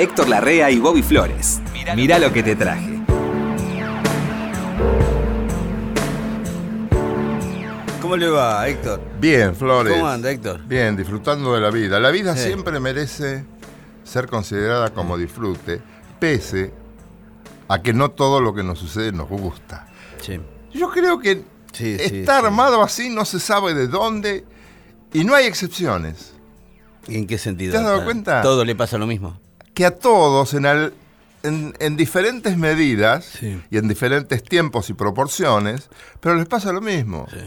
Héctor 0.00 0.30
Larrea 0.30 0.70
y 0.70 0.78
Bobby 0.78 1.02
Flores. 1.02 1.60
Mirá 1.94 2.18
lo 2.18 2.32
que 2.32 2.42
te 2.42 2.56
traje. 2.56 3.02
¿Cómo 8.00 8.16
le 8.16 8.30
va, 8.30 8.66
Héctor? 8.66 9.02
Bien, 9.20 9.54
Flores. 9.54 9.92
¿Cómo 9.92 10.08
anda, 10.08 10.30
Héctor? 10.30 10.62
Bien, 10.66 10.96
disfrutando 10.96 11.52
de 11.54 11.60
la 11.60 11.70
vida. 11.70 12.00
La 12.00 12.10
vida 12.10 12.34
Sí. 12.34 12.46
siempre 12.46 12.80
merece 12.80 13.44
ser 14.02 14.26
considerada 14.28 14.88
como 14.94 15.18
disfrute, 15.18 15.82
pese 16.18 16.72
a 17.68 17.82
que 17.82 17.92
no 17.92 18.10
todo 18.10 18.40
lo 18.40 18.54
que 18.54 18.62
nos 18.62 18.78
sucede 18.78 19.12
nos 19.12 19.28
gusta. 19.28 19.86
Sí. 20.22 20.40
Yo 20.72 20.88
creo 20.90 21.18
que 21.20 21.44
Sí, 21.72 21.96
está 22.00 22.40
sí. 22.40 22.46
armado 22.46 22.82
así, 22.82 23.10
no 23.10 23.26
se 23.26 23.38
sabe 23.38 23.74
de 23.74 23.86
dónde, 23.86 24.46
y 25.12 25.24
no 25.24 25.34
hay 25.34 25.44
excepciones. 25.44 26.32
¿Y 27.06 27.16
¿En 27.18 27.26
qué 27.26 27.36
sentido? 27.36 27.72
¿Te 27.72 27.78
has 27.78 27.84
dado 27.84 28.00
Ah, 28.00 28.04
cuenta? 28.04 28.40
Todo 28.40 28.64
le 28.64 28.74
pasa 28.74 28.96
lo 28.96 29.06
mismo. 29.06 29.38
Que 29.74 29.86
a 29.86 29.92
todos, 29.92 30.54
en, 30.54 30.66
en- 30.66 31.74
en 31.78 31.96
diferentes 31.96 32.56
medidas 32.56 33.24
Sí. 33.24 33.62
y 33.70 33.78
en 33.78 33.88
diferentes 33.88 34.42
tiempos 34.42 34.90
y 34.90 34.94
proporciones, 34.94 35.88
pero 36.20 36.34
les 36.34 36.46
pasa 36.46 36.72
lo 36.72 36.80
mismo. 36.80 37.26
Sí. 37.30 37.38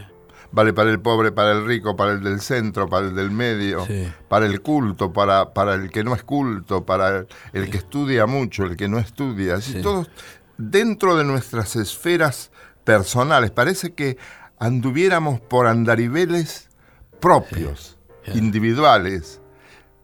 Vale 0.52 0.72
para 0.72 0.92
el 0.92 1.00
pobre, 1.00 1.32
para 1.32 1.52
el 1.54 1.66
rico, 1.66 1.96
para 1.96 2.12
el 2.12 2.22
del 2.24 2.40
centro, 2.40 2.88
para 2.88 3.08
el 3.08 3.16
del 3.16 3.32
medio, 3.32 3.86
Sí. 3.88 4.08
para 4.30 4.46
el 4.46 4.62
culto, 4.62 5.12
para, 5.12 5.52
para 5.54 5.74
el 5.74 5.90
que 5.90 6.04
no 6.04 6.14
es 6.16 6.22
culto, 6.24 6.86
para 6.86 7.18
el, 7.20 7.28
el 7.54 7.70
que 7.72 7.78
estudia 7.78 8.28
mucho, 8.28 8.64
el 8.64 8.78
que 8.78 8.88
no 8.88 9.00
estudia. 9.00 9.56
Así 9.56 9.74
Sí. 9.74 9.82
todos 9.82 10.10
dentro 10.58 11.16
de 11.16 11.24
nuestras 11.24 11.76
esferas 11.76 12.52
personales. 12.84 13.50
Parece 13.50 13.94
que 13.94 14.18
anduviéramos 14.60 15.40
por 15.42 15.66
andariveles 15.68 16.70
propios, 17.20 17.98
individuales 18.36 19.42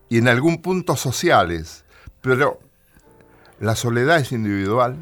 y 0.10 0.18
en 0.18 0.28
algún 0.28 0.62
punto 0.62 0.96
sociales. 0.96 1.86
Pero 2.22 2.60
la 3.60 3.76
soledad 3.76 4.18
es 4.20 4.32
individual. 4.32 4.98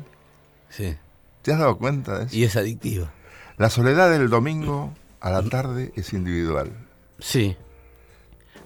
Sí. 0.70 0.96
¿Te 1.42 1.54
has 1.54 1.60
dado 1.60 1.78
cuenta 1.78 2.20
de 2.20 2.26
eso? 2.26 2.36
Y 2.36 2.44
es 2.44 2.56
adictiva. 2.56 3.12
La 3.58 3.70
soledad 3.70 4.12
del 4.12 4.30
domingo 4.30 4.94
a 5.20 5.32
la 5.32 5.42
tarde 5.44 5.92
es 5.96 6.14
individual. 6.14 6.72
Sí. 7.20 7.56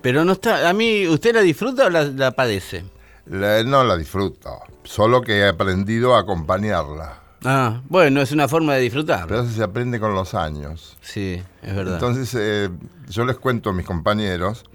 Pero 0.02 0.25
no 0.25 0.33
está. 0.33 0.67
A 0.69 0.73
mí, 0.73 1.07
¿usted 1.07 1.33
la 1.35 1.41
disfruta 1.41 1.85
o 1.85 1.89
la, 1.89 2.03
la 2.03 2.31
padece? 2.31 2.83
La- 3.27 3.63
no 3.63 3.83
la 3.83 3.95
disfruto, 3.97 4.59
solo 4.83 5.22
que 5.22 5.39
he 5.39 5.47
aprendido 5.47 6.16
a 6.16 6.22
acompañarla. 6.22 7.19
Ah, 7.44 7.81
bueno, 7.88 8.22
es 8.22 8.31
una 8.31 8.47
forma 8.47 8.73
de 8.75 8.81
disfrutar. 8.81 9.27
Pero 9.27 9.41
eso 9.41 9.52
se 9.52 9.63
aprende 9.63 9.99
con 9.99 10.13
los 10.13 10.33
años. 10.33 10.97
Sí, 11.02 11.41
es 11.61 11.75
verdad. 11.75 11.95
Entonces, 11.95 12.35
eh, 12.38 12.69
yo 13.09 13.25
les 13.25 13.38
cuento 13.38 13.69
a 13.69 13.73
mis 13.73 13.85
compañeros 13.85 14.66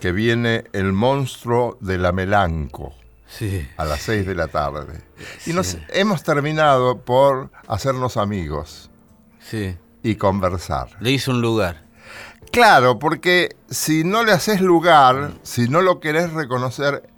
que 0.00 0.12
viene 0.12 0.64
el 0.72 0.92
monstruo 0.92 1.78
de 1.80 1.98
la 1.98 2.12
melanco 2.12 2.94
sí. 3.28 3.68
a 3.76 3.84
las 3.84 4.00
6 4.02 4.26
de 4.26 4.34
la 4.34 4.48
tarde. 4.48 5.00
Y 5.46 5.52
nos 5.52 5.76
hemos 5.88 6.22
terminado 6.22 6.98
por 7.00 7.50
hacernos 7.66 8.16
amigos 8.16 8.90
Sí. 9.40 9.76
y 10.02 10.16
conversar. 10.16 10.88
Le 11.00 11.10
hizo 11.12 11.30
un 11.30 11.40
lugar. 11.40 11.84
Claro, 12.52 12.98
porque 12.98 13.56
si 13.68 14.04
no 14.04 14.24
le 14.24 14.32
haces 14.32 14.60
lugar, 14.60 15.32
si 15.42 15.68
no 15.68 15.82
lo 15.82 16.00
querés 16.00 16.32
reconocer, 16.32 17.08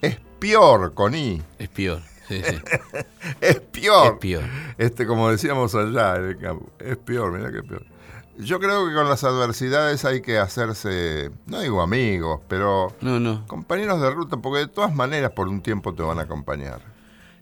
es 0.00 0.18
peor 0.38 0.94
con 0.94 1.14
I. 1.14 1.42
Es 1.58 1.68
peor. 1.68 2.02
Sí, 2.28 2.40
sí. 2.42 2.56
Es 3.40 3.60
peor. 3.60 4.14
Es 4.14 4.18
peor. 4.20 4.44
Este, 4.78 5.06
como 5.06 5.30
decíamos 5.30 5.74
allá 5.74 6.16
en 6.16 6.24
el 6.30 6.38
campo, 6.38 6.70
es 6.78 6.96
peor, 6.96 7.32
mira 7.32 7.52
qué 7.52 7.62
peor. 7.62 7.84
Yo 8.38 8.58
creo 8.58 8.88
que 8.88 8.94
con 8.94 9.08
las 9.08 9.24
adversidades 9.24 10.04
hay 10.04 10.22
que 10.22 10.38
hacerse, 10.38 11.30
no 11.46 11.60
digo 11.60 11.82
amigos, 11.82 12.40
pero 12.48 12.94
No, 13.00 13.20
no. 13.20 13.46
compañeros 13.46 14.00
de 14.00 14.10
ruta, 14.10 14.38
porque 14.38 14.60
de 14.60 14.68
todas 14.68 14.94
maneras 14.94 15.32
por 15.32 15.48
un 15.48 15.60
tiempo 15.60 15.94
te 15.94 16.02
van 16.02 16.18
a 16.18 16.22
acompañar. 16.22 16.80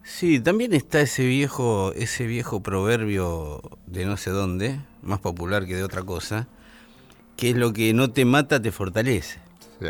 Sí, 0.02 0.40
también 0.40 0.72
está 0.74 1.00
ese 1.00 1.24
viejo, 1.26 1.92
ese 1.92 2.26
viejo 2.26 2.60
proverbio 2.62 3.60
de 3.86 4.04
no 4.06 4.16
sé 4.16 4.30
dónde, 4.30 4.80
más 5.02 5.20
popular 5.20 5.66
que 5.66 5.76
de 5.76 5.84
otra 5.84 6.02
cosa, 6.02 6.48
que 7.36 7.50
es 7.50 7.56
lo 7.56 7.72
que 7.72 7.92
no 7.94 8.10
te 8.10 8.24
mata 8.24 8.60
te 8.60 8.72
fortalece. 8.72 9.38
Sí. 9.80 9.86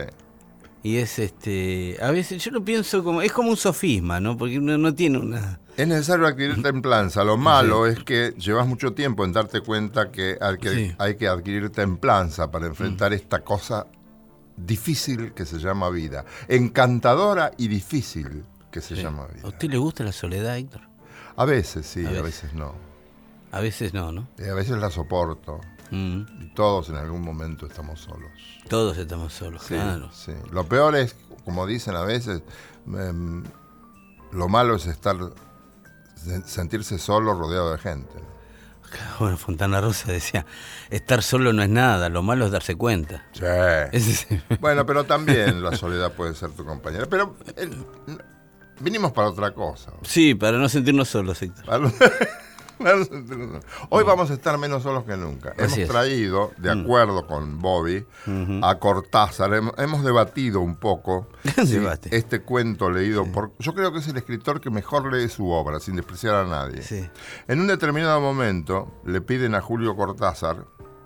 Y 0.82 0.96
es 0.96 1.18
este, 1.18 1.98
a 2.00 2.10
veces 2.10 2.42
yo 2.42 2.50
lo 2.52 2.64
pienso 2.64 3.04
como, 3.04 3.20
es 3.20 3.32
como 3.32 3.50
un 3.50 3.56
sofisma, 3.56 4.18
¿no? 4.18 4.36
Porque 4.38 4.58
uno 4.58 4.78
no 4.78 4.94
tiene 4.94 5.18
una... 5.18 5.60
Es 5.76 5.86
necesario 5.86 6.26
adquirir 6.26 6.62
templanza. 6.62 7.22
Lo 7.22 7.36
malo 7.36 7.86
es 7.86 8.02
que 8.02 8.34
llevas 8.38 8.66
mucho 8.66 8.92
tiempo 8.94 9.24
en 9.24 9.32
darte 9.32 9.60
cuenta 9.60 10.10
que 10.10 10.36
hay 10.40 10.56
que, 10.58 10.70
Sí. 10.74 10.94
hay 10.98 11.16
que 11.16 11.28
adquirir 11.28 11.70
templanza 11.70 12.50
para 12.50 12.66
enfrentar 12.66 13.12
esta 13.12 13.40
cosa 13.44 13.86
difícil 14.56 15.32
que 15.32 15.44
se 15.46 15.58
llama 15.58 15.90
vida. 15.90 16.24
Encantadora 16.48 17.52
y 17.56 17.68
difícil 17.68 18.44
que 18.70 18.80
se 18.80 18.94
llama 18.94 19.24
¿A 19.24 19.26
vida. 19.28 19.48
usted 19.48 19.68
le 19.70 19.78
gusta 19.78 20.04
la 20.04 20.12
soledad, 20.12 20.56
Héctor? 20.56 20.82
A 21.36 21.44
veces 21.44 21.86
sí, 21.86 22.04
A 22.04 22.08
a 22.08 22.12
veces. 22.12 22.24
veces 22.24 22.54
no. 22.54 22.74
A 23.52 23.60
veces 23.60 23.92
no, 23.94 24.12
¿no? 24.12 24.28
Y 24.38 24.44
a 24.48 24.54
veces 24.54 24.78
la 24.78 24.90
soporto. 24.90 25.60
Mm, 25.90 26.22
Y 26.42 26.46
todos 26.54 26.88
en 26.90 26.96
algún 26.96 27.22
momento 27.22 27.66
estamos 27.66 28.00
solos. 28.00 28.30
Todos 28.70 28.96
estamos 28.96 29.34
solos, 29.34 29.62
Sí, 29.62 29.74
claro. 29.74 30.08
sí. 30.14 30.32
Lo 30.50 30.64
peor 30.64 30.96
es, 30.96 31.14
como 31.44 31.66
dicen 31.66 31.94
a 31.96 32.02
veces, 32.02 32.42
em, 32.86 33.44
lo 34.32 34.48
malo 34.48 34.76
es 34.76 34.86
estar 34.86 35.16
se- 36.14 36.42
sentirse 36.48 36.98
solo 36.98 37.34
rodeado 37.34 37.72
de 37.72 37.78
gente. 37.78 38.14
Bueno, 39.20 39.36
Fontana 39.36 39.80
Rosa 39.80 40.10
decía, 40.10 40.44
estar 40.90 41.22
solo 41.22 41.52
no 41.52 41.62
es 41.62 41.68
nada, 41.68 42.08
lo 42.08 42.22
malo 42.22 42.46
es 42.46 42.50
darse 42.52 42.74
cuenta. 42.76 43.24
Sí. 43.32 44.38
Bueno, 44.60 44.84
pero 44.86 45.04
también 45.04 45.62
la 45.62 45.76
soledad 45.76 46.12
puede 46.12 46.34
ser 46.34 46.50
tu 46.52 46.64
compañera. 46.64 47.06
Pero 47.06 47.36
eh, 47.56 47.70
vinimos 48.80 49.12
para 49.12 49.28
otra 49.28 49.52
cosa. 49.52 49.92
Sí, 50.02 50.34
para 50.34 50.58
no 50.58 50.68
sentirnos 50.68 51.08
solos, 51.08 51.40
Héctor. 51.42 51.64
Para- 51.66 51.92
Hoy 53.90 54.04
vamos 54.04 54.30
a 54.30 54.34
estar 54.34 54.56
menos 54.58 54.82
solos 54.82 55.04
que 55.04 55.16
nunca. 55.16 55.50
Así 55.50 55.62
hemos 55.62 55.78
es. 55.78 55.88
traído, 55.88 56.52
de 56.56 56.70
acuerdo 56.70 57.26
con 57.26 57.58
Bobby, 57.58 58.06
a 58.62 58.78
Cortázar. 58.78 59.52
Hemos, 59.54 59.74
hemos 59.78 60.02
debatido 60.02 60.60
un 60.60 60.76
poco 60.76 61.28
este 62.10 62.40
cuento 62.40 62.90
leído 62.90 63.26
por... 63.26 63.52
Yo 63.58 63.74
creo 63.74 63.92
que 63.92 63.98
es 63.98 64.08
el 64.08 64.16
escritor 64.16 64.60
que 64.60 64.70
mejor 64.70 65.12
lee 65.12 65.28
su 65.28 65.50
obra, 65.50 65.78
sin 65.80 65.96
despreciar 65.96 66.34
a 66.36 66.44
nadie. 66.46 66.82
Sí. 66.82 67.06
En 67.48 67.60
un 67.60 67.66
determinado 67.66 68.20
momento 68.20 69.00
le 69.04 69.20
piden 69.20 69.54
a 69.54 69.60
Julio 69.60 69.94
Cortázar, 69.94 70.64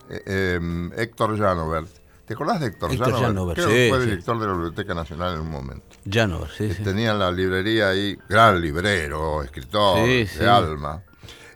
eh, 0.08 0.22
eh, 0.26 0.90
Héctor 0.96 1.36
Janovert. 1.36 1.88
¿Te 2.24 2.34
acordás 2.34 2.60
de 2.60 2.68
Héctor, 2.68 2.92
Héctor 2.92 3.12
Janovert? 3.12 3.26
Janovert, 3.26 3.56
Creo 3.56 3.68
sí, 3.68 3.74
que 3.74 3.88
fue 3.90 3.98
sí. 3.98 4.04
director 4.06 4.38
de 4.38 4.46
la 4.46 4.52
Biblioteca 4.52 4.94
Nacional 4.94 5.34
en 5.34 5.40
un 5.40 5.50
momento. 5.50 5.96
Janover, 6.08 6.50
sí, 6.50 6.72
sí. 6.72 6.82
Tenía 6.82 7.12
la 7.12 7.30
librería 7.30 7.88
ahí, 7.90 8.16
gran 8.28 8.60
librero, 8.60 9.42
escritor, 9.42 10.06
de 10.06 10.26
sí. 10.26 10.44
alma. 10.44 11.02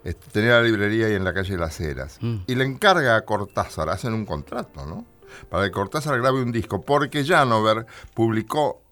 Este, 0.04 0.30
tenía 0.30 0.52
la 0.52 0.62
librería 0.62 1.06
ahí 1.06 1.14
en 1.14 1.24
la 1.24 1.34
calle 1.34 1.56
Las 1.56 1.80
Heras. 1.80 2.18
Mm. 2.20 2.36
Y 2.46 2.54
le 2.54 2.64
encarga 2.64 3.16
a 3.16 3.24
Cortázar, 3.24 3.88
hacen 3.88 4.12
un 4.14 4.24
contrato, 4.24 4.86
¿no? 4.86 5.04
Para 5.50 5.64
que 5.64 5.70
Cortázar 5.70 6.18
grabe 6.20 6.42
un 6.42 6.52
disco, 6.52 6.80
porque 6.82 7.24
Janover 7.24 7.86
publicó 8.14 8.82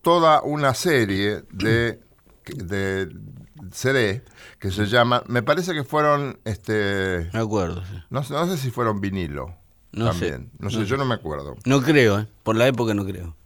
toda 0.00 0.42
una 0.42 0.74
serie 0.74 1.42
de, 1.52 2.00
de 2.46 3.08
CD 3.72 4.22
que 4.58 4.70
se 4.70 4.86
llama, 4.86 5.22
me 5.26 5.42
parece 5.42 5.72
que 5.74 5.84
fueron, 5.84 6.38
este, 6.44 7.28
Me 7.32 7.40
acuerdo, 7.40 7.84
sí. 7.84 7.94
no, 8.10 8.22
sé- 8.24 8.34
no 8.34 8.46
sé 8.48 8.56
si 8.56 8.70
fueron 8.70 9.00
vinilo. 9.00 9.54
No 9.92 10.12
sé, 10.14 10.30
también. 10.30 10.50
No 10.58 10.70
sé, 10.70 10.78
no 10.78 10.82
yo 10.84 10.96
no 10.96 11.04
me 11.04 11.14
acuerdo. 11.14 11.54
No 11.66 11.82
creo, 11.82 12.18
¿eh? 12.20 12.26
Por 12.42 12.56
la 12.56 12.66
época 12.66 12.94
no 12.94 13.04
creo. 13.04 13.36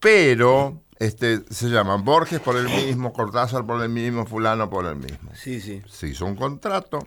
Pero 0.00 0.80
este, 0.98 1.44
se 1.50 1.68
llaman 1.68 2.04
Borges 2.04 2.40
por 2.40 2.56
el 2.56 2.66
mismo, 2.68 3.12
Cortázar 3.12 3.64
por 3.66 3.82
el 3.82 3.88
mismo, 3.88 4.26
fulano 4.26 4.68
por 4.70 4.86
el 4.86 4.96
mismo. 4.96 5.30
Sí, 5.34 5.60
sí. 5.60 5.82
Se 5.88 6.08
hizo 6.08 6.24
un 6.26 6.34
contrato, 6.36 7.06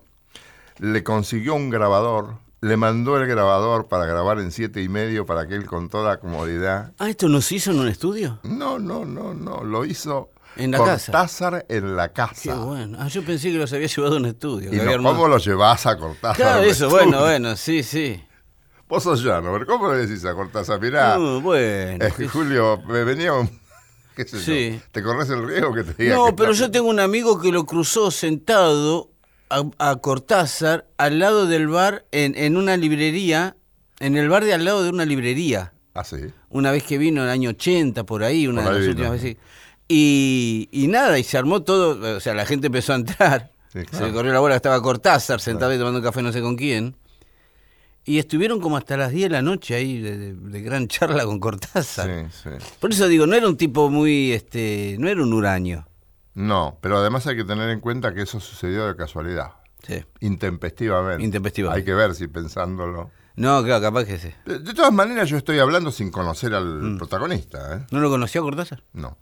le 0.80 1.04
consiguió 1.04 1.56
un 1.56 1.70
grabador, 1.70 2.36
le 2.62 2.78
mandó 2.78 3.18
el 3.18 3.28
grabador 3.28 3.88
para 3.88 4.06
grabar 4.06 4.40
en 4.40 4.52
siete 4.52 4.82
y 4.82 4.90
medio 4.90 5.26
para 5.26 5.48
que 5.48 5.56
él 5.56 5.66
con 5.66 5.90
toda 5.90 6.20
comodidad. 6.20 6.94
Ah, 7.00 7.10
¿esto 7.10 7.28
no 7.28 7.42
se 7.42 7.56
hizo 7.56 7.72
en 7.72 7.80
un 7.80 7.88
estudio? 7.88 8.40
No, 8.44 8.80
no, 8.80 9.04
no, 9.06 9.34
no, 9.34 9.64
lo 9.64 9.84
hizo 9.86 10.30
En 10.56 10.72
la 10.72 10.78
casa. 10.78 11.12
Cortázar 11.12 11.66
en 11.70 11.96
la 11.96 12.10
casa. 12.14 12.42
Qué 12.44 12.54
bueno. 12.54 12.98
Ah, 13.00 13.08
yo 13.08 13.24
pensé 13.26 13.52
que 13.52 13.58
los 13.58 13.74
había 13.74 13.88
llevado 13.88 14.16
a 14.16 14.20
un 14.20 14.26
estudio. 14.28 14.72
Y 14.74 14.78
no, 14.78 14.84
armado- 14.92 15.16
¿cómo 15.16 15.28
lo 15.28 15.38
llevas 15.38 15.86
a 15.86 15.98
Cortázar? 15.98 16.36
Claro, 16.36 16.62
eso, 16.64 16.86
estudio? 16.86 16.90
bueno, 16.90 17.20
bueno, 17.22 17.56
sí, 17.56 17.84
sí. 17.84 18.24
Vos 18.88 19.04
sos 19.04 19.24
llano, 19.24 19.52
pero 19.54 19.66
¿cómo 19.66 19.92
le 19.92 20.06
decís 20.06 20.24
a 20.26 20.34
Cortázar? 20.34 20.80
Mirá, 20.82 21.18
Uh, 21.18 21.40
bueno. 21.42 22.06
eh, 22.06 22.28
Julio, 22.28 22.82
me 22.88 23.04
venía 23.06 23.34
un... 23.34 23.61
¿Qué 24.26 24.38
sé 24.38 24.40
Sí. 24.40 24.78
yo? 24.80 24.86
¿Te 24.92 25.02
corres 25.04 25.30
el 25.30 25.48
riesgo 25.48 25.74
que 25.74 25.84
te 25.84 26.04
diga 26.04 26.16
No, 26.16 26.26
que 26.28 26.34
pero 26.34 26.52
está- 26.52 26.66
yo 26.66 26.72
tengo 26.72 26.90
un 26.90 27.00
amigo 27.00 27.40
que 27.40 27.52
lo 27.52 27.66
cruzó 27.66 28.12
sentado 28.12 29.10
a, 29.50 29.64
a 29.80 29.96
Cortázar 29.98 30.88
al 30.98 31.20
lado 31.20 31.46
del 31.48 31.68
bar 31.68 32.06
en, 32.12 32.36
en 32.38 32.58
una 32.58 32.78
librería, 32.78 33.56
en 34.00 34.18
el 34.18 34.30
bar 34.30 34.46
de 34.46 34.54
al 34.54 34.64
lado 34.66 34.84
de 34.84 34.90
una 34.90 35.06
librería. 35.06 35.74
Ah, 35.94 36.04
sí. 36.04 36.18
Una 36.50 36.72
vez 36.72 36.84
que 36.84 36.98
vino 36.98 37.22
en 37.22 37.28
el 37.28 37.32
año 37.34 37.50
80, 37.52 38.06
por 38.06 38.24
ahí, 38.24 38.48
una 38.48 38.64
Por 38.64 38.74
de 38.74 38.80
las 38.80 38.88
vino. 38.88 38.92
últimas 38.92 39.12
veces. 39.22 39.38
Y, 39.88 40.70
y 40.72 40.88
nada, 40.88 41.20
y 41.20 41.24
se 41.24 41.38
armó 41.38 41.64
todo, 41.64 42.16
o 42.16 42.20
sea, 42.22 42.34
la 42.34 42.46
gente 42.46 42.68
empezó 42.68 42.94
a 42.94 42.96
entrar. 42.96 43.52
Sí, 43.74 43.80
Se 43.92 44.04
le 44.06 44.12
corrió 44.14 44.32
la 44.34 44.40
bola, 44.40 44.56
estaba 44.56 44.82
Cortázar 44.82 45.40
sentado 45.42 45.74
y 45.74 45.78
tomando 45.78 46.00
un 46.00 46.04
café 46.06 46.22
no 46.22 46.32
sé 46.32 46.42
con 46.42 46.56
quién. 46.56 46.96
Y 48.04 48.18
estuvieron 48.18 48.60
como 48.60 48.78
hasta 48.78 48.98
las 48.98 49.12
10 49.12 49.30
de 49.30 49.30
la 49.30 49.42
noche 49.42 49.76
ahí 49.76 50.00
de, 50.02 50.18
de- 50.18 50.34
de 50.34 50.62
gran 50.62 50.88
charla 50.90 51.26
con 51.26 51.40
Cortázar. 51.40 52.30
Sí, 52.32 52.40
sí. 52.44 52.50
Por 52.80 52.92
eso 52.92 53.08
digo, 53.08 53.28
no 53.28 53.36
era 53.36 53.48
un 53.48 53.58
tipo 53.58 53.90
muy, 53.90 54.32
este, 54.32 54.96
no 55.00 55.08
era 55.08 55.22
un 55.22 55.34
huraño. 55.34 55.88
No, 56.34 56.78
pero 56.82 56.98
además 56.98 57.28
hay 57.28 57.36
que 57.36 57.44
tener 57.44 57.70
en 57.70 57.80
cuenta 57.80 58.14
que 58.14 58.22
eso 58.22 58.40
sucedió 58.40 58.88
de 58.88 58.96
casualidad, 58.96 59.52
Sí. 59.86 60.04
intempestivamente. 60.22 61.24
Intempestivamente. 61.24 61.80
Hay 61.82 61.86
que 61.86 61.94
ver 61.94 62.16
si 62.16 62.28
pensándolo. 62.28 63.12
No, 63.36 63.64
claro, 63.64 63.82
capaz 63.82 64.06
que 64.06 64.18
sí. 64.18 64.30
De, 64.46 64.60
de 64.60 64.74
todas 64.74 64.92
maneras, 64.94 65.30
yo 65.30 65.38
estoy 65.38 65.60
hablando 65.60 65.92
sin 65.92 66.10
conocer 66.12 66.54
al 66.56 66.66
Mm. 66.82 66.98
protagonista, 66.98 67.76
¿eh? 67.78 67.86
¿No 67.92 68.00
lo 68.00 68.10
conocía 68.10 68.42
Cortázar? 68.42 68.84
No. 68.94 69.18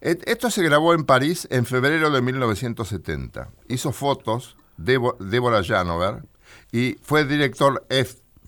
Esto 0.00 0.50
se 0.50 0.62
grabó 0.62 0.94
en 0.94 1.04
París 1.04 1.48
en 1.50 1.66
febrero 1.66 2.10
de 2.10 2.20
1970. 2.22 3.48
Hizo 3.68 3.90
fotos 3.92 4.56
Debo- 4.76 5.16
Débora 5.18 5.64
Janover 5.64 6.22
y 6.72 6.98
fue 7.02 7.24
director, 7.24 7.86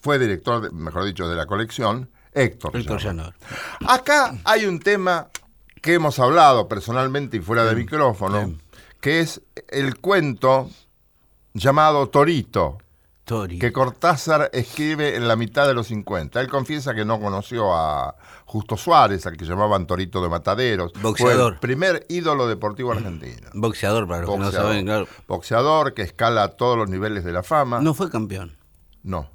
fue 0.03 0.19
director, 0.19 0.73
mejor 0.73 1.05
dicho, 1.05 1.29
de 1.29 1.37
la 1.37 1.47
colección 1.47 2.11
Héctor. 2.33 2.77
Héctor. 2.77 3.01
Llanover. 3.01 3.35
Acá 3.87 4.37
hay 4.45 4.67
un 4.67 4.79
tema 4.79 5.29
que 5.81 5.95
hemos 5.95 6.19
hablado 6.19 6.69
personalmente 6.69 7.39
y 7.39 7.41
fuera 7.41 7.65
de 7.65 7.75
micrófono, 7.75 8.55
que 9.01 9.21
es 9.21 9.41
el 9.69 9.99
cuento 9.99 10.71
llamado 11.55 12.09
Torito, 12.09 12.79
Que 13.61 13.73
Cortázar 13.73 14.51
escribe 14.53 15.17
en 15.17 15.29
la 15.29 15.37
mitad 15.37 15.67
de 15.67 15.75
los 15.75 15.87
50. 15.87 16.41
Él 16.41 16.49
confiesa 16.49 16.95
que 16.95 17.05
no 17.05 17.21
conoció 17.21 17.73
a 17.75 18.17
Justo 18.45 18.77
Suárez, 18.77 19.27
al 19.27 19.37
que 19.37 19.45
llamaban 19.45 19.87
Torito 19.87 20.23
de 20.23 20.29
Mataderos. 20.29 20.93
Fue 20.93 21.03
Boxeador. 21.03 21.55
el 21.55 21.59
primer 21.61 22.07
ídolo 22.09 22.49
deportivo 22.49 22.93
argentino. 22.93 23.49
Boxeador, 23.55 24.09
para 24.09 24.23
los 24.23 24.31
que 24.31 24.39
no 24.39 24.51
saben, 24.51 24.85
claro. 24.85 25.07
Boxeador 25.29 25.95
que 25.95 26.03
escala 26.03 26.49
todos 26.49 26.77
los 26.77 26.89
niveles 26.89 27.25
de 27.25 27.33
la 27.33 27.43
fama. 27.43 27.81
No 27.81 27.95
fue 27.95 28.11
campeón. 28.11 28.57
No, 29.03 29.31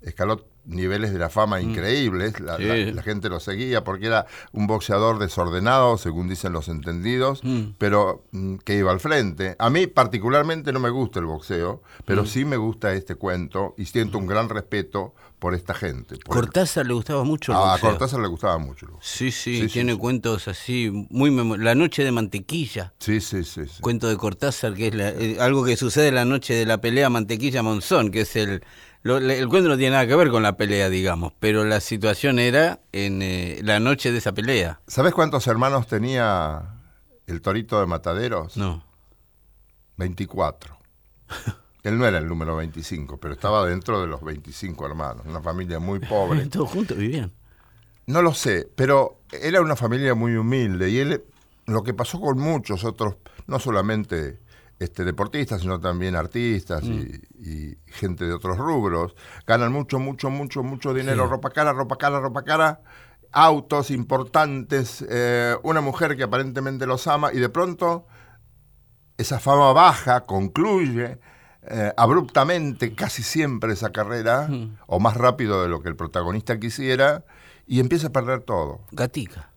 escaló 0.00 0.44
niveles 0.70 1.12
de 1.12 1.18
la 1.18 1.28
fama 1.28 1.60
increíbles, 1.60 2.40
la, 2.40 2.54
Mm. 2.54 2.58
Sí. 2.58 2.64
la- 2.66 2.92
la 2.92 3.02
gente 3.02 3.28
lo 3.28 3.40
seguía 3.40 3.84
porque 3.84 4.06
era 4.06 4.26
un 4.52 4.66
boxeador 4.66 5.18
desordenado, 5.18 5.98
según 5.98 6.28
dicen 6.28 6.52
los 6.52 6.68
entendidos, 6.68 7.42
Mm. 7.44 7.74
pero 7.78 8.24
mm, 8.32 8.56
que 8.56 8.76
iba 8.76 8.90
al 8.90 9.00
frente. 9.00 9.56
A 9.58 9.70
mí 9.70 9.86
particularmente 9.86 10.72
no 10.72 10.80
me 10.80 10.90
gusta 10.90 11.18
el 11.20 11.26
boxeo, 11.26 11.82
Mm. 11.82 12.02
pero 12.06 12.26
sí 12.26 12.44
me 12.44 12.56
gusta 12.56 12.92
este 12.94 13.14
cuento 13.14 13.74
y 13.76 13.84
siento 13.86 14.18
un 14.18 14.26
gran 14.26 14.48
respeto 14.48 15.14
por 15.40 15.54
esta 15.54 15.74
gente. 15.74 16.16
por 16.18 16.36
el- 16.36 16.42
Cortázar 16.42 16.86
le 16.86 16.92
gustaba 16.94 17.24
mucho 17.24 17.50
el 17.52 17.58
a 17.58 17.60
boxeo. 17.72 17.90
Cortázar 17.90 18.20
le 18.20 18.28
gustaba 18.28 18.58
mucho. 18.58 18.86
el. 18.86 18.92
Sí, 19.00 19.32
sí, 19.32 19.62
Sí, 19.62 19.66
tiene 19.72 19.92
sí. 19.94 19.98
cuentos 19.98 20.46
así, 20.46 20.90
muy 21.10 21.30
memo- 21.32 21.56
La 21.56 21.74
noche 21.74 22.04
de 22.04 22.12
mantequilla. 22.12 22.92
Sí, 23.00 23.20
sí, 23.20 23.42
sí. 23.42 23.66
sí. 23.66 23.80
Cuento 23.82 24.08
de 24.08 24.16
Cortázar, 24.16 24.74
que 24.74 24.86
es 24.88 24.94
la- 24.94 25.08
eh, 25.10 25.38
algo 25.40 25.64
que 25.64 25.76
sucede 25.76 26.12
la 26.12 26.24
noche 26.24 26.54
de 26.54 26.66
la 26.66 26.78
pelea 26.80 27.08
Mantequilla-Monzón, 27.10 28.10
que 28.12 28.20
es 28.20 28.36
el... 28.36 28.62
lo- 29.02 29.16
el 29.16 29.48
cuento 29.48 29.70
no 29.70 29.76
tiene 29.78 29.92
nada 29.92 30.06
que 30.06 30.14
ver 30.14 30.30
con 30.30 30.42
la 30.42 30.56
pelea, 30.58 30.90
digamos, 30.90 31.32
pero 31.40 31.64
la 31.64 31.80
situación 31.80 32.38
era 32.38 32.80
en 32.92 33.22
eh, 33.22 33.60
la 33.64 33.80
noche 33.80 34.12
de 34.12 34.18
esa 34.18 34.32
pelea. 34.32 34.80
¿Sabes 34.86 35.14
cuántos 35.14 35.46
hermanos 35.46 35.86
tenía 35.86 36.62
el 37.26 37.40
Torito 37.40 37.80
de 37.80 37.86
Mataderos? 37.86 38.56
No. 38.58 38.84
24. 39.96 40.78
Él 41.82 41.98
no 41.98 42.06
era 42.06 42.18
el 42.18 42.28
número 42.28 42.56
25, 42.56 43.18
pero 43.18 43.34
estaba 43.34 43.66
dentro 43.66 44.00
de 44.00 44.06
los 44.06 44.22
25 44.22 44.86
hermanos, 44.86 45.24
una 45.26 45.40
familia 45.40 45.78
muy 45.78 45.98
pobre. 45.98 46.46
Todos 46.50 46.70
juntos 46.70 46.96
vivían. 46.96 47.32
No 48.06 48.22
lo 48.22 48.34
sé, 48.34 48.68
pero 48.74 49.20
era 49.30 49.60
una 49.60 49.76
familia 49.76 50.14
muy 50.14 50.34
humilde 50.34 50.90
y 50.90 50.98
él, 50.98 51.24
lo 51.66 51.82
que 51.82 51.94
pasó 51.94 52.20
con 52.20 52.38
muchos 52.38 52.84
otros, 52.84 53.16
no 53.46 53.58
solamente 53.58 54.40
este, 54.78 55.04
deportistas, 55.04 55.60
sino 55.60 55.78
también 55.78 56.16
artistas 56.16 56.82
y, 56.84 57.20
y 57.38 57.78
gente 57.86 58.24
de 58.24 58.32
otros 58.32 58.58
rubros, 58.58 59.14
ganan 59.46 59.72
mucho, 59.72 59.98
mucho, 59.98 60.28
mucho, 60.28 60.62
mucho 60.62 60.92
dinero, 60.92 61.26
ropa 61.26 61.50
cara, 61.50 61.72
ropa 61.72 61.96
cara, 61.96 62.18
ropa 62.18 62.42
cara, 62.42 62.80
autos 63.32 63.90
importantes, 63.90 65.04
eh, 65.08 65.56
una 65.62 65.80
mujer 65.80 66.16
que 66.16 66.24
aparentemente 66.24 66.86
los 66.86 67.06
ama 67.06 67.32
y 67.32 67.38
de 67.38 67.48
pronto 67.48 68.06
esa 69.16 69.38
fama 69.38 69.72
baja, 69.72 70.22
concluye 70.22 71.18
eh, 71.62 71.92
abruptamente 71.96 72.94
casi 72.94 73.22
siempre 73.22 73.72
esa 73.72 73.90
carrera, 73.90 74.48
o 74.86 74.98
más 75.00 75.16
rápido 75.16 75.62
de 75.62 75.68
lo 75.68 75.82
que 75.82 75.88
el 75.88 75.96
protagonista 75.96 76.58
quisiera, 76.58 77.24
y 77.66 77.80
empieza 77.80 78.08
a 78.08 78.10
perder 78.10 78.40
todo. 78.40 78.80
Gatica. 78.92 79.50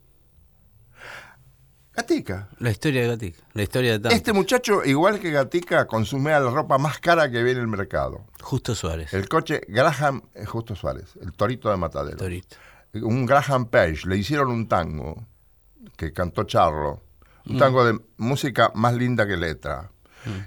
Gatica. 1.94 2.48
La 2.58 2.70
historia 2.70 3.02
de 3.02 3.08
Gatica. 3.08 3.42
La 3.52 3.62
historia 3.62 3.98
de. 3.98 4.08
Este 4.14 4.32
muchacho, 4.32 4.84
igual 4.84 5.20
que 5.20 5.30
Gatica, 5.30 5.86
consumía 5.86 6.40
la 6.40 6.50
ropa 6.50 6.76
más 6.76 6.98
cara 6.98 7.30
que 7.30 7.42
ve 7.42 7.52
en 7.52 7.58
el 7.58 7.68
mercado. 7.68 8.26
Justo 8.42 8.74
Suárez. 8.74 9.14
El 9.14 9.28
coche 9.28 9.62
Graham, 9.68 10.22
eh, 10.34 10.44
Justo 10.44 10.74
Suárez, 10.74 11.16
el 11.20 11.32
torito 11.32 11.70
de 11.70 11.76
Matadero. 11.76 12.16
Torito. 12.16 12.56
Un 12.94 13.26
Graham 13.26 13.66
Page, 13.66 14.06
le 14.06 14.16
hicieron 14.16 14.50
un 14.50 14.68
tango 14.68 15.26
que 15.96 16.12
cantó 16.12 16.44
Charlo. 16.44 17.02
Un 17.46 17.58
tango 17.58 17.84
de 17.84 18.00
música 18.16 18.72
más 18.74 18.94
linda 18.94 19.26
que 19.26 19.36
letra. 19.36 19.90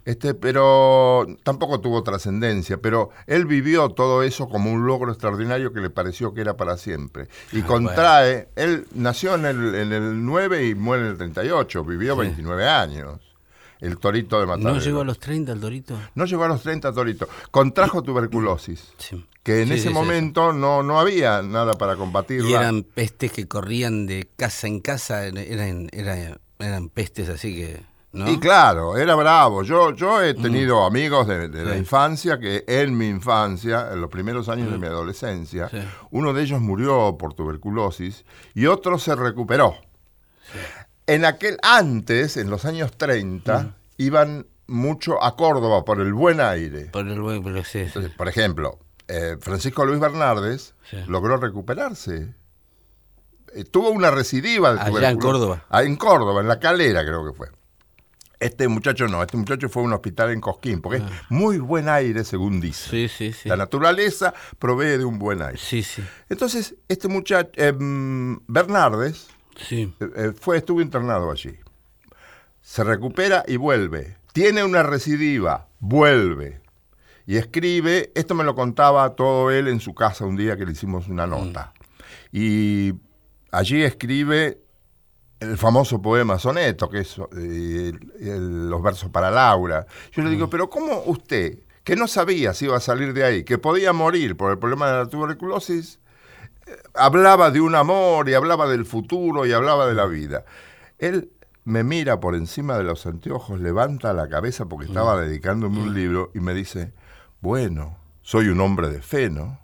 Este, 0.05 0.33
pero 0.33 1.25
tampoco 1.43 1.79
tuvo 1.79 2.03
trascendencia, 2.03 2.77
pero 2.77 3.09
él 3.27 3.45
vivió 3.45 3.89
todo 3.89 4.23
eso 4.23 4.49
como 4.49 4.71
un 4.71 4.85
logro 4.87 5.11
extraordinario 5.11 5.73
que 5.73 5.79
le 5.81 5.89
pareció 5.89 6.33
que 6.33 6.41
era 6.41 6.55
para 6.57 6.77
siempre. 6.77 7.27
Y 7.51 7.61
Ah, 7.61 7.65
contrae, 7.65 8.49
él 8.55 8.85
nació 8.93 9.35
en 9.35 9.45
el, 9.45 9.75
en 9.75 9.93
el 9.93 10.25
9 10.25 10.67
y 10.67 10.75
muere 10.75 11.03
en 11.03 11.09
el 11.11 11.17
38, 11.17 11.83
vivió 11.83 12.15
29 12.15 12.67
años. 12.67 13.19
El 13.79 13.99
torito 13.99 14.39
de 14.39 14.47
Matadero. 14.47 14.73
¿No 14.73 14.79
llegó 14.79 15.01
a 15.01 15.03
los 15.03 15.19
30 15.19 15.51
el 15.51 15.59
Torito? 15.59 15.99
No 16.15 16.25
llegó 16.25 16.43
a 16.45 16.47
los 16.47 16.63
30 16.63 16.91
torito. 16.93 17.29
Contrajo 17.51 18.01
tuberculosis. 18.01 18.91
Sí. 18.97 19.23
Que 19.43 19.61
en 19.61 19.67
Sí, 19.67 19.73
ese 19.75 19.83
sí, 19.83 19.87
sí, 19.89 19.93
momento 19.93 20.51
no, 20.51 20.81
no 20.83 20.99
había 20.99 21.41
nada 21.43 21.75
para 21.75 21.95
combatirla. 21.95 22.49
Y 22.49 22.53
eran 22.53 22.81
pestes 22.83 23.31
que 23.31 23.47
corrían 23.47 24.05
de 24.07 24.27
casa 24.35 24.67
en 24.67 24.79
casa, 24.81 25.25
eran, 25.25 25.87
eran, 25.93 26.39
eran 26.59 26.89
pestes 26.89 27.29
así 27.29 27.55
que... 27.55 27.81
¿no? 28.13 28.29
Y 28.31 28.39
claro, 28.39 28.97
era 28.97 29.15
bravo. 29.15 29.63
Yo, 29.63 29.93
yo 29.93 30.21
he 30.21 30.33
tenido 30.33 30.83
amigos 30.85 31.27
de, 31.27 31.49
de 31.49 31.65
la 31.65 31.77
infancia 31.77 32.39
que 32.39 32.63
en 32.67 32.97
mi 32.97 33.07
infancia, 33.07 33.89
en 33.91 34.01
los 34.01 34.09
primeros 34.09 34.49
años 34.49 34.71
de 34.71 34.77
mi 34.77 34.87
adolescencia, 34.87 35.69
Sí. 35.69 35.79
uno 36.11 36.33
de 36.33 36.43
ellos 36.43 36.61
murió 36.61 37.17
por 37.19 37.33
tuberculosis 37.33 38.25
y 38.55 38.65
otro 38.65 38.97
se 38.97 39.15
recuperó. 39.15 39.75
En 41.05 41.25
aquel 41.25 41.57
antes, 41.61 42.37
en 42.37 42.49
los 42.49 42.65
años 42.65 42.91
30, 42.97 43.75
iban 43.97 44.47
mucho 44.67 45.23
a 45.23 45.35
Córdoba 45.35 45.85
por 45.85 46.01
el 46.01 46.13
buen 46.13 46.41
aire. 46.41 46.85
Por 46.85 47.07
el 47.07 47.21
buen. 47.21 47.37
Entonces, 47.45 48.11
por 48.17 48.27
ejemplo, 48.27 48.79
eh, 49.07 49.37
Francisco 49.39 49.85
Luis 49.85 49.99
Bernardes 49.99 50.75
logró 51.07 51.37
recuperarse. 51.37 52.33
Eh, 53.53 53.63
tuvo 53.63 53.89
una 53.91 54.11
recidiva 54.11 54.73
de 54.73 54.81
Allá 54.81 55.09
en. 55.11 55.19
Córdoba. 55.19 55.63
Ah, 55.69 55.83
en 55.83 55.95
Córdoba, 55.95 56.41
en 56.41 56.47
la 56.49 56.59
calera 56.59 57.03
creo 57.05 57.25
que 57.25 57.31
fue. 57.33 57.47
Este 58.39 58.67
muchacho 58.67 59.07
no, 59.07 59.21
este 59.23 59.35
muchacho 59.35 59.67
fue 59.67 59.81
a 59.81 59.85
un 59.85 59.93
hospital 59.93 60.31
en 60.31 60.41
Cosquín, 60.41 60.79
porque 60.81 60.97
es 60.97 61.03
muy 61.29 61.57
buen 61.57 61.89
aire, 61.89 62.23
según 62.23 62.61
dice. 62.61 62.83
Ah. 62.85 62.89
Sí, 62.91 63.07
sí, 63.07 63.33
sí. 63.33 63.49
La 63.49 63.57
naturaleza 63.57 64.33
provee 64.59 64.97
de 64.97 65.05
un 65.05 65.17
buen 65.17 65.41
aire. 65.41 65.57
Sí, 65.57 65.81
sí. 65.81 66.03
Entonces, 66.29 66.75
este 66.87 67.07
muchacho, 67.07 67.49
eh, 67.55 67.73
mm, 67.73 68.41
Bernardes, 68.47 69.27
Sí. 69.67 69.91
eh, 69.99 70.09
eh, 70.15 70.33
fue, 70.39 70.57
estuvo 70.57 70.81
internado 70.81 71.31
allí. 71.31 71.55
Se 72.61 72.83
recupera 72.83 73.43
y 73.47 73.57
vuelve. 73.57 74.17
Tiene 74.33 74.63
una 74.63 74.83
recidiva, 74.83 75.67
vuelve. 75.79 76.61
Y 77.25 77.37
escribe, 77.37 78.11
esto 78.13 78.35
me 78.35 78.43
lo 78.43 78.53
contaba 78.53 79.15
todo 79.15 79.49
él 79.51 79.67
en 79.67 79.79
su 79.79 79.95
casa 79.95 80.25
un 80.25 80.35
día 80.35 80.57
que 80.57 80.65
le 80.65 80.73
hicimos 80.73 81.07
una 81.07 81.25
nota. 81.25 81.73
Y 82.31 82.93
allí 83.51 83.81
escribe 83.83 84.59
el 85.39 85.57
famoso 85.57 86.01
poema 86.01 86.39
Soneto, 86.39 86.89
que 86.89 86.99
es 86.99 87.17
eh, 87.37 87.91
el- 88.19 88.69
los 88.69 88.81
versos 88.81 89.09
para 89.09 89.29
Laura. 89.31 89.85
Yo 90.11 90.23
le 90.23 90.29
digo, 90.29 90.49
pero 90.49 90.69
¿cómo 90.69 91.03
usted, 91.05 91.59
que 91.83 91.95
no 91.95 92.07
sabía 92.07 92.53
si 92.53 92.65
iba 92.65 92.77
a 92.77 92.81
salir 92.81 93.13
de 93.13 93.23
ahí, 93.23 93.43
que 93.43 93.57
podía 93.57 93.93
morir 93.93 94.35
por 94.35 94.51
el 94.51 94.57
problema 94.57 94.87
de 94.91 94.97
la 94.97 95.05
tuberculosis, 95.07 95.99
hablaba 96.93 97.51
de 97.51 97.61
un 97.61 97.75
amor 97.75 98.27
y 98.29 98.33
hablaba 98.33 98.67
del 98.67 98.85
futuro 98.85 99.45
y 99.45 99.53
hablaba 99.53 99.87
de 99.87 99.93
la 99.93 100.05
vida. 100.05 100.43
Él 100.97 101.31
me 101.63 101.83
mira 101.83 102.19
por 102.19 102.35
encima 102.35 102.77
de 102.77 102.83
los 102.83 103.05
anteojos, 103.05 103.59
levanta 103.59 104.13
la 104.13 104.27
cabeza 104.29 104.65
porque 104.65 104.87
estaba 104.87 105.19
dedicándome 105.21 105.79
un 105.81 105.93
libro 105.93 106.31
y 106.33 106.39
me 106.39 106.53
dice, 106.53 106.93
bueno, 107.41 107.97
soy 108.21 108.47
un 108.49 108.59
hombre 108.61 108.89
de 108.89 109.01
fe, 109.01 109.29
¿no? 109.29 109.59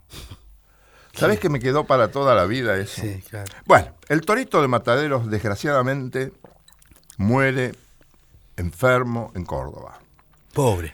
¿Sabes 1.13 1.39
que 1.39 1.50
me 1.50 1.60
quedó 1.60 1.86
para 1.86 2.10
toda 2.10 2.34
la 2.36 2.46
vida 2.46 2.75
eso? 2.77 3.01
Sí, 3.01 3.24
claro. 3.29 3.51
Bueno, 3.65 3.93
el 4.10 4.22
torito 4.22 4.62
de 4.62 4.67
Mataderos, 4.67 5.29
desgraciadamente, 5.29 6.34
muere 7.17 7.74
enfermo 8.58 9.32
en 9.36 9.46
Córdoba. 9.46 10.00
Pobre. 10.53 10.93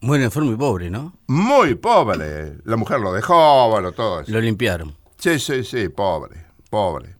Muere 0.00 0.24
enfermo 0.24 0.52
y 0.52 0.56
pobre, 0.56 0.90
¿no? 0.90 1.16
Muy 1.28 1.74
pobre. 1.74 2.58
La 2.64 2.76
mujer 2.76 3.00
lo 3.00 3.12
dejó, 3.12 3.68
bueno, 3.70 3.92
todo 3.92 4.20
eso. 4.20 4.32
Lo 4.32 4.40
limpiaron. 4.40 4.96
Sí, 5.16 5.38
sí, 5.38 5.64
sí, 5.64 5.88
pobre, 5.88 6.46
pobre. 6.70 7.16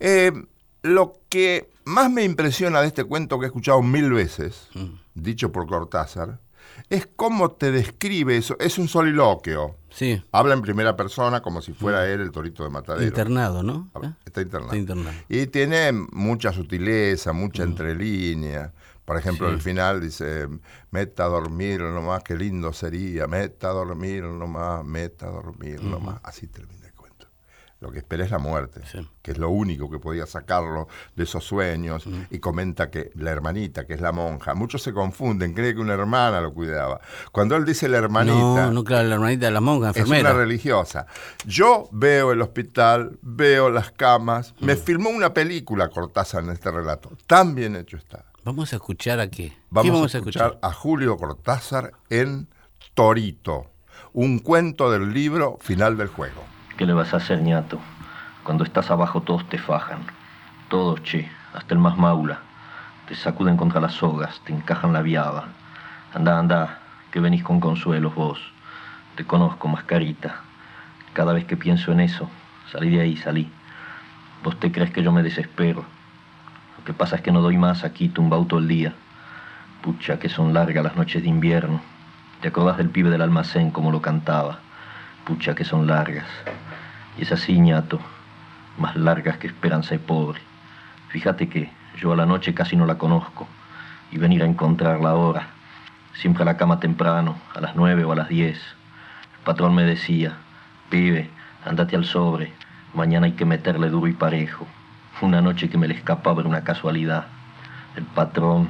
Eh, 0.00 0.32
lo 0.82 1.14
que 1.28 1.70
más 1.84 2.10
me 2.10 2.24
impresiona 2.24 2.80
de 2.80 2.88
este 2.88 3.04
cuento 3.04 3.38
que 3.38 3.46
he 3.46 3.48
escuchado 3.48 3.82
mil 3.82 4.12
veces, 4.12 4.68
dicho 5.14 5.52
por 5.52 5.66
Cortázar, 5.66 6.40
es 6.90 7.06
cómo 7.06 7.50
te 7.52 7.70
describe 7.72 8.36
eso. 8.36 8.56
Es 8.60 8.78
un 8.78 8.88
soliloquio. 8.88 9.76
Sí. 9.98 10.22
Habla 10.30 10.54
en 10.54 10.62
primera 10.62 10.94
persona 10.94 11.42
como 11.42 11.60
si 11.60 11.72
fuera 11.72 12.06
él 12.08 12.20
el 12.20 12.30
torito 12.30 12.62
de 12.62 12.70
matadero. 12.70 13.04
Internado, 13.04 13.64
¿no? 13.64 13.90
¿Eh? 14.00 14.12
Está 14.24 14.42
internado. 14.42 14.66
Está 14.72 14.76
internado. 14.76 15.16
Y 15.28 15.48
tiene 15.48 15.90
mucha 16.12 16.52
sutileza, 16.52 17.32
mucha 17.32 17.64
entrelínea. 17.64 18.72
Por 19.04 19.16
ejemplo, 19.16 19.48
Sí. 19.48 19.54
al 19.54 19.60
final 19.60 20.00
dice, 20.00 20.46
meta 20.92 21.24
a 21.24 21.28
dormir 21.28 21.80
nomás, 21.80 22.22
qué 22.22 22.36
lindo 22.36 22.72
sería, 22.72 23.26
meta 23.26 23.70
a 23.70 23.72
dormir 23.72 24.22
nomás, 24.22 24.84
meta 24.84 25.26
a 25.26 25.30
dormir 25.30 25.82
nomás. 25.82 26.20
Así 26.22 26.46
termina. 26.46 26.87
Lo 27.80 27.92
que 27.92 27.98
espera 27.98 28.24
es 28.24 28.32
la 28.32 28.38
muerte, 28.38 28.80
Sí. 28.90 29.08
que 29.22 29.30
es 29.30 29.38
lo 29.38 29.50
único 29.50 29.88
que 29.88 30.00
podía 30.00 30.26
sacarlo 30.26 30.88
de 31.14 31.22
esos 31.22 31.44
sueños. 31.44 32.04
Y 32.28 32.40
comenta 32.40 32.90
que 32.90 33.10
la 33.14 33.30
hermanita, 33.30 33.86
que 33.86 33.94
es 33.94 34.00
la 34.00 34.10
monja, 34.10 34.54
muchos 34.54 34.82
se 34.82 34.92
confunden, 34.92 35.54
cree 35.54 35.74
que 35.76 35.80
una 35.80 35.94
hermana 35.94 36.40
lo 36.40 36.52
cuidaba. 36.52 37.00
Cuando 37.30 37.54
él 37.54 37.64
dice 37.64 37.88
la 37.88 37.98
hermanita, 37.98 38.34
No, 38.36 38.72
no, 38.72 38.82
claro, 38.82 39.06
la 39.08 39.14
hermanita 39.14 39.46
de 39.46 39.52
la 39.52 39.60
monja, 39.60 39.90
es 39.90 39.96
enfermera. 39.96 40.30
una 40.30 40.38
religiosa. 40.40 41.06
Yo 41.46 41.88
veo 41.92 42.32
el 42.32 42.42
hospital, 42.42 43.16
veo 43.22 43.70
las 43.70 43.92
camas. 43.92 44.54
Me 44.58 44.74
filmó 44.74 45.10
una 45.10 45.32
película 45.32 45.88
Cortázar 45.88 46.42
en 46.42 46.50
este 46.50 46.72
relato. 46.72 47.10
Tan 47.28 47.54
bien 47.54 47.76
hecho 47.76 47.96
está. 47.96 48.24
Vamos 48.42 48.72
a 48.72 48.76
escuchar 48.76 49.20
a 49.20 49.30
qué. 49.30 49.52
Vamos, 49.70 49.84
¿Qué 49.84 49.90
vamos 49.92 50.14
a 50.14 50.16
a 50.16 50.20
escuchar 50.20 50.46
escuchar? 50.48 50.68
a 50.68 50.72
Julio 50.72 51.16
Cortázar 51.16 51.92
en 52.10 52.48
Torito, 52.94 53.66
un 54.12 54.40
cuento 54.40 54.90
del 54.90 55.12
libro 55.12 55.58
Final 55.60 55.96
del 55.96 56.08
Juego. 56.08 56.42
¿Qué 56.78 56.86
le 56.86 56.92
vas 56.92 57.12
a 57.12 57.16
hacer, 57.16 57.42
ñato? 57.42 57.80
Cuando 58.44 58.62
estás 58.62 58.88
abajo 58.92 59.20
todos 59.20 59.44
te 59.48 59.58
fajan. 59.58 59.98
Todos, 60.68 61.02
che, 61.02 61.28
hasta 61.52 61.74
el 61.74 61.80
más 61.80 61.98
maula. 61.98 62.38
Te 63.08 63.16
sacuden 63.16 63.56
contra 63.56 63.80
las 63.80 63.94
sogas, 63.94 64.40
te 64.44 64.52
encajan 64.52 64.92
la 64.92 65.02
viaba. 65.02 65.46
Anda, 66.14 66.38
anda, 66.38 66.78
que 67.10 67.18
venís 67.18 67.42
con 67.42 67.58
consuelos 67.58 68.14
vos. 68.14 68.38
Te 69.16 69.24
conozco, 69.24 69.66
mascarita. 69.66 70.36
Cada 71.14 71.32
vez 71.32 71.46
que 71.46 71.56
pienso 71.56 71.90
en 71.90 71.98
eso, 71.98 72.30
salí 72.70 72.90
de 72.90 73.00
ahí, 73.00 73.16
salí. 73.16 73.50
Vos 74.44 74.60
te 74.60 74.70
crees 74.70 74.92
que 74.92 75.02
yo 75.02 75.10
me 75.10 75.24
desespero. 75.24 75.84
Lo 76.78 76.84
que 76.84 76.92
pasa 76.92 77.16
es 77.16 77.22
que 77.22 77.32
no 77.32 77.42
doy 77.42 77.56
más 77.56 77.82
aquí 77.82 78.08
tumbado 78.08 78.44
todo 78.44 78.60
el 78.60 78.68
día. 78.68 78.92
Pucha, 79.82 80.20
que 80.20 80.28
son 80.28 80.54
largas 80.54 80.84
las 80.84 80.94
noches 80.94 81.24
de 81.24 81.28
invierno. 81.28 81.80
¿Te 82.40 82.46
acordás 82.46 82.76
del 82.76 82.90
pibe 82.90 83.10
del 83.10 83.22
almacén 83.22 83.72
como 83.72 83.90
lo 83.90 84.00
cantaba? 84.00 84.60
Pucha, 85.24 85.56
que 85.56 85.64
son 85.64 85.88
largas. 85.88 86.28
Y 87.18 87.22
es 87.22 87.32
así, 87.32 87.58
ñato, 87.58 87.98
más 88.78 88.94
largas 88.94 89.38
que 89.38 89.48
esperanza 89.48 89.90
de 89.90 89.98
pobre. 89.98 90.40
Fíjate 91.08 91.48
que 91.48 91.70
yo 91.96 92.12
a 92.12 92.16
la 92.16 92.26
noche 92.26 92.54
casi 92.54 92.76
no 92.76 92.86
la 92.86 92.96
conozco. 92.96 93.48
Y 94.12 94.18
venir 94.18 94.42
a 94.42 94.46
encontrarla 94.46 95.10
ahora, 95.10 95.48
siempre 96.14 96.42
a 96.44 96.46
la 96.46 96.56
cama 96.56 96.78
temprano, 96.78 97.36
a 97.54 97.60
las 97.60 97.74
nueve 97.74 98.04
o 98.04 98.12
a 98.12 98.16
las 98.16 98.28
diez. 98.28 98.58
El 99.38 99.44
patrón 99.44 99.74
me 99.74 99.82
decía, 99.82 100.34
pibe, 100.90 101.28
andate 101.64 101.96
al 101.96 102.04
sobre, 102.04 102.52
mañana 102.94 103.26
hay 103.26 103.32
que 103.32 103.44
meterle 103.44 103.90
duro 103.90 104.06
y 104.06 104.12
parejo. 104.12 104.66
Una 105.20 105.42
noche 105.42 105.68
que 105.68 105.76
me 105.76 105.88
le 105.88 105.94
escapaba 105.94 106.40
era 106.40 106.48
una 106.48 106.62
casualidad. 106.62 107.26
El 107.96 108.04
patrón, 108.04 108.68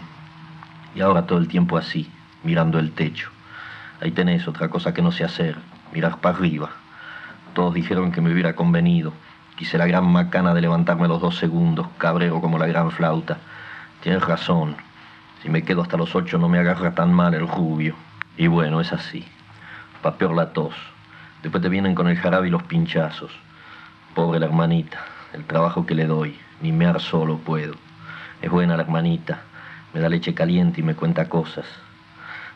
y 0.94 1.02
ahora 1.02 1.26
todo 1.26 1.38
el 1.38 1.48
tiempo 1.48 1.76
así, 1.76 2.10
mirando 2.42 2.78
el 2.78 2.92
techo. 2.92 3.30
Ahí 4.00 4.10
tenés 4.10 4.48
otra 4.48 4.68
cosa 4.70 4.94
que 4.94 5.02
no 5.02 5.12
sé 5.12 5.24
hacer, 5.24 5.56
mirar 5.92 6.18
para 6.18 6.36
arriba. 6.36 6.70
Todos 7.54 7.74
dijeron 7.74 8.12
que 8.12 8.20
me 8.20 8.32
hubiera 8.32 8.54
convenido. 8.54 9.12
Quise 9.56 9.78
la 9.78 9.86
gran 9.86 10.06
macana 10.06 10.54
de 10.54 10.60
levantarme 10.60 11.08
los 11.08 11.20
dos 11.20 11.36
segundos, 11.36 11.88
cabrero 11.98 12.40
como 12.40 12.58
la 12.58 12.66
gran 12.66 12.90
flauta. 12.90 13.38
Tienes 14.02 14.22
razón. 14.22 14.76
Si 15.42 15.48
me 15.48 15.62
quedo 15.62 15.82
hasta 15.82 15.96
los 15.96 16.14
ocho 16.14 16.38
no 16.38 16.48
me 16.48 16.58
agarra 16.58 16.94
tan 16.94 17.12
mal 17.12 17.34
el 17.34 17.48
rubio. 17.48 17.94
Y 18.36 18.46
bueno, 18.46 18.80
es 18.80 18.92
así. 18.92 19.24
Pa' 20.02 20.16
peor 20.16 20.36
la 20.36 20.52
tos. 20.52 20.74
Después 21.42 21.62
te 21.62 21.68
vienen 21.68 21.94
con 21.94 22.08
el 22.08 22.16
jarabe 22.16 22.48
y 22.48 22.50
los 22.50 22.62
pinchazos. 22.64 23.32
Pobre 24.14 24.38
la 24.38 24.46
hermanita, 24.46 24.98
el 25.32 25.44
trabajo 25.44 25.86
que 25.86 25.94
le 25.94 26.06
doy. 26.06 26.38
Ni 26.60 26.72
mear 26.72 27.00
solo 27.00 27.38
puedo. 27.38 27.74
Es 28.42 28.50
buena 28.50 28.76
la 28.76 28.82
hermanita. 28.82 29.40
Me 29.92 30.00
da 30.00 30.08
leche 30.08 30.34
caliente 30.34 30.80
y 30.80 30.84
me 30.84 30.94
cuenta 30.94 31.28
cosas. 31.28 31.66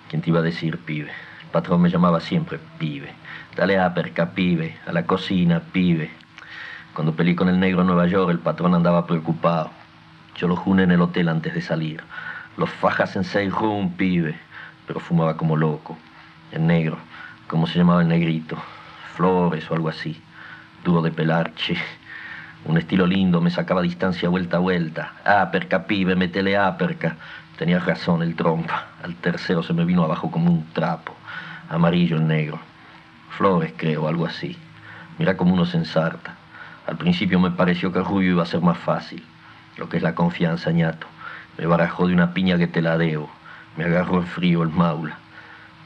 ¿Quién 0.09 0.23
te 0.23 0.31
iba 0.31 0.41
a 0.41 0.43
decir, 0.43 0.79
pibe? 0.79 1.11
El 1.43 1.49
patrón 1.51 1.83
me 1.83 1.91
llamaba 1.91 2.21
siempre 2.21 2.61
pibe. 2.79 3.13
Dale 3.57 3.79
a 3.79 3.93
perca, 3.93 4.31
pibe. 4.31 4.79
A 4.87 4.93
la 4.93 5.05
cocina, 5.05 5.61
pibe. 5.61 6.11
Cuando 6.95 7.15
peleé 7.15 7.37
con 7.37 7.51
el 7.51 7.61
negro 7.61 7.83
en 7.83 7.87
Nueva 7.87 8.07
York, 8.07 8.31
el 8.31 8.39
patrón 8.39 8.75
andaba 8.75 9.07
preocupado. 9.07 9.71
Yo 10.37 10.49
lo 10.49 10.57
juné 10.57 10.85
en 10.85 10.93
el 10.93 11.03
hotel 11.03 11.29
antes 11.29 11.53
de 11.53 11.61
salir. 11.61 12.03
Los 12.57 12.71
fajas 12.71 13.15
en 13.15 13.25
seis 13.25 13.53
room, 13.53 13.93
pibe. 13.93 14.39
Pero 14.87 15.01
fumaba 15.01 15.37
como 15.37 15.55
loco. 15.57 15.99
El 16.51 16.67
negro, 16.67 16.97
¿cómo 17.47 17.67
se 17.67 17.79
llamaba 17.79 18.01
el 18.01 18.09
negrito? 18.09 18.57
Flores 19.17 19.71
o 19.71 19.75
algo 19.75 19.91
así. 19.91 20.19
Duro 20.83 21.03
de 21.03 21.11
pelar, 21.11 21.55
che. 21.55 21.77
Un 22.65 22.79
estilo 22.79 23.07
lindo, 23.07 23.43
me 23.43 23.51
sacaba 23.51 23.83
distancia 23.83 24.31
vuelta 24.31 24.57
a 24.57 24.61
vuelta. 24.61 25.13
Aperca, 25.27 25.87
pibe, 25.87 26.17
metele 26.17 26.57
aperca. 26.57 27.17
Tenía 27.59 27.81
razón 27.81 28.23
el 28.23 28.35
trompa. 28.35 28.87
Al 29.03 29.15
tercero 29.17 29.63
se 29.63 29.75
me 29.75 29.85
vino 29.85 30.05
abajo 30.05 30.31
como 30.31 30.51
un 30.51 30.73
trapo. 30.73 31.15
Amarillo 31.69 32.17
el 32.17 32.27
negro. 32.27 32.72
Flores, 33.37 33.73
creo, 33.77 34.09
algo 34.09 34.27
así. 34.27 34.59
Mira 35.19 35.37
cómo 35.37 35.55
uno 35.55 35.65
se 35.65 35.79
ensarta. 35.79 36.35
Al 36.87 36.99
principio 36.99 37.41
me 37.41 37.51
pareció 37.51 37.91
que 37.91 37.99
el 37.99 38.05
rubio 38.05 38.33
iba 38.33 38.43
a 38.43 38.47
ser 38.47 38.61
más 38.61 38.77
fácil. 38.77 39.25
Lo 39.79 39.89
que 39.89 39.97
es 39.97 40.03
la 40.03 40.15
confianza, 40.15 40.71
ñato. 40.71 41.07
Me 41.57 41.67
barajó 41.67 42.07
de 42.07 42.13
una 42.13 42.35
piña 42.35 42.59
que 42.59 42.67
te 42.67 42.83
la 42.83 42.99
debo. 42.99 43.31
Me 43.77 43.85
agarró 43.85 44.19
en 44.19 44.27
frío 44.27 44.63
el 44.63 44.69
maula. 44.69 45.17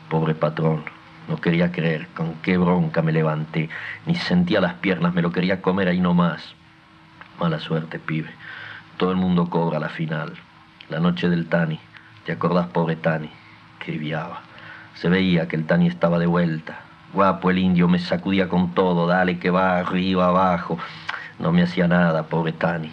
Pobre 0.09 0.35
patrón. 0.35 0.85
No 1.29 1.41
quería 1.41 1.71
creer 1.71 2.09
con 2.15 2.35
qué 2.43 2.59
bronca 2.59 3.03
me 3.03 3.13
levanté. 3.13 3.69
Ni 4.07 4.17
sentía 4.17 4.61
las 4.61 4.75
piernas, 4.75 5.15
me 5.15 5.23
lo 5.23 5.31
quería 5.31 5.63
comer 5.63 5.89
ahí 5.89 6.01
nomás. 6.01 6.55
Mala 7.39 7.61
suerte, 7.61 8.01
pibe. 8.01 8.31
Todo 8.97 9.13
el 9.13 9.17
mundo 9.17 9.49
cobra 9.51 9.79
la 9.79 9.89
final. 9.89 10.33
La 10.89 10.99
noche 10.99 11.29
del 11.29 11.47
Tani. 11.47 11.79
¿Te 12.25 12.33
acordás, 12.33 12.67
pobre 12.69 12.97
Tani? 12.97 13.31
Qué 13.79 13.93
viaba. 13.93 14.41
Se 14.95 15.09
veía 15.09 15.47
que 15.47 15.55
el 15.55 15.67
Tani 15.67 15.87
estaba 15.87 16.19
de 16.19 16.27
vuelta. 16.27 16.86
Guapo 17.13 17.51
el 17.51 17.59
indio, 17.59 17.89
me 17.89 17.99
sacudía 17.99 18.49
con 18.49 18.73
todo. 18.75 19.07
Dale 19.07 19.39
que 19.39 19.51
va, 19.51 19.79
arriba, 19.79 20.27
abajo. 20.27 20.79
No 21.39 21.53
me 21.53 21.63
hacía 21.63 21.89
nada, 21.89 22.25
pobre 22.25 22.53
Tani. 22.53 22.93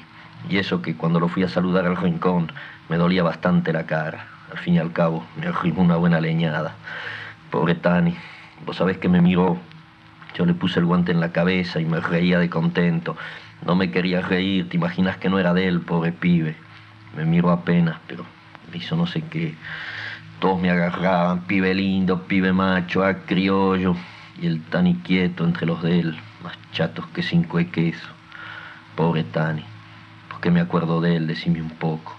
Y 0.49 0.57
eso 0.57 0.81
que 0.81 0.95
cuando 0.95 1.19
lo 1.19 1.27
fui 1.27 1.43
a 1.43 1.49
saludar 1.49 1.85
al 1.85 1.97
rincón, 1.97 2.51
me 2.89 2.97
dolía 2.97 3.23
bastante 3.23 3.71
la 3.73 3.85
cara. 3.85 4.27
Al 4.51 4.57
fin 4.57 4.75
y 4.75 4.79
al 4.79 4.91
cabo, 4.91 5.25
me 5.37 5.47
arrimó 5.47 5.81
una 5.81 5.95
buena 5.95 6.19
leñada. 6.19 6.75
Pobre 7.49 7.75
Tani, 7.75 8.15
vos 8.65 8.77
sabés 8.77 8.97
que 8.97 9.09
me 9.09 9.21
miró. 9.21 9.57
Yo 10.35 10.45
le 10.45 10.53
puse 10.53 10.79
el 10.79 10.85
guante 10.85 11.11
en 11.11 11.19
la 11.19 11.31
cabeza 11.31 11.79
y 11.79 11.85
me 11.85 11.99
reía 11.99 12.39
de 12.39 12.49
contento. 12.49 13.15
No 13.65 13.75
me 13.75 13.91
quería 13.91 14.21
reír, 14.21 14.67
te 14.69 14.77
imaginas 14.77 15.17
que 15.17 15.29
no 15.29 15.39
era 15.39 15.53
de 15.53 15.67
él, 15.67 15.81
pobre 15.81 16.11
pibe. 16.11 16.55
Me 17.15 17.25
miró 17.25 17.51
apenas, 17.51 17.97
pero 18.07 18.25
me 18.71 18.77
hizo 18.77 18.95
no 18.95 19.07
sé 19.07 19.21
qué. 19.21 19.55
Todos 20.43 20.59
me 20.59 20.71
agarraban, 20.71 21.43
pibe 21.43 21.73
lindo, 21.73 22.23
pibe 22.23 22.51
macho, 22.51 23.05
a 23.05 23.13
criollo. 23.13 23.95
Y 24.41 24.45
el 24.45 24.61
Tani 24.61 24.95
quieto 24.95 25.45
entre 25.45 25.65
los 25.65 25.81
de 25.81 26.01
él, 26.01 26.19
más 26.43 26.57
chatos 26.73 27.07
que 27.13 27.23
cinco 27.23 27.59
de 27.59 27.69
queso. 27.69 28.09
Pobre 28.97 29.23
Tani, 29.23 29.63
¿por 30.29 30.41
qué 30.41 30.51
me 30.51 30.59
acuerdo 30.59 30.99
de 30.99 31.15
él? 31.15 31.27
Decime 31.27 31.61
un 31.61 31.69
poco. 31.69 32.17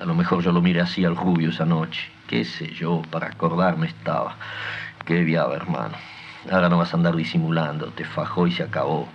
A 0.00 0.04
lo 0.04 0.16
mejor 0.16 0.42
yo 0.42 0.50
lo 0.50 0.60
miré 0.60 0.80
así 0.80 1.04
al 1.04 1.14
rubio 1.14 1.50
esa 1.50 1.64
noche. 1.64 2.10
Qué 2.26 2.44
sé 2.44 2.66
yo, 2.74 3.00
para 3.12 3.28
acordarme 3.28 3.86
estaba. 3.86 4.34
Qué 5.06 5.22
viaba, 5.22 5.54
hermano. 5.54 5.94
Ahora 6.50 6.68
no 6.68 6.78
vas 6.78 6.92
a 6.92 6.96
andar 6.96 7.14
disimulando, 7.14 7.92
te 7.92 8.04
fajó 8.04 8.48
y 8.48 8.50
se 8.50 8.64
acabó. 8.64 9.08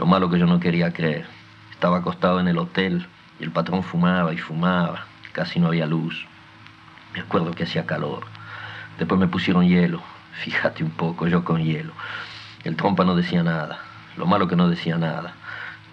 Lo 0.00 0.06
malo 0.06 0.28
que 0.28 0.40
yo 0.40 0.46
no 0.46 0.58
quería 0.58 0.92
creer. 0.92 1.26
Estaba 1.70 1.98
acostado 1.98 2.40
en 2.40 2.48
el 2.48 2.58
hotel 2.58 3.06
y 3.38 3.44
el 3.44 3.52
patrón 3.52 3.84
fumaba 3.84 4.34
y 4.34 4.36
fumaba. 4.36 5.06
Casi 5.30 5.60
no 5.60 5.68
había 5.68 5.86
luz. 5.86 6.26
Me 7.18 7.24
acuerdo 7.24 7.50
que 7.50 7.64
hacía 7.64 7.84
calor. 7.84 8.22
Después 8.96 9.18
me 9.18 9.26
pusieron 9.26 9.66
hielo. 9.66 10.00
Fíjate 10.44 10.84
un 10.84 10.92
poco, 10.92 11.26
yo 11.26 11.42
con 11.42 11.60
hielo. 11.60 11.92
El 12.62 12.76
trompa 12.76 13.04
no 13.04 13.16
decía 13.16 13.42
nada. 13.42 13.80
Lo 14.16 14.24
malo 14.24 14.46
que 14.46 14.54
no 14.54 14.68
decía 14.68 14.98
nada. 14.98 15.34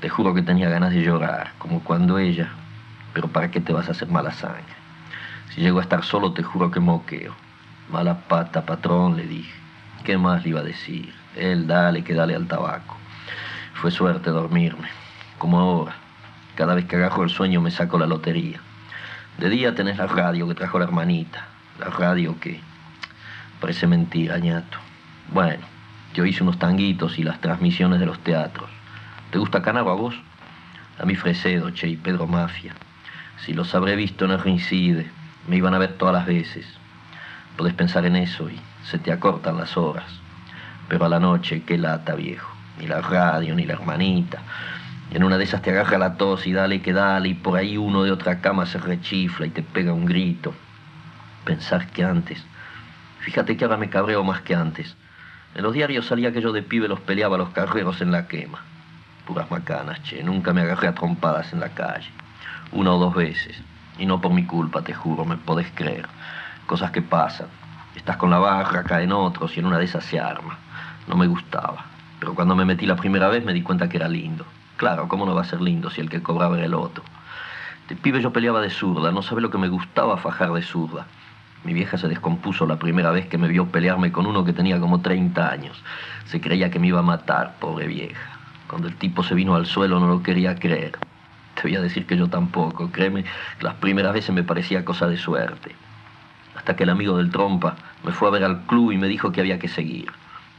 Te 0.01 0.07
juro 0.07 0.35
que 0.35 0.43
tenía 0.43 0.69
ganas 0.69 0.93
de 0.93 1.01
llorar, 1.01 1.53
como 1.57 1.83
cuando 1.83 2.19
ella. 2.19 2.49
Pero 3.15 3.27
¿para 3.29 3.49
qué 3.49 3.59
te 3.59 3.73
vas 3.73 3.87
a 3.87 3.93
hacer 3.93 4.07
mala 4.07 4.33
sangre? 4.33 4.75
Si 5.49 5.61
llego 5.61 5.79
a 5.79 5.81
estar 5.81 6.03
solo, 6.03 6.31
te 6.31 6.43
juro 6.43 6.69
que 6.69 6.79
moqueo. 6.79 7.33
Mala 7.89 8.19
pata, 8.27 8.63
patrón, 8.63 9.17
le 9.17 9.25
dije. 9.25 9.53
¿Qué 10.03 10.19
más 10.19 10.43
le 10.43 10.49
iba 10.49 10.59
a 10.59 10.63
decir? 10.63 11.11
Él, 11.35 11.65
dale, 11.65 12.03
que 12.03 12.13
dale 12.13 12.35
al 12.35 12.45
tabaco. 12.45 12.97
Fue 13.73 13.89
suerte 13.89 14.29
dormirme, 14.29 14.89
como 15.39 15.59
ahora. 15.59 15.95
Cada 16.53 16.75
vez 16.75 16.85
que 16.85 16.97
agarro 16.97 17.23
el 17.23 17.31
sueño 17.31 17.61
me 17.61 17.71
saco 17.71 17.97
la 17.97 18.05
lotería. 18.05 18.61
De 19.37 19.49
día 19.49 19.75
tenés 19.75 19.97
la 19.97 20.07
radio 20.07 20.47
que 20.47 20.55
trajo 20.55 20.79
la 20.79 20.85
hermanita. 20.85 21.45
La 21.79 21.89
radio 21.89 22.39
que 22.39 22.61
parece 23.59 23.85
mentira, 23.85 24.37
ñato. 24.37 24.77
Bueno, 25.33 25.63
yo 26.13 26.25
hice 26.25 26.43
unos 26.43 26.57
tanguitos 26.57 27.19
y 27.19 27.23
las 27.23 27.41
transmisiones 27.41 27.99
de 27.99 28.05
los 28.05 28.19
teatros. 28.19 28.69
¿Te 29.31 29.37
gusta 29.37 29.61
Canaro 29.61 29.89
a 29.91 29.95
vos? 29.95 30.15
A 30.97 31.05
mí 31.05 31.15
Fresedo, 31.15 31.71
che, 31.71 31.89
y 31.89 31.97
Pedro 31.97 32.27
Mafia. 32.27 32.73
Si 33.45 33.53
los 33.53 33.75
habré 33.75 33.97
visto 33.97 34.23
el 34.23 34.39
reincide, 34.39 35.11
me 35.47 35.57
iban 35.57 35.73
a 35.73 35.79
ver 35.79 35.93
todas 35.93 36.13
las 36.15 36.25
veces. 36.25 36.65
Podés 37.57 37.73
pensar 37.73 38.05
en 38.05 38.15
eso 38.15 38.49
y 38.49 38.57
se 38.89 38.97
te 38.99 39.11
acortan 39.11 39.57
las 39.57 39.75
horas. 39.75 40.05
Pero 40.87 41.05
a 41.05 41.09
la 41.09 41.19
noche, 41.19 41.63
qué 41.63 41.77
lata, 41.77 42.15
viejo. 42.15 42.49
Ni 42.79 42.87
la 42.87 43.01
radio, 43.01 43.53
ni 43.55 43.65
la 43.65 43.73
hermanita. 43.73 44.39
En 45.15 45.23
una 45.23 45.37
de 45.37 45.45
esas 45.45 45.61
te 45.61 45.69
agarra 45.69 45.97
la 45.97 46.17
tos 46.17 46.45
y 46.45 46.51
dale 46.51 46.81
que 46.81 46.91
dale, 46.91 47.29
y 47.29 47.33
por 47.35 47.57
ahí 47.57 47.77
uno 47.77 48.03
de 48.03 48.11
otra 48.11 48.41
cama 48.41 48.65
se 48.65 48.79
rechifla 48.79 49.45
y 49.45 49.49
te 49.49 49.63
pega 49.63 49.93
un 49.93 50.05
grito. 50.05 50.53
Pensar 51.45 51.87
que 51.87 52.03
antes. 52.03 52.43
Fíjate 53.19 53.55
que 53.55 53.63
ahora 53.63 53.77
me 53.77 53.89
cabreo 53.89 54.25
más 54.25 54.41
que 54.41 54.55
antes. 54.55 54.93
En 55.55 55.63
los 55.63 55.71
diarios 55.71 56.05
salía 56.05 56.33
que 56.33 56.41
yo 56.41 56.51
de 56.51 56.63
pibe 56.63 56.89
los 56.89 56.99
peleaba 56.99 57.35
a 57.35 57.37
los 57.37 57.51
carreros 57.51 58.01
en 58.01 58.11
la 58.11 58.27
quema. 58.27 58.59
Puras 59.25 59.49
macanas, 59.49 60.03
che. 60.03 60.21
Nunca 60.21 60.51
me 60.51 60.63
agarré 60.63 60.89
a 60.89 60.93
trompadas 60.93 61.53
en 61.53 61.61
la 61.61 61.69
calle. 61.69 62.09
Una 62.73 62.91
o 62.91 62.99
dos 62.99 63.15
veces. 63.15 63.57
Y 63.97 64.05
no 64.05 64.19
por 64.19 64.33
mi 64.33 64.45
culpa, 64.45 64.81
te 64.81 64.93
juro, 64.93 65.23
me 65.23 65.37
podés 65.37 65.71
creer. 65.73 66.09
Cosas 66.65 66.91
que 66.91 67.01
pasan. 67.01 67.47
Estás 67.95 68.17
con 68.17 68.31
la 68.31 68.39
barra, 68.39 68.83
caen 68.83 69.13
otros 69.13 69.55
y 69.55 69.61
en 69.61 69.67
una 69.67 69.77
de 69.77 69.85
esas 69.85 70.03
se 70.03 70.19
arma. 70.19 70.57
No 71.07 71.15
me 71.15 71.27
gustaba. 71.27 71.85
Pero 72.19 72.35
cuando 72.35 72.53
me 72.53 72.65
metí 72.65 72.85
la 72.85 72.97
primera 72.97 73.29
vez 73.29 73.45
me 73.45 73.53
di 73.53 73.61
cuenta 73.61 73.87
que 73.87 73.95
era 73.95 74.09
lindo. 74.09 74.45
Claro, 74.77 75.07
¿cómo 75.07 75.25
no 75.25 75.33
va 75.33 75.41
a 75.41 75.45
ser 75.45 75.61
lindo 75.61 75.89
si 75.89 76.01
el 76.01 76.09
que 76.09 76.21
cobraba 76.21 76.57
era 76.57 76.65
el 76.65 76.73
otro? 76.73 77.03
De 77.87 77.95
pibe 77.95 78.21
yo 78.21 78.33
peleaba 78.33 78.61
de 78.61 78.69
zurda, 78.69 79.11
no 79.11 79.21
sabe 79.21 79.41
lo 79.41 79.49
que 79.49 79.57
me 79.57 79.69
gustaba 79.69 80.17
fajar 80.17 80.51
de 80.51 80.61
zurda. 80.61 81.05
Mi 81.63 81.73
vieja 81.73 81.97
se 81.97 82.07
descompuso 82.07 82.65
la 82.65 82.77
primera 82.77 83.11
vez 83.11 83.27
que 83.27 83.37
me 83.37 83.47
vio 83.47 83.67
pelearme 83.67 84.11
con 84.11 84.25
uno 84.25 84.43
que 84.43 84.53
tenía 84.53 84.79
como 84.79 85.01
30 85.01 85.49
años. 85.49 85.81
Se 86.25 86.41
creía 86.41 86.69
que 86.69 86.79
me 86.79 86.87
iba 86.87 86.99
a 86.99 87.03
matar, 87.03 87.55
pobre 87.59 87.87
vieja. 87.87 88.37
Cuando 88.67 88.87
el 88.87 88.95
tipo 88.95 89.23
se 89.23 89.33
vino 89.33 89.55
al 89.55 89.65
suelo 89.65 89.99
no 89.99 90.07
lo 90.07 90.21
quería 90.21 90.55
creer. 90.55 90.97
Te 91.55 91.61
voy 91.63 91.75
a 91.75 91.81
decir 91.81 92.05
que 92.05 92.17
yo 92.17 92.27
tampoco, 92.27 92.91
créeme, 92.91 93.23
las 93.61 93.75
primeras 93.75 94.13
veces 94.13 94.35
me 94.35 94.43
parecía 94.43 94.83
cosa 94.83 95.07
de 95.07 95.17
suerte. 95.17 95.73
Hasta 96.55 96.75
que 96.75 96.83
el 96.83 96.89
amigo 96.89 97.17
del 97.17 97.31
trompa 97.31 97.75
me 98.03 98.11
fue 98.11 98.27
a 98.27 98.31
ver 98.31 98.43
al 98.43 98.63
club 98.65 98.91
y 98.91 98.97
me 98.97 99.07
dijo 99.07 99.31
que 99.31 99.41
había 99.41 99.57
que 99.57 99.67
seguir. 99.67 100.11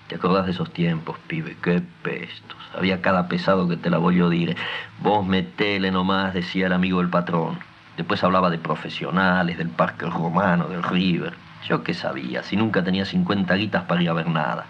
¿Te 0.09 0.15
acordás 0.15 0.47
de 0.47 0.53
esos 0.53 0.73
tiempos, 0.73 1.19
pibe? 1.27 1.57
Qué 1.61 1.83
pestos. 2.03 2.57
Había 2.77 3.03
cada 3.03 3.27
pesado 3.27 3.69
que 3.69 3.77
te 3.77 3.91
la 3.91 3.99
voy 3.99 4.21
a 4.21 4.29
decir. 4.29 4.57
Vos 5.01 5.27
metele 5.27 5.91
nomás, 5.91 6.33
decía 6.33 6.67
el 6.67 6.73
amigo 6.73 7.01
del 7.01 7.11
patrón. 7.11 7.59
Después 7.97 8.23
hablaba 8.23 8.49
de 8.51 8.59
profesionales, 8.59 9.59
del 9.59 9.71
parque 9.71 10.07
romano, 10.07 10.69
del 10.69 10.85
River. 10.85 11.35
Yo 11.69 11.83
qué 11.83 11.93
sabía, 11.93 12.45
si 12.45 12.57
nunca 12.57 12.85
tenía 12.85 13.05
50 13.05 13.53
guitas 13.57 13.83
para 13.85 14.01
ir 14.01 14.09
a 14.09 14.13
ver 14.13 14.29
nada. 14.29 14.67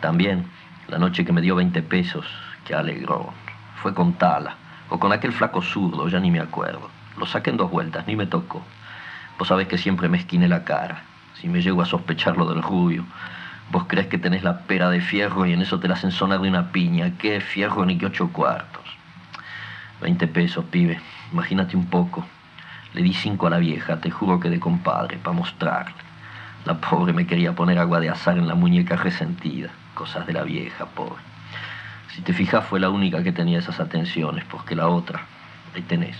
También, 0.00 0.46
la 0.88 0.98
noche 0.98 1.24
que 1.24 1.32
me 1.32 1.40
dio 1.40 1.54
20 1.54 1.80
pesos, 1.82 2.26
que 2.64 2.74
alegró. 2.74 3.32
Fue 3.80 3.94
con 3.94 4.14
Tala, 4.14 4.56
o 4.88 4.98
con 4.98 5.12
aquel 5.12 5.32
flaco 5.32 5.62
zurdo, 5.62 6.08
ya 6.08 6.18
ni 6.18 6.32
me 6.32 6.40
acuerdo. 6.40 6.90
Lo 7.16 7.26
saqué 7.26 7.50
en 7.50 7.58
dos 7.58 7.70
vueltas, 7.70 8.08
ni 8.08 8.16
me 8.16 8.26
tocó. 8.26 8.60
Vos 9.38 9.46
sabés 9.46 9.68
que 9.68 9.78
siempre 9.78 10.08
me 10.08 10.18
esquiné 10.18 10.48
la 10.48 10.64
cara. 10.64 11.02
Si 11.34 11.48
me 11.48 11.62
llego 11.62 11.80
a 11.82 11.86
sospechar 11.86 12.36
lo 12.36 12.46
del 12.46 12.62
rubio, 12.62 13.04
Vos 13.70 13.84
crees 13.88 14.06
que 14.06 14.18
tenés 14.18 14.42
la 14.42 14.60
pera 14.60 14.90
de 14.90 15.00
fierro 15.00 15.46
y 15.46 15.52
en 15.52 15.62
eso 15.62 15.80
te 15.80 15.88
la 15.88 15.94
hacen 15.94 16.12
sonar 16.12 16.40
de 16.40 16.48
una 16.48 16.70
piña. 16.70 17.12
¿Qué 17.18 17.40
fierro 17.40 17.84
ni 17.84 17.98
qué 17.98 18.06
ocho 18.06 18.28
cuartos? 18.28 18.84
Veinte 20.00 20.26
pesos, 20.26 20.64
pibe. 20.66 21.00
Imagínate 21.32 21.76
un 21.76 21.86
poco. 21.86 22.24
Le 22.92 23.02
di 23.02 23.12
cinco 23.12 23.46
a 23.48 23.50
la 23.50 23.58
vieja, 23.58 24.00
te 24.00 24.10
juro 24.10 24.38
que 24.38 24.50
de 24.50 24.60
compadre, 24.60 25.18
para 25.18 25.36
mostrarle. 25.36 25.94
La 26.64 26.74
pobre 26.74 27.12
me 27.12 27.26
quería 27.26 27.52
poner 27.52 27.78
agua 27.78 28.00
de 28.00 28.10
azar 28.10 28.38
en 28.38 28.46
la 28.46 28.54
muñeca 28.54 28.96
resentida. 28.96 29.70
Cosas 29.94 30.26
de 30.26 30.32
la 30.32 30.42
vieja, 30.42 30.86
pobre. 30.86 31.22
Si 32.14 32.22
te 32.22 32.32
fijas, 32.32 32.64
fue 32.64 32.78
la 32.78 32.90
única 32.90 33.22
que 33.24 33.32
tenía 33.32 33.58
esas 33.58 33.80
atenciones, 33.80 34.44
porque 34.44 34.76
la 34.76 34.86
otra, 34.86 35.26
ahí 35.74 35.82
tenés. 35.82 36.16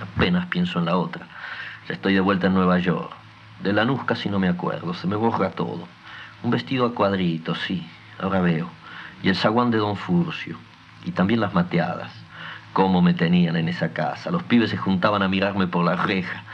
Apenas 0.00 0.46
pienso 0.46 0.78
en 0.78 0.84
la 0.84 0.96
otra. 0.96 1.26
Ya 1.88 1.94
estoy 1.94 2.14
de 2.14 2.20
vuelta 2.20 2.46
en 2.46 2.54
Nueva 2.54 2.78
York. 2.78 3.12
De 3.62 3.72
la 3.72 3.84
Lanús 3.84 4.04
casi 4.04 4.28
no 4.28 4.38
me 4.38 4.48
acuerdo, 4.48 4.94
se 4.94 5.06
me 5.06 5.16
borra 5.16 5.50
todo. 5.50 5.88
Un 6.42 6.50
vestido 6.50 6.86
a 6.86 6.94
cuadritos, 6.94 7.58
sí, 7.66 7.86
ahora 8.20 8.40
veo. 8.40 8.68
Y 9.22 9.28
el 9.28 9.36
zaguán 9.36 9.70
de 9.70 9.78
don 9.78 9.96
Furcio. 9.96 10.58
Y 11.04 11.12
también 11.12 11.40
las 11.40 11.54
mateadas. 11.54 12.12
Cómo 12.72 13.00
me 13.00 13.14
tenían 13.14 13.56
en 13.56 13.68
esa 13.68 13.92
casa. 13.92 14.30
Los 14.30 14.42
pibes 14.42 14.70
se 14.70 14.76
juntaban 14.76 15.22
a 15.22 15.28
mirarme 15.28 15.66
por 15.66 15.84
la 15.84 15.96
reja. 15.96 16.44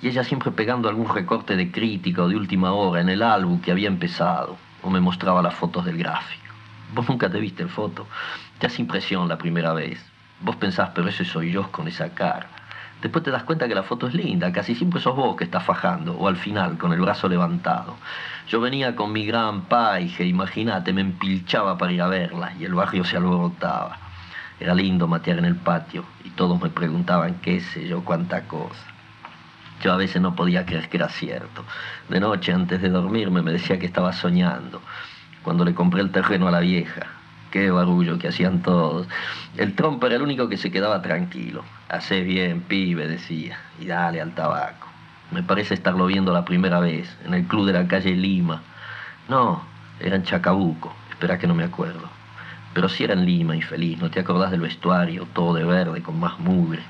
Y 0.00 0.08
ella 0.08 0.24
siempre 0.24 0.52
pegando 0.52 0.88
algún 0.88 1.12
recorte 1.12 1.56
de 1.56 1.70
crítica 1.70 2.22
o 2.22 2.28
de 2.28 2.36
última 2.36 2.72
hora 2.72 3.00
en 3.00 3.08
el 3.08 3.22
álbum 3.22 3.60
que 3.60 3.72
había 3.72 3.88
empezado. 3.88 4.56
O 4.82 4.90
me 4.90 5.00
mostraba 5.00 5.42
las 5.42 5.54
fotos 5.54 5.84
del 5.84 5.98
gráfico. 5.98 6.42
Vos 6.94 7.08
nunca 7.08 7.30
te 7.30 7.40
viste 7.40 7.62
en 7.62 7.68
foto. 7.68 8.06
Te 8.58 8.66
hace 8.66 8.82
impresión 8.82 9.28
la 9.28 9.38
primera 9.38 9.72
vez. 9.72 10.04
Vos 10.40 10.56
pensás, 10.56 10.90
pero 10.94 11.08
ese 11.08 11.24
soy 11.24 11.50
yo 11.50 11.70
con 11.70 11.88
esa 11.88 12.10
cara. 12.14 12.48
Después 13.02 13.24
te 13.24 13.32
das 13.32 13.42
cuenta 13.42 13.66
que 13.66 13.74
la 13.74 13.82
foto 13.82 14.06
es 14.06 14.14
linda, 14.14 14.52
casi 14.52 14.76
siempre 14.76 15.00
sos 15.00 15.16
vos 15.16 15.34
que 15.34 15.42
estás 15.42 15.64
fajando, 15.64 16.16
o 16.16 16.28
al 16.28 16.36
final, 16.36 16.78
con 16.78 16.92
el 16.92 17.00
brazo 17.00 17.28
levantado. 17.28 17.96
Yo 18.46 18.60
venía 18.60 18.94
con 18.94 19.12
mi 19.12 19.26
gran 19.26 19.62
paige, 19.62 20.24
imagínate, 20.24 20.92
me 20.92 21.00
empilchaba 21.00 21.76
para 21.76 21.90
ir 21.90 22.00
a 22.00 22.06
verla, 22.06 22.52
y 22.60 22.64
el 22.64 22.74
barrio 22.74 23.04
se 23.04 23.16
alborotaba. 23.16 23.98
Era 24.60 24.72
lindo 24.76 25.08
matear 25.08 25.38
en 25.38 25.46
el 25.46 25.56
patio, 25.56 26.04
y 26.22 26.30
todos 26.30 26.62
me 26.62 26.70
preguntaban 26.70 27.40
qué 27.42 27.58
sé 27.58 27.88
yo, 27.88 28.04
cuánta 28.04 28.42
cosa. 28.46 28.86
Yo 29.82 29.92
a 29.92 29.96
veces 29.96 30.22
no 30.22 30.36
podía 30.36 30.64
creer 30.64 30.88
que 30.88 30.98
era 30.98 31.08
cierto. 31.08 31.64
De 32.08 32.20
noche, 32.20 32.52
antes 32.52 32.80
de 32.80 32.88
dormirme, 32.88 33.42
me 33.42 33.50
decía 33.50 33.80
que 33.80 33.86
estaba 33.86 34.12
soñando. 34.12 34.80
Cuando 35.42 35.64
le 35.64 35.74
compré 35.74 36.02
el 36.02 36.12
terreno 36.12 36.46
a 36.46 36.52
la 36.52 36.60
vieja, 36.60 37.08
Qué 37.52 37.70
barullo 37.70 38.18
que 38.18 38.28
hacían 38.28 38.62
todos. 38.62 39.06
El 39.58 39.74
trompa 39.74 40.06
era 40.06 40.16
el 40.16 40.22
único 40.22 40.48
que 40.48 40.56
se 40.56 40.70
quedaba 40.70 41.02
tranquilo. 41.02 41.62
Hacé 41.90 42.22
bien, 42.22 42.62
pibe, 42.62 43.06
decía, 43.06 43.58
y 43.78 43.84
dale 43.84 44.22
al 44.22 44.34
tabaco. 44.34 44.88
Me 45.30 45.42
parece 45.42 45.74
estarlo 45.74 46.06
viendo 46.06 46.32
la 46.32 46.46
primera 46.46 46.80
vez, 46.80 47.14
en 47.26 47.34
el 47.34 47.44
club 47.44 47.66
de 47.66 47.74
la 47.74 47.86
calle 47.86 48.16
Lima. 48.16 48.62
No, 49.28 49.62
era 50.00 50.16
en 50.16 50.22
Chacabuco, 50.22 50.94
espera 51.10 51.38
que 51.38 51.46
no 51.46 51.54
me 51.54 51.64
acuerdo. 51.64 52.08
Pero 52.72 52.88
si 52.88 53.04
era 53.04 53.12
en 53.12 53.26
Lima 53.26 53.54
y 53.54 53.60
feliz, 53.60 54.00
¿no 54.00 54.10
te 54.10 54.20
acordás 54.20 54.50
del 54.50 54.62
vestuario, 54.62 55.28
todo 55.34 55.52
de 55.52 55.64
verde, 55.64 56.02
con 56.02 56.18
más 56.18 56.38
mugre? 56.38 56.82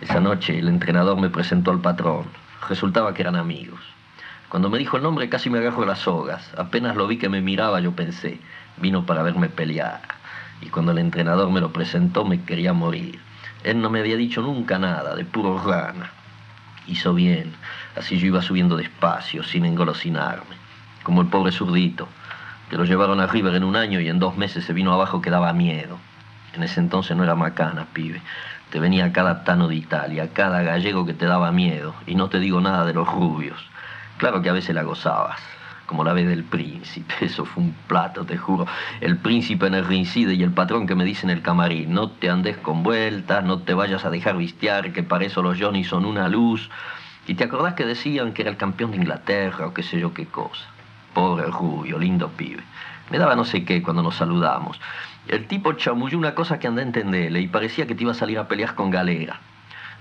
Esa 0.00 0.18
noche 0.18 0.58
el 0.58 0.68
entrenador 0.68 1.20
me 1.20 1.28
presentó 1.28 1.70
al 1.70 1.82
patrón. 1.82 2.24
Resultaba 2.70 3.12
que 3.12 3.20
eran 3.20 3.36
amigos. 3.36 3.80
Cuando 4.48 4.70
me 4.70 4.78
dijo 4.78 4.96
el 4.96 5.02
nombre 5.02 5.28
casi 5.28 5.50
me 5.50 5.58
agarro 5.58 5.84
las 5.84 5.98
sogas. 5.98 6.54
Apenas 6.56 6.96
lo 6.96 7.06
vi 7.06 7.18
que 7.18 7.28
me 7.28 7.42
miraba, 7.42 7.80
yo 7.80 7.92
pensé, 7.92 8.40
Vino 8.76 9.06
para 9.06 9.22
verme 9.22 9.48
pelear. 9.48 10.00
Y 10.60 10.68
cuando 10.68 10.92
el 10.92 10.98
entrenador 10.98 11.50
me 11.50 11.60
lo 11.60 11.72
presentó 11.72 12.24
me 12.24 12.42
quería 12.42 12.72
morir. 12.72 13.20
Él 13.64 13.80
no 13.80 13.90
me 13.90 14.00
había 14.00 14.16
dicho 14.16 14.42
nunca 14.42 14.78
nada, 14.78 15.14
de 15.14 15.24
puro 15.24 15.58
rana. 15.58 16.10
Hizo 16.86 17.14
bien, 17.14 17.54
así 17.96 18.18
yo 18.18 18.26
iba 18.26 18.42
subiendo 18.42 18.76
despacio, 18.76 19.42
sin 19.42 19.64
engolosinarme, 19.64 20.56
como 21.02 21.22
el 21.22 21.28
pobre 21.28 21.50
zurdito, 21.50 22.08
que 22.68 22.76
lo 22.76 22.84
llevaron 22.84 23.20
a 23.20 23.26
River 23.26 23.54
en 23.54 23.64
un 23.64 23.76
año 23.76 24.00
y 24.00 24.08
en 24.08 24.18
dos 24.18 24.36
meses 24.36 24.64
se 24.64 24.74
vino 24.74 24.92
abajo 24.92 25.22
que 25.22 25.30
daba 25.30 25.52
miedo. 25.54 25.98
En 26.54 26.62
ese 26.62 26.80
entonces 26.80 27.16
no 27.16 27.24
era 27.24 27.34
macana, 27.34 27.86
pibe. 27.92 28.20
Te 28.70 28.80
venía 28.80 29.12
cada 29.12 29.44
tano 29.44 29.66
de 29.68 29.76
Italia, 29.76 30.28
cada 30.32 30.62
gallego 30.62 31.06
que 31.06 31.14
te 31.14 31.26
daba 31.26 31.52
miedo, 31.52 31.94
y 32.06 32.16
no 32.16 32.28
te 32.28 32.40
digo 32.40 32.60
nada 32.60 32.84
de 32.84 32.92
los 32.92 33.08
rubios. 33.08 33.58
Claro 34.18 34.42
que 34.42 34.50
a 34.50 34.52
veces 34.52 34.74
la 34.74 34.82
gozabas, 34.82 35.40
como 35.86 36.04
la 36.04 36.12
vez 36.12 36.26
del 36.26 36.44
príncipe. 36.44 37.14
Eso 37.20 37.44
fue 37.44 37.62
un 37.62 37.74
plato, 37.86 38.24
te 38.24 38.36
juro. 38.36 38.66
El 39.00 39.16
príncipe 39.18 39.66
en 39.66 39.74
el 39.74 39.84
rincide 39.84 40.34
y 40.34 40.42
el 40.42 40.52
patrón 40.52 40.86
que 40.86 40.94
me 40.94 41.04
dice 41.04 41.26
en 41.26 41.30
el 41.30 41.42
camarín, 41.42 41.92
no 41.92 42.10
te 42.10 42.30
andes 42.30 42.56
con 42.56 42.82
vueltas, 42.82 43.44
no 43.44 43.60
te 43.60 43.74
vayas 43.74 44.04
a 44.04 44.10
dejar 44.10 44.36
vistiar, 44.36 44.92
que 44.92 45.02
para 45.02 45.24
eso 45.24 45.42
los 45.42 45.60
Johnny 45.60 45.84
son 45.84 46.04
una 46.04 46.28
luz. 46.28 46.70
Y 47.26 47.34
te 47.34 47.44
acordás 47.44 47.74
que 47.74 47.86
decían 47.86 48.32
que 48.32 48.42
era 48.42 48.50
el 48.50 48.56
campeón 48.56 48.90
de 48.90 48.98
Inglaterra 48.98 49.66
o 49.66 49.74
qué 49.74 49.82
sé 49.82 49.98
yo 49.98 50.12
qué 50.12 50.26
cosa. 50.26 50.66
Pobre 51.14 51.46
rubio, 51.46 51.98
lindo 51.98 52.28
pibe. 52.28 52.62
Me 53.10 53.18
daba 53.18 53.36
no 53.36 53.44
sé 53.44 53.64
qué 53.64 53.82
cuando 53.82 54.02
nos 54.02 54.16
saludamos. 54.16 54.80
El 55.28 55.46
tipo 55.46 55.72
chamulló 55.72 56.18
una 56.18 56.34
cosa 56.34 56.58
que 56.58 56.66
andé 56.66 56.82
a 56.82 56.84
entenderle 56.84 57.40
y 57.40 57.48
parecía 57.48 57.86
que 57.86 57.94
te 57.94 58.02
iba 58.02 58.12
a 58.12 58.14
salir 58.14 58.38
a 58.38 58.48
pelear 58.48 58.74
con 58.74 58.90
galera. 58.90 59.40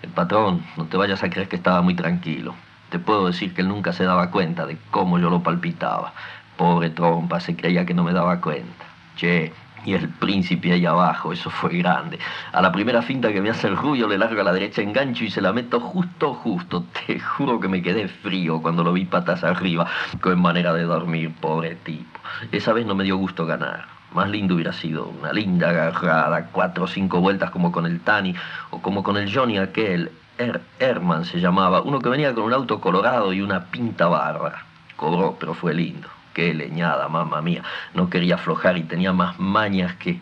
El 0.01 0.09
patrón, 0.09 0.63
no 0.75 0.85
te 0.85 0.97
vayas 0.97 1.23
a 1.23 1.29
creer 1.29 1.47
que 1.47 1.55
estaba 1.55 1.81
muy 1.81 1.95
tranquilo. 1.95 2.55
Te 2.93 2.99
puedo 2.99 3.25
decir 3.25 3.55
que 3.55 3.61
él 3.61 3.69
nunca 3.69 3.91
se 3.91 4.03
daba 4.03 4.29
cuenta 4.29 4.67
de 4.67 4.77
cómo 4.91 5.17
yo 5.17 5.31
lo 5.31 5.41
palpitaba. 5.41 6.13
Pobre 6.57 6.91
trompa, 6.91 7.39
se 7.39 7.55
creía 7.55 7.87
que 7.87 7.95
no 7.95 8.03
me 8.03 8.13
daba 8.13 8.39
cuenta. 8.39 8.85
Che, 9.17 9.51
y 9.83 9.93
el 9.95 10.09
príncipe 10.09 10.73
ahí 10.73 10.85
abajo, 10.85 11.33
eso 11.33 11.49
fue 11.49 11.75
grande. 11.79 12.19
A 12.51 12.61
la 12.61 12.71
primera 12.71 13.01
finta 13.01 13.33
que 13.33 13.41
me 13.41 13.49
hace 13.49 13.65
el 13.65 13.77
rubio 13.77 14.07
le 14.07 14.19
largo 14.19 14.41
a 14.41 14.43
la 14.43 14.53
derecha 14.53 14.83
engancho 14.83 15.23
y 15.23 15.31
se 15.31 15.41
la 15.41 15.51
meto 15.51 15.79
justo, 15.79 16.35
justo. 16.35 16.85
Te 17.07 17.19
juro 17.19 17.59
que 17.59 17.67
me 17.67 17.81
quedé 17.81 18.07
frío 18.07 18.61
cuando 18.61 18.83
lo 18.83 18.93
vi 18.93 19.05
patas 19.05 19.43
arriba, 19.43 19.87
con 20.21 20.39
manera 20.39 20.71
de 20.71 20.83
dormir, 20.83 21.33
pobre 21.41 21.73
tipo. 21.73 22.19
Esa 22.51 22.73
vez 22.73 22.85
no 22.85 22.93
me 22.93 23.05
dio 23.05 23.17
gusto 23.17 23.47
ganar. 23.47 23.87
Más 24.13 24.29
lindo 24.29 24.53
hubiera 24.53 24.71
sido 24.71 25.07
una 25.07 25.33
linda 25.33 25.69
agarrada, 25.69 26.49
cuatro 26.51 26.83
o 26.83 26.87
cinco 26.87 27.21
vueltas 27.21 27.49
como 27.49 27.71
con 27.71 27.87
el 27.87 28.01
Tani 28.01 28.35
o 28.69 28.83
como 28.83 29.01
con 29.01 29.17
el 29.17 29.35
Johnny 29.35 29.57
aquel, 29.57 30.11
Er, 30.37 30.61
Herman 30.79 31.25
se 31.25 31.39
llamaba, 31.39 31.81
uno 31.81 31.99
que 31.99 32.09
venía 32.09 32.33
con 32.33 32.45
un 32.45 32.53
auto 32.53 32.81
colorado 32.81 33.33
y 33.33 33.41
una 33.41 33.65
pinta 33.65 34.07
bárbara. 34.07 34.65
Cobró, 34.95 35.37
pero 35.39 35.53
fue 35.53 35.73
lindo. 35.73 36.07
Qué 36.33 36.53
leñada, 36.53 37.07
mamá 37.07 37.41
mía. 37.41 37.63
No 37.93 38.09
quería 38.09 38.35
aflojar 38.35 38.77
y 38.77 38.83
tenía 38.83 39.13
más 39.13 39.39
mañas 39.39 39.95
que... 39.95 40.19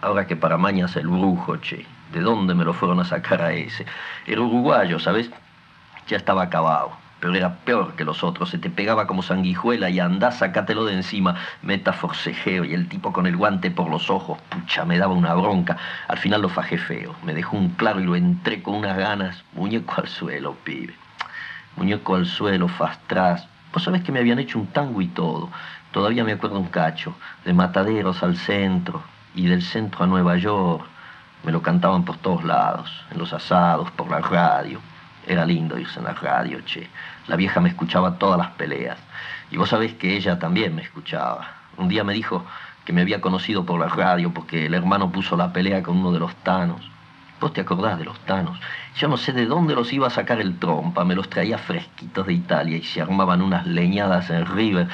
Ahora 0.00 0.26
que 0.26 0.36
para 0.36 0.56
mañas 0.56 0.96
el 0.96 1.06
brujo, 1.06 1.56
che. 1.56 1.86
¿De 2.12 2.20
dónde 2.20 2.54
me 2.54 2.64
lo 2.64 2.72
fueron 2.72 3.00
a 3.00 3.04
sacar 3.04 3.42
a 3.42 3.52
ese? 3.52 3.86
Era 4.26 4.40
uruguayo, 4.40 4.98
¿sabes? 4.98 5.30
Ya 6.08 6.16
estaba 6.16 6.42
acabado. 6.42 6.92
Pero 7.20 7.34
era 7.34 7.56
peor 7.56 7.94
que 7.94 8.04
los 8.04 8.22
otros, 8.22 8.50
se 8.50 8.58
te 8.58 8.70
pegaba 8.70 9.06
como 9.06 9.22
sanguijuela 9.22 9.90
y 9.90 10.00
andá, 10.00 10.30
sacátelo 10.30 10.84
de 10.84 10.94
encima, 10.94 11.36
meta 11.62 11.92
forcejeo 11.92 12.64
y 12.64 12.74
el 12.74 12.88
tipo 12.88 13.12
con 13.12 13.26
el 13.26 13.36
guante 13.36 13.70
por 13.70 13.88
los 13.90 14.10
ojos, 14.10 14.38
pucha, 14.48 14.84
me 14.84 14.98
daba 14.98 15.14
una 15.14 15.34
bronca, 15.34 15.76
al 16.06 16.18
final 16.18 16.42
lo 16.42 16.48
fajé 16.48 16.78
feo, 16.78 17.14
me 17.24 17.34
dejó 17.34 17.56
un 17.56 17.70
claro 17.70 18.00
y 18.00 18.04
lo 18.04 18.16
entré 18.16 18.62
con 18.62 18.74
unas 18.74 18.96
ganas, 18.96 19.42
muñeco 19.52 19.94
al 19.96 20.08
suelo, 20.08 20.54
pibe, 20.64 20.94
muñeco 21.76 22.14
al 22.14 22.26
suelo, 22.26 22.68
fastras, 22.68 23.48
vos 23.72 23.82
sabés 23.82 24.02
que 24.02 24.12
me 24.12 24.20
habían 24.20 24.38
hecho 24.38 24.58
un 24.58 24.68
tango 24.68 25.02
y 25.02 25.08
todo, 25.08 25.50
todavía 25.92 26.24
me 26.24 26.32
acuerdo 26.32 26.58
un 26.58 26.68
cacho, 26.68 27.14
de 27.44 27.52
Mataderos 27.52 28.22
al 28.22 28.36
centro 28.36 29.02
y 29.34 29.46
del 29.46 29.62
centro 29.62 30.04
a 30.04 30.06
Nueva 30.06 30.36
York, 30.36 30.86
me 31.44 31.52
lo 31.52 31.62
cantaban 31.62 32.04
por 32.04 32.16
todos 32.18 32.44
lados, 32.44 33.04
en 33.10 33.18
los 33.18 33.32
asados, 33.32 33.90
por 33.92 34.10
la 34.10 34.20
radio. 34.20 34.80
Era 35.28 35.44
lindo 35.44 35.78
irse 35.78 35.98
en 35.98 36.06
la 36.06 36.14
radio, 36.14 36.58
che. 36.64 36.88
La 37.26 37.36
vieja 37.36 37.60
me 37.60 37.68
escuchaba 37.68 38.18
todas 38.18 38.38
las 38.38 38.48
peleas. 38.52 38.98
Y 39.50 39.58
vos 39.58 39.68
sabés 39.68 39.92
que 39.92 40.16
ella 40.16 40.38
también 40.38 40.74
me 40.74 40.80
escuchaba. 40.80 41.54
Un 41.76 41.88
día 41.88 42.02
me 42.02 42.14
dijo 42.14 42.46
que 42.86 42.94
me 42.94 43.02
había 43.02 43.20
conocido 43.20 43.66
por 43.66 43.78
la 43.78 43.88
radio 43.88 44.32
porque 44.32 44.64
el 44.64 44.72
hermano 44.72 45.12
puso 45.12 45.36
la 45.36 45.52
pelea 45.52 45.82
con 45.82 45.98
uno 45.98 46.12
de 46.12 46.18
los 46.18 46.34
tanos. 46.36 46.80
Vos 47.40 47.52
te 47.52 47.60
acordás 47.60 47.98
de 47.98 48.06
los 48.06 48.18
tanos. 48.20 48.58
Yo 48.96 49.06
no 49.06 49.18
sé 49.18 49.34
de 49.34 49.44
dónde 49.44 49.74
los 49.74 49.92
iba 49.92 50.06
a 50.06 50.10
sacar 50.10 50.40
el 50.40 50.58
trompa. 50.58 51.04
Me 51.04 51.14
los 51.14 51.28
traía 51.28 51.58
fresquitos 51.58 52.26
de 52.26 52.32
Italia 52.32 52.78
y 52.78 52.82
se 52.82 53.02
armaban 53.02 53.42
unas 53.42 53.66
leñadas 53.66 54.30
en 54.30 54.46
River. 54.46 54.88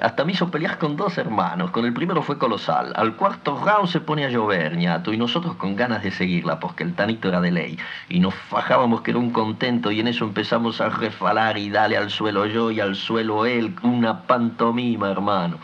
Hasta 0.00 0.24
me 0.24 0.32
hizo 0.32 0.50
pelear 0.50 0.78
con 0.78 0.96
dos 0.96 1.18
hermanos. 1.18 1.70
Con 1.70 1.84
el 1.84 1.92
primero 1.92 2.22
fue 2.22 2.38
colosal. 2.38 2.92
Al 2.96 3.16
cuarto 3.16 3.62
round 3.62 3.88
se 3.88 4.00
pone 4.00 4.24
a 4.24 4.30
llover, 4.30 4.76
ñato, 4.76 5.12
y 5.12 5.18
nosotros 5.18 5.56
con 5.56 5.76
ganas 5.76 6.02
de 6.02 6.10
seguirla, 6.10 6.58
porque 6.58 6.84
el 6.84 6.94
tanito 6.94 7.28
era 7.28 7.40
de 7.40 7.50
ley. 7.50 7.78
Y 8.08 8.20
nos 8.20 8.34
fajábamos 8.34 9.02
que 9.02 9.10
era 9.10 9.20
un 9.20 9.30
contento, 9.30 9.90
y 9.90 10.00
en 10.00 10.08
eso 10.08 10.24
empezamos 10.24 10.80
a 10.80 10.88
refalar 10.88 11.58
y 11.58 11.68
dale 11.70 11.96
al 11.96 12.10
suelo 12.10 12.46
yo 12.46 12.70
y 12.70 12.80
al 12.80 12.96
suelo 12.96 13.44
él. 13.44 13.76
Una 13.82 14.22
pantomima, 14.22 15.10
hermano. 15.10 15.58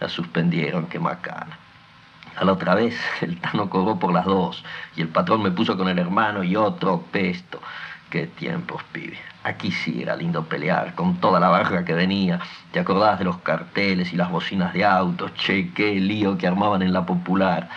La 0.00 0.08
suspendieron, 0.08 0.86
qué 0.86 0.98
macana. 0.98 1.58
A 2.36 2.44
la 2.44 2.52
otra 2.52 2.74
vez, 2.74 2.98
el 3.20 3.40
Tano 3.40 3.70
cobró 3.70 3.98
por 3.98 4.12
las 4.12 4.24
dos, 4.24 4.64
y 4.96 5.00
el 5.00 5.08
patrón 5.08 5.42
me 5.42 5.50
puso 5.50 5.76
con 5.76 5.88
el 5.88 5.98
hermano 5.98 6.42
y 6.42 6.56
otro 6.56 7.02
pesto. 7.12 7.60
Qué 8.10 8.26
tiempos, 8.26 8.82
pibe. 8.92 9.18
Aquí 9.46 9.70
sí 9.70 10.02
era 10.02 10.16
lindo 10.16 10.42
pelear, 10.42 10.96
con 10.96 11.20
toda 11.20 11.38
la 11.38 11.48
barra 11.48 11.84
que 11.84 11.94
venía. 11.94 12.40
¿Te 12.72 12.80
acordás 12.80 13.20
de 13.20 13.26
los 13.26 13.38
carteles 13.38 14.12
y 14.12 14.16
las 14.16 14.28
bocinas 14.28 14.72
de 14.74 14.84
autos? 14.84 15.34
Che, 15.34 15.72
qué 15.72 16.00
lío 16.00 16.36
que 16.36 16.48
armaban 16.48 16.82
en 16.82 16.92
la 16.92 17.06
popular. 17.06 17.68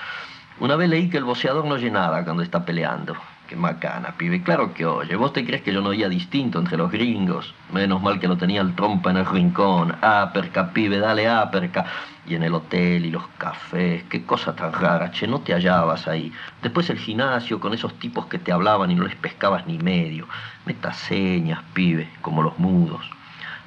Una 0.60 0.76
vez 0.76 0.90
leí 0.90 1.12
que 1.12 1.18
el 1.18 1.26
boceador 1.26 1.66
no 1.66 1.78
llenaba 1.78 2.24
cuando 2.24 2.42
está 2.42 2.66
peleando. 2.66 3.14
Qué 3.50 3.56
macana, 3.56 4.14
pibe. 4.16 4.44
Claro 4.44 4.76
que 4.76 4.86
oye. 4.86 5.16
¿Vos 5.16 5.34
te 5.34 5.44
crees 5.44 5.64
que 5.64 5.74
yo 5.74 5.82
no 5.82 5.90
oía 5.90 6.08
distinto 6.08 6.60
entre 6.60 6.78
los 6.78 6.92
gringos? 6.92 7.56
Menos 7.74 8.00
mal 8.00 8.20
que 8.20 8.28
lo 8.28 8.38
tenía 8.38 8.62
el 8.62 8.76
trompa 8.76 9.10
en 9.10 9.18
el 9.18 9.26
rincón. 9.26 9.96
Aperca, 10.04 10.72
pibe, 10.72 11.00
dale 11.00 11.28
aperca. 11.28 11.84
Y 12.28 12.36
en 12.36 12.44
el 12.44 12.54
hotel 12.54 13.08
y 13.08 13.10
los 13.10 13.28
cafés. 13.40 14.04
Qué 14.04 14.24
cosa 14.24 14.56
tan 14.56 14.72
rara, 14.72 15.10
che. 15.10 15.26
No 15.26 15.40
te 15.40 15.54
hallabas 15.54 16.08
ahí. 16.08 16.32
Después 16.62 16.92
el 16.92 17.00
gimnasio 17.00 17.60
con 17.60 17.74
esos 17.74 17.98
tipos 17.98 18.28
que 18.28 18.38
te 18.38 18.52
hablaban 18.52 18.92
y 18.92 18.96
no 18.96 19.06
les 19.06 19.16
pescabas 19.16 19.66
ni 19.66 19.80
medio. 19.80 20.28
Metas 20.68 20.98
señas, 20.98 21.64
pibe, 21.74 22.08
como 22.22 22.44
los 22.44 22.60
mudos. 22.60 23.10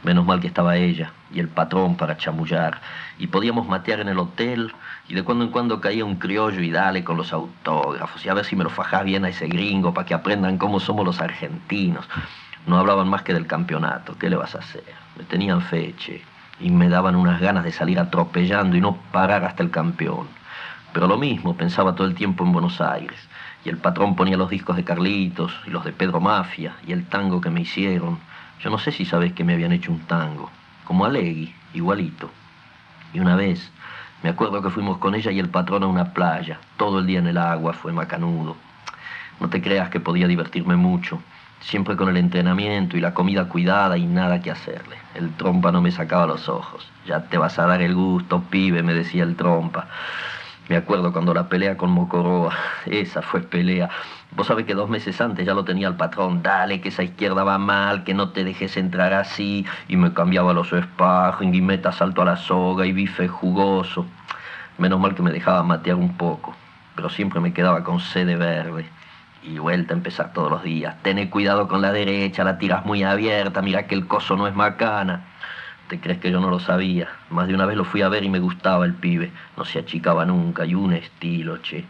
Menos 0.03 0.27
mal 0.27 0.41
que 0.41 0.49
estaba 0.49 0.77
ella 0.77 1.13
y 1.33 1.41
el 1.41 1.49
patrón 1.49 1.97
para 1.97 2.17
chamullar. 2.17 2.81
Y 3.19 3.29
podíamos 3.29 3.69
matear 3.69 4.01
en 4.01 4.09
el 4.09 4.19
hotel 4.19 4.73
y 5.09 5.15
de 5.15 5.23
cuando 5.23 5.45
en 5.45 5.51
cuando 5.51 5.81
caía 5.81 6.05
un 6.05 6.17
criollo 6.17 6.61
y 6.61 6.71
dale 6.71 7.05
con 7.05 7.17
los 7.17 7.33
autógrafos 7.33 8.25
y 8.25 8.29
a 8.29 8.35
ver 8.35 8.45
si 8.45 8.57
me 8.57 8.65
lo 8.65 8.71
fajás 8.71 9.05
bien 9.05 9.25
a 9.25 9.29
ese 9.29 9.47
gringo 9.47 9.95
para 9.95 10.07
que 10.07 10.15
aprendan 10.15 10.59
cómo 10.59 10.81
somos 10.81 11.05
los 11.05 11.21
argentinos. 11.21 12.09
No 12.67 12.79
hablaban 12.79 13.09
más 13.09 13.23
que 13.23 13.35
del 13.35 13.47
campeonato, 13.47 14.17
¿qué 14.19 14.31
le 14.31 14.37
vas 14.37 14.55
a 14.55 14.59
hacer? 14.59 14.85
Me 15.17 15.25
tenían 15.25 15.61
feche 15.63 16.23
y 16.61 16.71
me 16.71 16.89
daban 16.89 17.17
unas 17.17 17.41
ganas 17.41 17.65
de 17.65 17.73
salir 17.73 17.99
atropellando 17.99 18.77
y 18.77 18.81
no 18.81 18.97
parar 19.13 19.45
hasta 19.45 19.63
el 19.63 19.71
campeón. 19.71 20.29
Pero 20.93 21.07
lo 21.07 21.17
mismo, 21.17 21.57
pensaba 21.57 21.95
todo 21.95 22.07
el 22.07 22.15
tiempo 22.15 22.45
en 22.45 22.53
Buenos 22.53 22.81
Aires. 22.81 23.19
Y 23.65 23.69
el 23.69 23.79
patrón 23.79 24.15
ponía 24.15 24.37
los 24.37 24.51
discos 24.51 24.77
de 24.77 24.85
Carlitos 24.85 25.53
y 25.67 25.71
los 25.71 25.85
de 25.85 25.93
Pedro 25.93 26.21
Mafia 26.21 26.75
y 26.87 26.93
el 26.93 27.07
tango 27.07 27.41
que 27.41 27.51
me 27.51 27.63
hicieron. 27.63 28.19
Yo 28.63 28.71
no 28.71 28.79
sé 28.79 28.93
si 28.93 29.05
sabes 29.05 29.33
que 29.33 29.45
me 29.45 29.55
habían 29.55 29.73
hecho 29.73 29.91
un 29.91 30.01
tango, 30.01 30.51
como 30.85 31.05
Alegui, 31.05 31.55
igualito. 31.75 32.31
Y 33.13 33.21
una 33.21 33.35
vez 33.37 33.71
me 34.23 34.31
acuerdo 34.31 34.63
que 34.63 34.71
fuimos 34.71 34.99
con 34.99 35.17
ella 35.17 35.33
y 35.33 35.41
el 35.41 35.49
patrón 35.49 35.83
a 35.83 35.89
una 35.89 36.13
playa. 36.13 36.61
Todo 36.77 37.01
el 37.01 37.07
día 37.07 37.19
en 37.19 37.27
el 37.27 37.39
agua, 37.39 37.73
fue 37.73 37.93
macanudo. 37.93 38.57
No 39.41 39.49
te 39.49 39.61
creas 39.61 39.91
que 39.91 39.99
podía 39.99 40.29
divertirme 40.29 40.77
mucho. 40.77 41.21
Siempre 41.61 41.97
con 41.97 42.09
el 42.09 42.17
entrenamiento 42.17 42.97
y 42.97 43.01
la 43.01 43.15
comida 43.15 43.49
cuidada 43.49 43.97
y 43.99 44.07
nada 44.07 44.41
que 44.41 44.53
hacerle. 44.53 44.97
El 45.15 45.33
trompa 45.33 45.73
no 45.73 45.81
me 45.81 45.91
sacaba 45.91 46.27
los 46.27 46.49
ojos. 46.49 46.89
Ya 47.05 47.25
te 47.25 47.39
vas 47.39 47.59
a 47.59 47.67
dar 47.67 47.83
el 47.83 47.97
gusto, 47.97 48.43
pibe, 48.43 48.85
me 48.85 48.95
decía 48.95 49.25
el 49.25 49.35
trompa. 49.35 49.89
Me 50.69 50.77
acuerdo 50.77 51.13
cuando 51.13 51.35
la 51.35 51.49
pelea 51.49 51.77
con 51.77 51.91
Mocoroa, 51.91 52.55
esa 52.87 53.21
fue 53.21 53.41
pelea. 53.41 53.91
Vos 54.31 54.47
sabés 54.47 54.65
que 54.65 54.75
dos 54.75 54.89
meses 54.89 55.21
antes 55.21 55.45
ya 55.45 55.55
lo 55.55 55.65
tenía 55.65 55.89
el 55.89 55.97
patrón, 55.97 56.43
dale, 56.43 56.81
que 56.81 56.89
esa 56.89 57.03
izquierda 57.03 57.43
va 57.43 57.59
mal, 57.59 58.05
que 58.05 58.15
no 58.15 58.31
te 58.31 58.45
dejes 58.45 58.77
entrar 58.77 59.13
así, 59.13 59.67
y 59.89 59.97
me 59.97 60.15
cambiaba 60.15 60.55
los 60.55 60.71
sparring, 60.71 61.55
y 61.55 61.61
meta 61.61 61.91
salto 61.91 62.23
a 62.23 62.25
la 62.25 62.37
soga, 62.37 62.87
y 62.87 62.93
bife 62.93 63.27
jugoso. 63.27 64.07
Menos 64.79 65.01
mal 65.01 65.15
que 65.15 65.23
me 65.23 65.33
dejaba 65.33 65.63
matear 65.65 65.97
un 65.97 66.17
poco, 66.17 66.55
pero 66.95 67.11
siempre 67.11 67.41
me 67.41 67.53
quedaba 67.53 67.83
con 67.83 68.01
sede 68.01 68.37
verde. 68.37 68.87
Y 69.43 69.59
vuelta 69.59 69.93
a 69.93 69.97
empezar 69.97 70.33
todos 70.33 70.51
los 70.51 70.63
días. 70.63 70.95
Tené 71.03 71.29
cuidado 71.29 71.67
con 71.67 71.83
la 71.83 71.91
derecha, 71.91 72.45
la 72.45 72.59
tiras 72.59 72.87
muy 72.87 73.03
abierta, 73.03 73.61
mira 73.61 73.89
que 73.89 73.97
el 73.97 74.07
coso 74.07 74.37
no 74.37 74.47
es 74.47 74.55
macana. 74.55 75.25
¿Te 75.93 76.01
crees 76.01 76.21
que 76.21 76.31
yo 76.31 76.41
no 76.41 76.49
lo 76.49 76.59
sabía? 76.59 77.07
Más 77.29 77.49
de 77.49 77.55
una 77.55 77.67
vez 77.67 77.77
lo 77.77 77.85
fui 77.85 78.01
a 78.01 78.09
ver 78.09 78.25
y 78.25 78.31
me 78.31 78.39
gustaba 78.39 78.87
el 78.87 78.95
pibe. 78.95 79.31
No 79.59 79.67
se 79.67 79.79
achicaba 79.79 80.25
nunca 80.25 80.65
y 80.65 80.75
un 80.75 80.95
estilo, 80.95 81.59
che. 81.59 81.85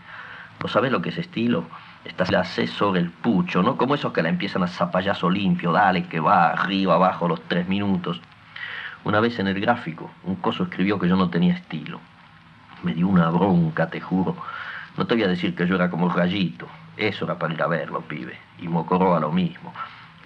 ¿Vos 0.60 0.72
sabés 0.72 0.90
lo 0.90 1.00
que 1.00 1.10
es 1.10 1.18
estilo? 1.18 1.66
Esta 2.04 2.24
la 2.28 2.40
hace 2.40 2.66
sobre 2.66 2.98
el 2.98 3.10
pucho, 3.10 3.62
¿no? 3.62 3.76
Como 3.76 3.94
esos 3.94 4.12
que 4.12 4.24
la 4.24 4.28
empiezan 4.28 4.64
a 4.64 4.66
zapallazo 4.66 5.30
limpio, 5.30 5.70
dale, 5.70 6.08
que 6.08 6.18
va 6.18 6.48
arriba, 6.48 6.96
abajo, 6.96 7.28
los 7.28 7.42
tres 7.42 7.68
minutos. 7.68 8.20
Una 9.04 9.20
vez 9.20 9.38
en 9.38 9.46
el 9.46 9.60
gráfico, 9.60 10.10
un 10.24 10.34
coso 10.34 10.64
escribió 10.64 10.98
que 10.98 11.08
yo 11.08 11.14
no 11.14 11.30
tenía 11.30 11.54
estilo. 11.54 12.00
Me 12.82 12.94
dio 12.94 13.06
una 13.06 13.30
bronca, 13.30 13.88
te 13.88 14.00
juro. 14.00 14.36
No 14.96 15.06
te 15.06 15.14
voy 15.14 15.22
a 15.22 15.28
decir 15.28 15.54
que 15.54 15.64
yo 15.68 15.76
era 15.76 15.90
como 15.90 16.08
rayito. 16.08 16.66
Eso 16.96 17.24
era 17.24 17.38
para 17.38 17.54
ir 17.54 17.62
a 17.62 17.68
verlo, 17.68 18.00
pibe. 18.00 18.36
Y 18.58 18.66
Mocoró 18.66 19.14
a 19.14 19.20
lo 19.20 19.30
mismo. 19.30 19.72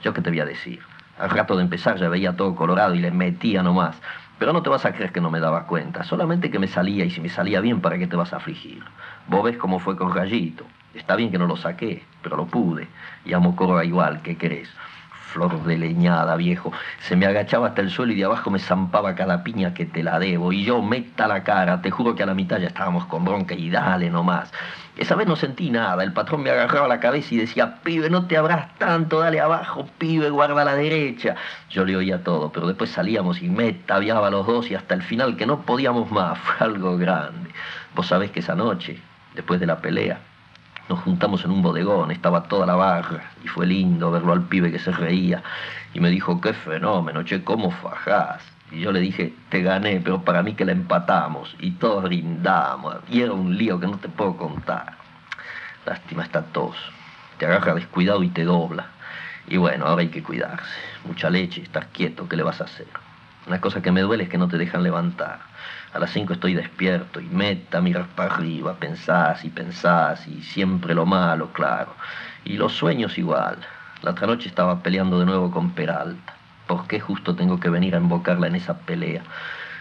¿Yo 0.02 0.14
qué 0.14 0.22
te 0.22 0.30
voy 0.30 0.40
a 0.40 0.46
decir? 0.46 0.80
Al 1.18 1.30
rato 1.30 1.56
de 1.56 1.62
empezar 1.62 1.96
ya 1.96 2.08
veía 2.08 2.36
todo 2.36 2.54
colorado 2.54 2.94
y 2.94 2.98
le 2.98 3.10
metía 3.10 3.62
nomás. 3.62 3.96
Pero 4.38 4.52
no 4.52 4.62
te 4.62 4.68
vas 4.68 4.84
a 4.84 4.92
creer 4.92 5.12
que 5.12 5.20
no 5.20 5.30
me 5.30 5.40
daba 5.40 5.66
cuenta. 5.66 6.04
Solamente 6.04 6.50
que 6.50 6.58
me 6.58 6.68
salía 6.68 7.04
y 7.04 7.10
si 7.10 7.20
me 7.20 7.30
salía 7.30 7.60
bien, 7.60 7.80
¿para 7.80 7.98
qué 7.98 8.06
te 8.06 8.16
vas 8.16 8.32
a 8.32 8.36
afligir? 8.36 8.82
Vos 9.28 9.44
ves 9.44 9.56
cómo 9.56 9.78
fue 9.78 9.96
con 9.96 10.14
Rayito. 10.14 10.64
Está 10.94 11.16
bien 11.16 11.30
que 11.30 11.38
no 11.38 11.46
lo 11.46 11.56
saqué, 11.56 12.02
pero 12.22 12.36
lo 12.36 12.46
pude. 12.46 12.88
Y 13.24 13.32
a 13.32 13.38
Mocorra 13.38 13.84
igual, 13.84 14.20
¿qué 14.22 14.36
querés? 14.36 14.68
Flor 15.36 15.64
de 15.64 15.76
leñada, 15.76 16.34
viejo. 16.36 16.72
Se 16.98 17.14
me 17.14 17.26
agachaba 17.26 17.66
hasta 17.68 17.82
el 17.82 17.90
suelo 17.90 18.12
y 18.12 18.16
de 18.16 18.24
abajo 18.24 18.50
me 18.50 18.58
zampaba 18.58 19.14
cada 19.14 19.44
piña 19.44 19.74
que 19.74 19.84
te 19.84 20.02
la 20.02 20.18
debo. 20.18 20.50
Y 20.50 20.64
yo 20.64 20.80
meta 20.80 21.28
la 21.28 21.44
cara, 21.44 21.82
te 21.82 21.90
juro 21.90 22.14
que 22.14 22.22
a 22.22 22.26
la 22.26 22.32
mitad 22.32 22.56
ya 22.56 22.68
estábamos 22.68 23.04
con 23.04 23.22
bronca 23.26 23.54
y 23.54 23.68
dale 23.68 24.08
nomás. 24.08 24.50
Esa 24.96 25.14
vez 25.14 25.28
no 25.28 25.36
sentí 25.36 25.68
nada, 25.68 26.02
el 26.02 26.14
patrón 26.14 26.42
me 26.42 26.48
agarraba 26.48 26.88
la 26.88 27.00
cabeza 27.00 27.34
y 27.34 27.36
decía, 27.36 27.82
pibe, 27.82 28.08
no 28.08 28.26
te 28.26 28.38
abras 28.38 28.78
tanto, 28.78 29.20
dale 29.20 29.38
abajo, 29.38 29.86
pibe, 29.98 30.30
guarda 30.30 30.64
la 30.64 30.74
derecha. 30.74 31.34
Yo 31.68 31.84
le 31.84 31.96
oía 31.96 32.24
todo, 32.24 32.50
pero 32.50 32.66
después 32.66 32.88
salíamos 32.88 33.42
y 33.42 33.50
me 33.50 33.74
tabiaba 33.74 34.30
los 34.30 34.46
dos 34.46 34.70
y 34.70 34.74
hasta 34.74 34.94
el 34.94 35.02
final 35.02 35.36
que 35.36 35.44
no 35.44 35.60
podíamos 35.66 36.10
más, 36.10 36.38
fue 36.44 36.66
algo 36.66 36.96
grande. 36.96 37.50
Vos 37.94 38.06
sabés 38.06 38.30
que 38.30 38.40
esa 38.40 38.54
noche, 38.54 38.98
después 39.34 39.60
de 39.60 39.66
la 39.66 39.82
pelea, 39.82 40.18
nos 40.88 41.00
juntamos 41.00 41.44
en 41.44 41.50
un 41.50 41.62
bodegón, 41.62 42.10
estaba 42.10 42.44
toda 42.44 42.66
la 42.66 42.76
barra 42.76 43.30
y 43.44 43.48
fue 43.48 43.66
lindo 43.66 44.10
verlo 44.10 44.32
al 44.32 44.42
pibe 44.42 44.70
que 44.70 44.78
se 44.78 44.92
reía 44.92 45.42
y 45.94 46.00
me 46.00 46.10
dijo, 46.10 46.40
qué 46.40 46.52
fenómeno, 46.52 47.22
che, 47.22 47.42
cómo 47.42 47.70
fajás. 47.70 48.42
Y 48.70 48.80
yo 48.80 48.92
le 48.92 49.00
dije, 49.00 49.32
te 49.48 49.62
gané, 49.62 50.00
pero 50.00 50.22
para 50.22 50.42
mí 50.42 50.54
que 50.54 50.64
la 50.64 50.72
empatamos. 50.72 51.54
Y 51.60 51.72
todos 51.72 52.04
brindamos. 52.04 52.96
Y 53.08 53.22
era 53.22 53.32
un 53.32 53.56
lío 53.56 53.78
que 53.78 53.86
no 53.86 53.96
te 53.96 54.08
puedo 54.08 54.36
contar. 54.36 54.96
Lástima 55.86 56.24
está 56.24 56.42
tos. 56.42 56.76
Te 57.38 57.46
agarra 57.46 57.74
descuidado 57.74 58.22
y 58.22 58.28
te 58.28 58.44
dobla. 58.44 58.88
Y 59.48 59.56
bueno, 59.56 59.86
ahora 59.86 60.02
hay 60.02 60.08
que 60.08 60.22
cuidarse. 60.22 60.74
Mucha 61.04 61.30
leche, 61.30 61.62
estar 61.62 61.86
quieto, 61.86 62.28
¿qué 62.28 62.36
le 62.36 62.42
vas 62.42 62.60
a 62.60 62.64
hacer? 62.64 62.88
Una 63.46 63.60
cosa 63.60 63.80
que 63.80 63.92
me 63.92 64.00
duele 64.00 64.24
es 64.24 64.28
que 64.28 64.38
no 64.38 64.48
te 64.48 64.58
dejan 64.58 64.82
levantar. 64.82 65.38
A 65.92 65.98
las 65.98 66.10
5 66.10 66.34
estoy 66.34 66.54
despierto 66.54 67.20
y 67.20 67.26
meta, 67.26 67.80
miras 67.80 68.06
para 68.08 68.34
arriba, 68.34 68.74
pensás 68.74 69.44
y 69.44 69.50
pensás 69.50 70.26
y 70.26 70.42
siempre 70.42 70.94
lo 70.94 71.06
malo, 71.06 71.52
claro. 71.52 71.94
Y 72.44 72.56
los 72.56 72.72
sueños 72.72 73.16
igual. 73.18 73.58
La 74.02 74.10
otra 74.10 74.26
noche 74.26 74.48
estaba 74.48 74.82
peleando 74.82 75.18
de 75.18 75.26
nuevo 75.26 75.50
con 75.50 75.70
Peralta. 75.70 76.34
¿Por 76.66 76.86
qué 76.86 77.00
justo 77.00 77.34
tengo 77.34 77.60
que 77.60 77.70
venir 77.70 77.94
a 77.94 77.98
invocarla 77.98 78.48
en 78.48 78.56
esa 78.56 78.78
pelea? 78.78 79.22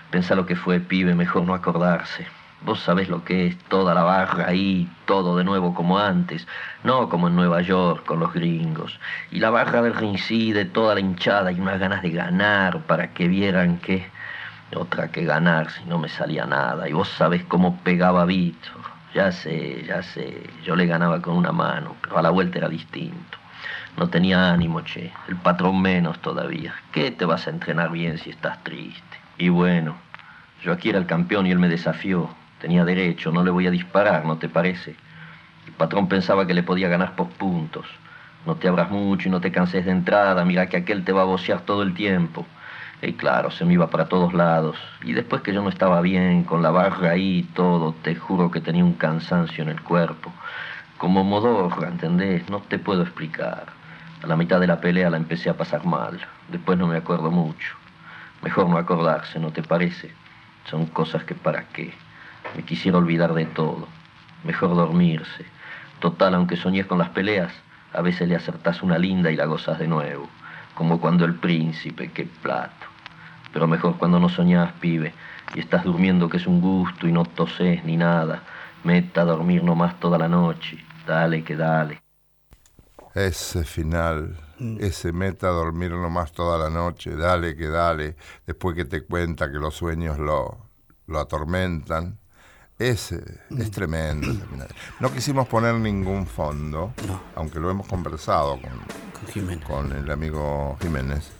Pensá 0.09 0.35
lo 0.35 0.45
que 0.45 0.55
fue, 0.55 0.79
pibe, 0.79 1.15
mejor 1.15 1.43
no 1.43 1.53
acordarse. 1.53 2.27
Vos 2.61 2.79
sabés 2.79 3.09
lo 3.09 3.23
que 3.23 3.47
es 3.47 3.57
toda 3.65 3.93
la 3.93 4.03
barra 4.03 4.47
ahí, 4.47 4.89
todo 5.05 5.37
de 5.37 5.43
nuevo 5.43 5.75
como 5.75 5.99
antes, 5.99 6.47
no 6.83 7.09
como 7.09 7.27
en 7.27 7.35
Nueva 7.35 7.61
York 7.61 8.05
con 8.05 8.19
los 8.19 8.33
gringos. 8.33 8.99
Y 9.31 9.39
la 9.39 9.49
barra 9.49 9.81
del 9.81 9.93
reincide, 9.93 10.65
toda 10.65 10.95
la 10.95 11.01
hinchada 11.01 11.51
y 11.51 11.59
unas 11.59 11.79
ganas 11.79 12.01
de 12.01 12.11
ganar 12.11 12.79
para 12.83 13.13
que 13.13 13.27
vieran 13.27 13.77
que 13.77 14.07
otra 14.75 15.09
que 15.09 15.23
ganar 15.23 15.71
si 15.71 15.85
no 15.85 15.97
me 15.97 16.09
salía 16.09 16.45
nada. 16.45 16.87
Y 16.89 16.93
vos 16.93 17.09
sabés 17.09 17.43
cómo 17.45 17.77
pegaba 17.77 18.25
Víctor. 18.25 18.81
Ya 19.13 19.31
sé, 19.31 19.83
ya 19.87 20.03
sé, 20.03 20.43
yo 20.63 20.75
le 20.75 20.85
ganaba 20.85 21.21
con 21.21 21.37
una 21.37 21.53
mano, 21.53 21.95
pero 22.01 22.17
a 22.17 22.21
la 22.21 22.31
vuelta 22.31 22.57
era 22.57 22.67
distinto. 22.67 23.37
No 23.97 24.09
tenía 24.09 24.51
ánimo, 24.51 24.81
che, 24.81 25.13
el 25.29 25.37
patrón 25.37 25.81
menos 25.81 26.19
todavía. 26.19 26.75
¿Qué 26.91 27.11
te 27.11 27.23
vas 27.23 27.47
a 27.47 27.51
entrenar 27.51 27.91
bien 27.91 28.17
si 28.17 28.29
estás 28.29 28.61
triste? 28.63 29.17
Y 29.37 29.47
bueno, 29.47 29.95
yo 30.61 30.73
aquí 30.73 30.89
era 30.89 30.99
el 30.99 31.05
campeón 31.05 31.47
y 31.47 31.51
él 31.51 31.59
me 31.59 31.69
desafió. 31.69 32.29
Tenía 32.59 32.83
derecho, 32.83 33.31
no 33.31 33.43
le 33.43 33.51
voy 33.51 33.67
a 33.67 33.71
disparar, 33.71 34.25
¿no 34.25 34.37
te 34.37 34.49
parece? 34.49 34.95
El 35.65 35.73
patrón 35.73 36.09
pensaba 36.09 36.45
que 36.45 36.53
le 36.53 36.63
podía 36.63 36.89
ganar 36.89 37.15
por 37.15 37.29
puntos. 37.29 37.85
No 38.45 38.55
te 38.55 38.67
abras 38.67 38.91
mucho 38.91 39.29
y 39.29 39.31
no 39.31 39.39
te 39.39 39.51
canses 39.51 39.85
de 39.85 39.91
entrada, 39.91 40.43
mira 40.43 40.67
que 40.67 40.77
aquel 40.77 41.03
te 41.03 41.13
va 41.13 41.21
a 41.21 41.25
bocear 41.25 41.61
todo 41.61 41.83
el 41.83 41.93
tiempo. 41.93 42.45
Y 43.01 43.13
claro, 43.13 43.51
se 43.51 43.65
me 43.65 43.73
iba 43.73 43.89
para 43.89 44.07
todos 44.07 44.33
lados. 44.33 44.77
Y 45.03 45.13
después 45.13 45.41
que 45.41 45.53
yo 45.53 45.61
no 45.61 45.69
estaba 45.69 46.01
bien, 46.01 46.43
con 46.43 46.63
la 46.63 46.71
barra 46.71 47.11
ahí 47.11 47.39
y 47.39 47.43
todo, 47.43 47.93
te 48.01 48.15
juro 48.15 48.51
que 48.51 48.61
tenía 48.61 48.83
un 48.83 48.93
cansancio 48.93 49.63
en 49.63 49.69
el 49.69 49.81
cuerpo. 49.81 50.31
Como 50.97 51.23
modorra, 51.23 51.89
¿entendés? 51.89 52.49
No 52.49 52.61
te 52.61 52.79
puedo 52.79 53.03
explicar. 53.03 53.65
A 54.23 54.27
la 54.27 54.37
mitad 54.37 54.59
de 54.59 54.67
la 54.67 54.79
pelea 54.79 55.09
la 55.09 55.17
empecé 55.17 55.49
a 55.49 55.57
pasar 55.57 55.85
mal. 55.85 56.19
Después 56.47 56.77
no 56.77 56.87
me 56.87 56.97
acuerdo 56.97 57.31
mucho. 57.31 57.75
Mejor 58.41 58.69
no 58.69 58.77
acordarse, 58.77 59.39
¿no 59.39 59.51
te 59.51 59.61
parece? 59.61 60.11
Son 60.69 60.85
cosas 60.87 61.23
que 61.25 61.35
para 61.35 61.67
qué. 61.69 61.93
Me 62.55 62.63
quisiera 62.63 62.97
olvidar 62.97 63.33
de 63.33 63.45
todo. 63.45 63.87
Mejor 64.43 64.75
dormirse. 64.75 65.45
Total, 65.99 66.35
aunque 66.35 66.55
soñes 66.55 66.85
con 66.85 66.97
las 66.97 67.09
peleas, 67.09 67.51
a 67.93 68.01
veces 68.01 68.27
le 68.27 68.35
acertás 68.35 68.83
una 68.83 68.97
linda 68.97 69.31
y 69.31 69.35
la 69.35 69.45
gozas 69.45 69.79
de 69.79 69.87
nuevo. 69.87 70.29
Como 70.75 70.99
cuando 70.99 71.25
el 71.25 71.35
príncipe, 71.35 72.11
qué 72.11 72.25
plato. 72.41 72.84
Pero 73.55 73.67
mejor 73.67 73.97
cuando 73.97 74.19
no 74.19 74.27
soñás, 74.27 74.73
pibe, 74.81 75.13
y 75.53 75.61
estás 75.61 75.85
durmiendo 75.85 76.27
que 76.27 76.35
es 76.35 76.45
un 76.45 76.59
gusto 76.59 77.07
y 77.07 77.13
no 77.13 77.23
toses 77.23 77.85
ni 77.85 77.95
nada. 77.95 78.43
Meta 78.83 79.21
a 79.21 79.23
dormir 79.23 79.63
nomás 79.63 79.97
toda 79.97 80.17
la 80.17 80.27
noche. 80.27 80.77
Dale 81.07 81.41
que 81.41 81.55
dale. 81.55 82.01
Ese 83.13 83.63
final, 83.63 84.35
ese 84.81 85.13
meta 85.13 85.47
a 85.47 85.51
dormir 85.51 85.91
nomás 85.91 86.33
toda 86.33 86.59
la 86.59 86.69
noche, 86.69 87.15
dale 87.15 87.55
que 87.55 87.69
dale, 87.69 88.17
después 88.45 88.75
que 88.75 88.83
te 88.83 89.05
cuenta 89.05 89.49
que 89.49 89.57
los 89.57 89.73
sueños 89.73 90.19
lo, 90.19 90.57
lo 91.07 91.19
atormentan. 91.21 92.19
Ese 92.77 93.23
es 93.57 93.71
tremendo. 93.71 94.31
ese 94.31 94.45
final. 94.47 94.67
No 94.99 95.13
quisimos 95.13 95.47
poner 95.47 95.75
ningún 95.75 96.27
fondo, 96.27 96.91
No. 97.07 97.21
aunque 97.37 97.61
lo 97.61 97.71
hemos 97.71 97.87
conversado 97.87 98.59
con, 98.59 98.71
Con 99.33 99.59
con 99.59 99.91
el 99.97 100.11
amigo 100.11 100.77
Jiménez, 100.81 101.31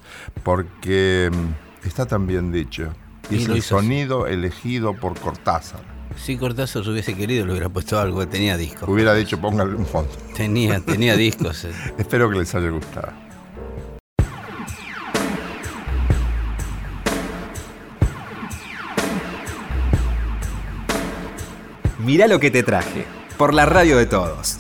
porque 0.43 1.29
mm, 1.29 1.64
está 1.87 2.05
tan 2.05 2.27
bien 2.27 2.51
dicho. 2.51 2.93
Y 3.29 3.35
Y 3.35 3.37
es 3.39 3.45
el 3.45 3.51
así. 3.53 3.61
sonido 3.61 4.27
elegido 4.27 4.93
por 4.95 5.19
Cortázar. 5.19 5.81
Si 6.15 6.37
Cortázar 6.37 6.87
hubiese 6.87 7.15
querido, 7.15 7.45
le 7.45 7.51
hubiera 7.53 7.69
puesto 7.69 7.99
algo, 7.99 8.27
tenía 8.27 8.55
discos. 8.57 8.87
Hubiera 8.87 9.13
dicho, 9.13 9.39
póngale 9.41 9.75
un 9.75 9.85
fondo. 9.85 10.11
Tenía, 10.35 10.79
tenía 10.79 11.15
discos. 11.17 11.65
eh. 11.65 11.71
Espero 11.97 12.29
que 12.29 12.37
les 12.37 12.53
haya 12.55 12.69
gustado. 12.69 13.11
Mirá 21.99 22.27
lo 22.27 22.39
que 22.39 22.51
te 22.51 22.63
traje. 22.63 23.05
Por 23.37 23.53
la 23.53 23.65
radio 23.65 23.97
de 23.97 24.05
todos. 24.05 24.59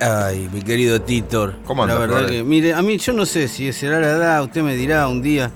Ay, 0.00 0.48
mi 0.52 0.62
querido 0.62 1.00
Titor. 1.00 1.56
¿Cómo 1.64 1.84
La 1.86 1.94
anda, 1.94 2.06
verdad 2.06 2.18
Flores? 2.20 2.36
que, 2.36 2.44
mire, 2.44 2.72
a 2.74 2.82
mí 2.82 2.98
yo 2.98 3.12
no 3.12 3.26
sé 3.26 3.48
si 3.48 3.72
será 3.72 4.00
la 4.00 4.10
edad, 4.10 4.42
usted 4.44 4.62
me 4.62 4.76
dirá 4.76 5.08
un 5.08 5.22
día, 5.22 5.50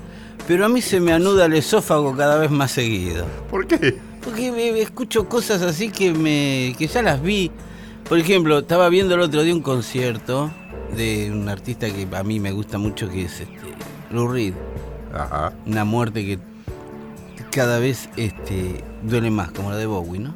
pero 0.47 0.65
a 0.65 0.69
mí 0.69 0.81
se 0.81 0.99
me 0.99 1.13
anuda 1.13 1.45
el 1.45 1.53
esófago 1.53 2.15
cada 2.15 2.37
vez 2.37 2.51
más 2.51 2.71
seguido. 2.71 3.25
¿Por 3.49 3.67
qué? 3.67 3.97
Porque 4.23 4.51
me- 4.51 4.81
escucho 4.81 5.27
cosas 5.29 5.61
así 5.61 5.89
que 5.89 6.13
me 6.13 6.75
que 6.77 6.87
ya 6.87 7.01
las 7.01 7.21
vi. 7.21 7.51
Por 8.07 8.19
ejemplo, 8.19 8.59
estaba 8.59 8.89
viendo 8.89 9.15
el 9.15 9.21
otro 9.21 9.43
día 9.43 9.53
un 9.53 9.61
concierto 9.61 10.51
de 10.95 11.31
un 11.31 11.47
artista 11.47 11.87
que 11.89 12.05
a 12.13 12.23
mí 12.23 12.39
me 12.41 12.51
gusta 12.51 12.77
mucho, 12.77 13.09
que 13.09 13.23
es 13.25 13.39
este, 13.39 13.55
Lou 14.11 14.27
Reed. 14.27 14.53
Ajá. 15.13 15.53
Una 15.65 15.85
muerte 15.85 16.25
que 16.25 16.39
cada 17.51 17.79
vez 17.79 18.09
este, 18.17 18.83
duele 19.03 19.29
más, 19.31 19.51
como 19.51 19.69
la 19.71 19.77
de 19.77 19.85
Bowie, 19.85 20.19
¿no? 20.19 20.35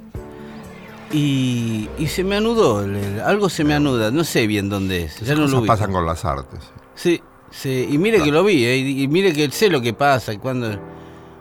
Y, 1.11 1.89
y 1.97 2.07
se 2.07 2.23
me 2.25 2.35
anudó, 2.35 2.85
algo 3.25 3.49
se 3.49 3.63
me 3.63 3.73
anuda, 3.73 4.11
no 4.11 4.25
sé 4.25 4.45
bien 4.45 4.67
dónde 4.67 5.03
es, 5.05 5.19
ya 5.21 5.35
no 5.35 5.41
Cosas 5.41 5.51
lo 5.51 5.59
ubico. 5.59 5.73
pasan 5.73 5.91
con 5.93 6.05
las 6.05 6.25
artes. 6.25 6.59
Sí, 6.95 7.21
sí, 7.49 7.87
y 7.89 7.97
mire 7.97 8.21
que 8.21 8.29
lo 8.31 8.43
vi, 8.43 8.65
¿eh? 8.65 8.77
y, 8.77 9.03
y 9.03 9.07
mire 9.07 9.31
que 9.31 9.49
sé 9.49 9.69
lo 9.69 9.79
que 9.79 9.93
pasa, 9.93 10.33
y 10.33 10.37
cuando, 10.37 10.77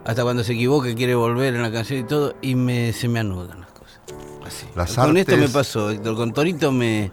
hasta 0.04 0.22
cuando 0.22 0.44
se 0.44 0.52
equivoca 0.52 0.88
y 0.88 0.94
quiere 0.94 1.16
volver 1.16 1.56
en 1.56 1.62
la 1.62 1.72
canción 1.72 1.98
y 1.98 2.04
todo, 2.04 2.36
y 2.42 2.54
me, 2.54 2.92
se 2.92 3.08
me 3.08 3.18
anudan 3.18 3.58
las 3.60 3.70
cosas. 3.72 4.00
Así. 4.46 4.66
Las 4.76 4.94
con 4.94 5.16
esto 5.16 5.36
me 5.36 5.48
pasó, 5.48 5.90
Héctor, 5.90 6.14
con 6.14 6.32
Torito 6.32 6.70
me, 6.70 7.10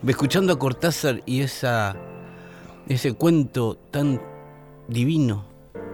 me 0.00 0.12
escuchando 0.12 0.52
a 0.52 0.58
Cortázar 0.58 1.22
y 1.26 1.40
esa 1.40 1.96
ese 2.88 3.12
cuento 3.14 3.76
tan 3.90 4.22
divino 4.86 5.47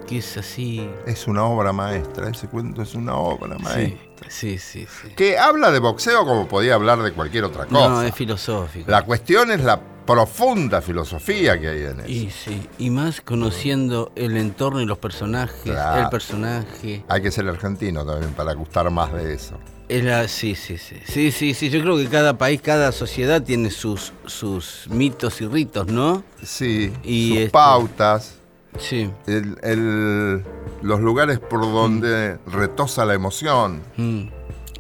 que 0.06 0.18
es 0.18 0.36
así. 0.36 0.88
Es 1.06 1.26
una 1.26 1.44
obra 1.44 1.72
maestra, 1.72 2.28
ese 2.30 2.48
cuento 2.48 2.82
es 2.82 2.94
una 2.94 3.14
obra 3.16 3.56
maestra. 3.58 4.28
sí, 4.28 4.58
sí. 4.58 4.86
sí. 5.02 5.08
Que 5.16 5.38
habla 5.38 5.70
de 5.70 5.78
boxeo 5.78 6.24
como 6.24 6.46
podía 6.48 6.74
hablar 6.74 7.02
de 7.02 7.12
cualquier 7.12 7.44
otra 7.44 7.66
cosa. 7.66 7.88
No, 7.88 8.02
es 8.02 8.14
filosófico. 8.14 8.90
La 8.90 9.02
cuestión 9.02 9.50
es 9.50 9.62
la 9.64 9.80
profunda 10.06 10.82
filosofía 10.82 11.58
que 11.58 11.68
hay 11.68 11.82
en 11.84 12.00
eso. 12.00 12.08
Y 12.10 12.30
sí, 12.30 12.68
y 12.78 12.90
más 12.90 13.22
conociendo 13.22 14.12
el 14.16 14.36
entorno 14.36 14.80
y 14.82 14.86
los 14.86 14.98
personajes, 14.98 15.62
Claro. 15.62 16.02
el 16.02 16.08
personaje. 16.10 17.04
Hay 17.08 17.22
que 17.22 17.30
ser 17.30 17.48
argentino 17.48 18.04
también 18.04 18.32
para 18.34 18.52
gustar 18.52 18.90
más 18.90 19.12
de 19.14 19.32
eso. 19.34 19.58
Es 19.88 20.02
la- 20.04 20.28
sí, 20.28 20.54
sí, 20.54 20.76
sí. 20.78 20.96
Sí, 21.06 21.30
sí, 21.30 21.52
sí. 21.54 21.68
Yo 21.70 21.80
creo 21.80 21.96
que 21.96 22.08
cada 22.08 22.36
país, 22.38 22.60
cada 22.62 22.92
sociedad 22.92 23.42
tiene 23.42 23.70
sus, 23.70 24.12
sus 24.26 24.86
mitos 24.90 25.40
y 25.40 25.46
ritos, 25.46 25.86
¿no? 25.86 26.22
Sí, 26.42 26.92
Y 27.02 27.28
sus 27.30 27.38
este- 27.38 27.50
pautas, 27.50 28.34
Sí. 28.78 29.10
el- 29.26 29.56
el- 29.62 30.44
los 30.82 31.00
lugares 31.00 31.38
por 31.38 31.60
donde 31.62 32.38
retosa 32.46 33.04
la 33.04 33.14
emoción. 33.14 33.80
Mm. 33.96 34.24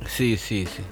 Sí, 0.06 0.36
sí, 0.36 0.66
sí. 0.66 0.82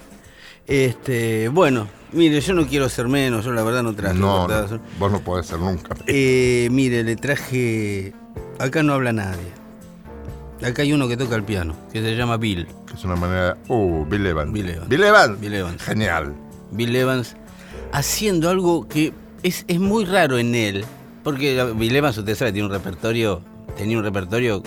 Este, 0.65 1.49
bueno, 1.49 1.87
mire, 2.13 2.39
yo 2.39 2.53
no 2.53 2.65
quiero 2.65 2.87
ser 2.89 3.07
menos, 3.09 3.43
yo 3.45 3.51
la 3.51 3.63
verdad 3.63 3.83
no 3.83 3.93
traje 3.93 4.15
No, 4.17 4.47
no, 4.47 4.79
vos 4.97 5.11
no 5.11 5.19
podés 5.19 5.45
ser 5.47 5.59
nunca. 5.59 5.95
Eh, 6.07 6.69
mire, 6.71 7.03
le 7.03 7.15
traje. 7.15 8.13
Acá 8.59 8.81
no 8.81 8.93
habla 8.93 9.11
nadie. 9.11 9.51
Acá 10.65 10.83
hay 10.83 10.93
uno 10.93 11.09
que 11.09 11.17
toca 11.17 11.35
el 11.35 11.43
piano, 11.43 11.75
que 11.91 12.01
se 12.01 12.15
llama 12.15 12.37
Bill. 12.37 12.65
Es 12.93 13.03
una 13.03 13.17
manera. 13.17 13.57
Uh, 13.67 14.05
Bill 14.05 14.25
Evans. 14.25 14.53
Bill 14.53 14.69
Evans. 14.69 14.87
Bill 14.89 15.03
Evans. 15.03 15.39
Bill 15.41 15.53
Evans. 15.55 15.81
Genial. 15.83 16.33
Bill 16.71 16.95
Evans, 16.95 17.35
haciendo 17.91 18.49
algo 18.49 18.87
que 18.87 19.13
es, 19.43 19.65
es 19.67 19.79
muy 19.79 20.05
raro 20.05 20.37
en 20.37 20.55
él, 20.55 20.85
porque 21.23 21.57
Evans, 21.57 22.17
usted 22.17 22.35
sabe, 22.35 22.51
tiene 22.51 22.67
un 22.67 22.73
repertorio, 22.73 23.41
tenía 23.77 23.97
un 23.97 24.03
repertorio 24.03 24.61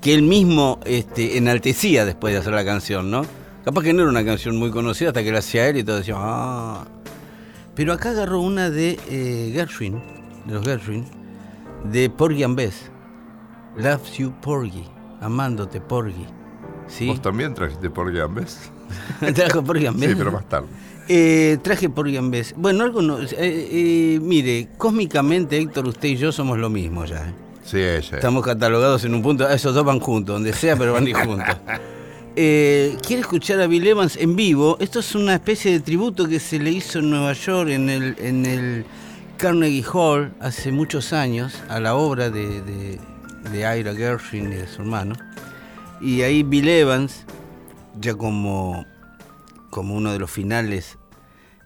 que 0.00 0.14
él 0.14 0.22
mismo 0.22 0.78
este, 0.84 1.36
enaltecía 1.36 2.04
después 2.04 2.32
de 2.32 2.40
hacer 2.40 2.52
la 2.52 2.64
canción, 2.64 3.10
¿no? 3.10 3.24
Capaz 3.64 3.82
que 3.82 3.92
no 3.92 4.02
era 4.02 4.10
una 4.10 4.24
canción 4.24 4.56
muy 4.56 4.70
conocida 4.70 5.08
hasta 5.08 5.22
que 5.22 5.32
la 5.32 5.40
hacía 5.40 5.68
él 5.68 5.78
y 5.78 5.84
todo 5.84 5.96
decía, 5.96 6.14
ah. 6.16 6.86
Pero 7.74 7.92
acá 7.92 8.10
agarró 8.10 8.40
una 8.40 8.70
de 8.70 8.98
eh, 9.08 9.50
Gershwin, 9.52 10.00
de 10.46 10.54
los 10.54 10.64
Gershwin, 10.64 11.04
de 11.84 12.10
Porgy 12.10 12.42
and 12.44 12.56
Bess. 12.56 12.90
Loves 13.76 14.16
you 14.18 14.32
Porgy, 14.40 14.84
amándote 15.20 15.80
Porgy. 15.80 16.26
¿Sí? 16.88 17.06
Vos 17.06 17.20
también 17.20 17.54
trajiste 17.54 17.90
por 17.90 18.12
Gambes. 18.12 18.70
Trajo 19.34 19.62
Porgy 19.62 19.86
and 19.86 20.00
Bess. 20.00 20.10
Sí, 20.10 20.14
pero 20.16 20.32
más 20.32 20.48
tarde. 20.48 20.68
Eh, 21.08 21.56
traje 21.62 21.88
por 21.88 22.10
Gambés. 22.10 22.54
Bueno, 22.56 22.84
algo 22.84 23.00
no. 23.00 23.18
eh, 23.20 23.28
eh, 23.38 24.18
mire, 24.22 24.68
cósmicamente, 24.76 25.56
Héctor, 25.56 25.86
usted 25.88 26.08
y 26.08 26.16
yo 26.16 26.32
somos 26.32 26.58
lo 26.58 26.68
mismo 26.68 27.04
ya. 27.06 27.32
Sí, 27.64 27.78
ella. 27.78 28.16
Estamos 28.16 28.44
catalogados 28.44 29.04
en 29.04 29.14
un 29.14 29.22
punto. 29.22 29.46
ah, 29.46 29.54
Esos 29.54 29.74
dos 29.74 29.84
van 29.84 30.00
juntos, 30.00 30.34
donde 30.34 30.52
sea, 30.52 30.76
pero 30.76 30.92
van 30.92 31.06
a 31.06 31.08
ir 31.10 31.16
juntos. 31.16 31.56
¿Quiere 32.34 33.20
escuchar 33.20 33.60
a 33.60 33.66
Bill 33.66 33.86
Evans 33.86 34.16
en 34.16 34.36
vivo? 34.36 34.76
Esto 34.80 35.00
es 35.00 35.14
una 35.14 35.34
especie 35.34 35.72
de 35.72 35.80
tributo 35.80 36.28
que 36.28 36.38
se 36.38 36.58
le 36.58 36.70
hizo 36.70 37.00
en 37.00 37.10
Nueva 37.10 37.32
York, 37.32 37.68
en 37.70 37.88
el, 37.90 38.14
en 38.18 38.46
el 38.46 38.84
Carnegie 39.38 39.84
Hall, 39.92 40.32
hace 40.40 40.70
muchos 40.70 41.12
años, 41.12 41.54
a 41.68 41.80
la 41.80 41.96
obra 41.96 42.30
de, 42.30 42.60
de, 42.62 43.00
de 43.50 43.78
Ira 43.78 43.94
Gershwin 43.94 44.52
y 44.52 44.56
de 44.56 44.66
su 44.68 44.82
hermano. 44.82 45.14
Y 46.00 46.22
ahí 46.22 46.42
Bill 46.44 46.68
Evans, 46.68 47.24
ya 48.00 48.14
como, 48.14 48.86
como 49.78 49.94
uno 49.94 50.10
de 50.12 50.18
los 50.18 50.28
finales 50.28 50.98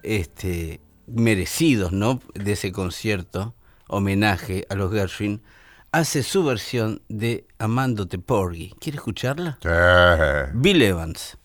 este, 0.02 0.82
merecidos 1.06 1.92
¿no? 1.92 2.20
de 2.34 2.52
ese 2.52 2.70
concierto, 2.70 3.54
homenaje 3.88 4.66
a 4.68 4.74
los 4.74 4.92
Gershwin, 4.92 5.40
hace 5.92 6.22
su 6.22 6.44
versión 6.44 7.00
de 7.08 7.46
Amándote 7.58 8.18
Porgy. 8.18 8.74
¿Quiere 8.78 8.96
escucharla? 8.96 9.58
Sí. 9.62 10.50
Bill 10.52 10.82
Evans. 10.82 11.38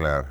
Claro. 0.00 0.28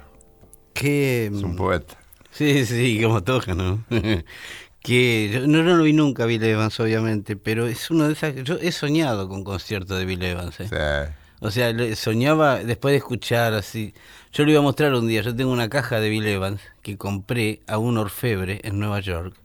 Que, 0.74 1.32
Es 1.34 1.44
un 1.44 1.54
mm, 1.54 1.56
poeta. 1.56 1.98
Sí, 2.32 2.66
sí, 2.66 3.02
como 3.02 3.24
toca, 3.24 3.54
¿no? 3.56 3.84
que 4.82 5.30
yo 5.34 5.48
no, 5.48 5.64
no 5.64 5.76
lo 5.76 5.84
vi 5.84 5.94
nunca 5.94 6.26
Bill 6.26 6.44
Evans, 6.44 6.80
obviamente, 6.80 7.36
pero 7.36 7.68
es 7.68 7.92
uno 7.92 8.08
de 8.08 8.14
esas... 8.14 8.36
Yo 8.44 8.56
he 8.62 8.72
soñado 8.72 9.28
con 9.28 9.44
conciertos 9.44 9.98
de 10.00 10.06
Bill 10.06 10.24
Evans, 10.24 10.60
¿eh? 10.62 10.68
Sí. 10.70 11.14
O 11.42 11.52
sea, 11.52 11.74
soñaba 11.96 12.60
después 12.64 12.92
de 12.94 12.98
escuchar 12.98 13.54
así. 13.54 13.94
Yo 14.34 14.44
le 14.46 14.52
iba 14.52 14.60
a 14.60 14.64
mostrar 14.64 14.94
un 14.94 15.08
día. 15.08 15.22
Yo 15.22 15.36
tengo 15.36 15.52
una 15.52 15.70
caja 15.70 16.00
de 16.02 16.10
Bill 16.10 16.28
Evans 16.28 16.62
que 16.82 16.98
compré 16.98 17.62
a 17.68 17.78
un 17.78 17.98
orfebre 17.98 18.60
en 18.64 18.78
Nueva 18.80 19.00
York, 19.00 19.36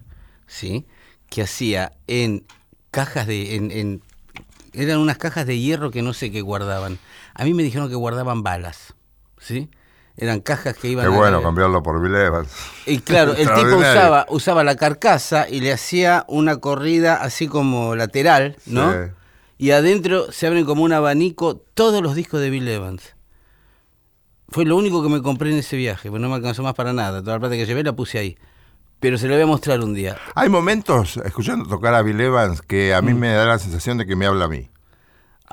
¿sí? 0.49 0.87
Que 1.31 1.43
hacía 1.43 1.93
en 2.09 2.45
cajas 2.91 3.27
de. 3.29 3.55
En, 3.57 3.71
en- 3.71 4.03
eran 4.73 4.99
unas 4.99 5.19
cajas 5.19 5.47
de 5.47 5.59
hierro 5.61 5.93
que 5.93 6.03
no 6.03 6.13
sé 6.15 6.33
qué 6.33 6.41
guardaban. 6.41 6.99
A 7.35 7.45
mí 7.45 7.55
me 7.55 7.63
dijeron 7.63 7.89
que 7.89 7.95
guardaban 7.95 8.43
balas, 8.43 8.95
¿sí? 9.39 9.71
Eran 10.17 10.41
cajas 10.41 10.77
que 10.77 10.89
iban 10.89 11.05
Qué 11.09 11.13
a- 11.13 11.17
bueno 11.19 11.43
cambiarlo 11.43 11.83
por 11.83 12.01
Bill 12.01 12.15
Evans. 12.15 12.49
y 12.87 13.01
claro, 13.01 13.33
el 13.33 13.49
tipo 13.53 13.77
usaba, 13.77 14.27
usaba 14.29 14.63
la 14.63 14.77
carcasa 14.77 15.49
y 15.49 15.61
le 15.61 15.73
hacía 15.73 16.25
una 16.29 16.59
corrida 16.59 17.17
así 17.17 17.49
como 17.49 17.97
lateral, 17.97 18.57
¿no? 18.67 18.93
Sí. 18.93 18.99
Y 19.59 19.71
adentro 19.73 20.31
se 20.31 20.47
abren 20.47 20.65
como 20.67 20.85
un 20.85 20.93
abanico 20.93 21.57
todos 21.75 22.01
los 22.03 22.15
discos 22.15 22.41
de 22.41 22.51
Bill 22.51 22.69
Evans. 22.69 23.15
Fue 24.49 24.65
lo 24.65 24.77
único 24.77 25.03
que 25.03 25.09
me 25.09 25.21
compré 25.23 25.51
en 25.51 25.59
ese 25.59 25.77
viaje, 25.77 26.11
pues 26.11 26.21
no 26.23 26.29
me 26.29 26.37
alcanzó 26.37 26.63
más 26.63 26.75
para 26.75 26.93
nada. 26.93 27.21
Toda 27.23 27.37
la 27.37 27.41
plata 27.41 27.57
que 27.57 27.67
llevé 27.67 27.83
la 27.83 27.93
puse 27.95 28.19
ahí. 28.19 28.37
Pero 29.01 29.19
se 29.19 29.27
lo 29.27 29.35
voy 29.35 29.43
a 29.43 29.47
mostrar 29.47 29.81
un 29.81 29.95
día. 29.95 30.17
Hay 30.35 30.49
momentos, 30.49 31.17
escuchando 31.25 31.69
tocar 31.69 31.93
a 31.95 32.03
Bill 32.03 32.21
Evans, 32.21 32.63
que 32.63 32.95
a 32.95 33.03
mí 33.03 33.15
me 33.15 33.33
da 33.33 33.45
la 33.47 33.59
sensación 33.59 33.99
de 33.99 34.07
que 34.07 34.15
me 34.17 34.27
habla 34.27 34.45
a 34.45 34.49
mí. 34.49 34.71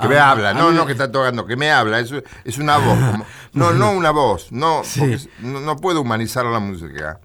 Que 0.01 0.07
me. 0.07 0.17
Ah, 0.17 0.31
habla, 0.31 0.53
no, 0.53 0.71
no 0.71 0.85
que 0.85 0.91
está 0.93 1.11
tocando, 1.11 1.45
que 1.45 1.55
me 1.55 1.71
habla, 1.71 1.99
es, 1.99 2.11
es 2.43 2.57
una 2.57 2.77
voz. 2.77 2.97
como- 3.11 3.25
no, 3.53 3.71
no 3.73 3.91
una 3.91 4.11
voz, 4.11 4.51
no, 4.51 4.83
Sí. 4.83 5.15
no, 5.39 5.59
no 5.59 5.75
puedo 5.77 6.01
humanizar 6.01 6.45
la 6.45 6.59
música. 6.59 7.19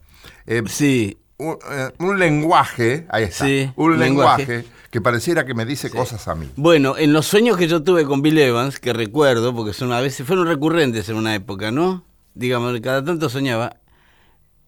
Eh, 0.46 0.62
Sí, 0.66 1.18
un, 1.38 1.56
eh, 1.70 1.90
un 1.98 2.18
lenguaje, 2.18 3.06
ahí 3.10 3.24
está, 3.24 3.44
Sí, 3.44 3.70
un 3.76 3.98
lenguaje, 3.98 4.46
lenguaje. 4.46 4.68
que 4.90 5.00
pareciera 5.00 5.44
que 5.44 5.54
me 5.54 5.64
dice 5.66 5.90
cosas 5.90 6.26
a 6.28 6.34
mí. 6.34 6.50
Bueno, 6.56 6.96
en 6.96 7.12
los 7.12 7.26
sueños 7.26 7.56
que 7.56 7.68
yo 7.68 7.82
tuve 7.82 8.04
con 8.04 8.22
Bill 8.22 8.38
Evans, 8.38 8.78
que 8.80 8.92
recuerdo, 8.92 9.54
porque 9.54 9.72
son 9.72 9.92
a 9.92 10.00
veces 10.00 10.26
fueron 10.26 10.46
recurrentes 10.46 11.08
en 11.08 11.16
una 11.16 11.34
época, 11.34 11.70
¿no? 11.70 12.04
Digamos, 12.34 12.78
cada 12.80 13.04
tanto 13.04 13.28
soñaba, 13.28 13.76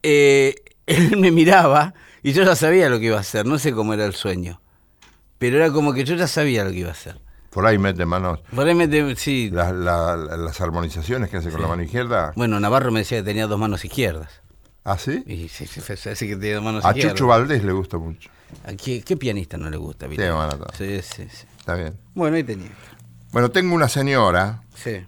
eh, 0.03 0.55
él 0.87 1.17
me 1.19 1.31
miraba 1.31 1.95
y 2.23 2.33
yo 2.33 2.43
ya 2.43 2.57
sabía 2.57 2.89
lo 2.89 2.99
que 2.99 3.07
iba 3.07 3.17
a 3.17 3.21
hacer, 3.21 3.47
no 3.47 3.59
sé 3.59 3.73
cómo 3.73 3.95
era 3.95 4.05
el 4.07 4.15
sueño, 4.15 4.61
pero 5.39 5.57
era 5.57 5.71
como 5.73 5.93
que 5.93 6.05
yo 6.05 6.15
ya 6.17 6.27
sabía 6.27 6.65
lo 6.65 6.71
que 6.71 6.79
iba 6.79 6.89
a 6.89 6.93
hacer. 6.93 7.21
Por 7.51 7.67
ahí 7.67 7.79
mete 7.79 8.05
manos, 8.07 8.41
Por 8.55 8.67
ahí 8.69 8.75
me- 8.75 9.17
sí, 9.17 9.51
la- 9.51 9.73
la- 9.73 10.17
la- 10.17 10.37
las 10.37 10.61
armonizaciones 10.61 11.31
que 11.31 11.39
hace 11.39 11.51
con 11.51 11.63
la 11.63 11.69
mano 11.69 11.83
izquierda. 11.83 12.33
bueno, 12.37 12.61
Navarro 12.61 12.91
me 12.93 13.01
decía 13.01 13.19
que 13.19 13.25
tenía 13.25 13.47
dos 13.47 13.59
manos 13.59 13.85
izquierdas. 13.85 14.29
¿Ah, 14.85 14.97
sí? 14.99 15.23
Y 15.27 15.49
sí, 15.49 15.67
sí, 15.67 15.81
sí, 15.81 15.97
sí 16.15 16.29
que 16.29 16.37
tenía 16.37 16.57
dos 16.57 16.65
manos 16.65 16.85
A 16.85 16.89
izquierdas. 16.91 17.15
Chucho 17.15 17.27
Valdés 17.27 17.65
le 17.65 17.73
gusta 17.73 17.99
mucho. 17.99 18.31
¿A 18.65 18.73
qué, 18.75 19.03
qué 19.03 19.17
pianista 19.17 19.57
no 19.59 19.69
le 19.69 19.77
gusta? 19.77 20.07
Sí, 20.09 21.01
sí, 21.03 21.27
sí. 21.31 21.47
Está 21.59 21.75
bien. 21.75 21.95
Bueno, 22.15 22.37
ahí 22.37 22.45
tenía. 22.45 22.71
Bueno, 23.33 23.51
tengo 23.51 23.75
una 23.75 23.89
señora 23.89 24.63
Sí. 24.75 25.07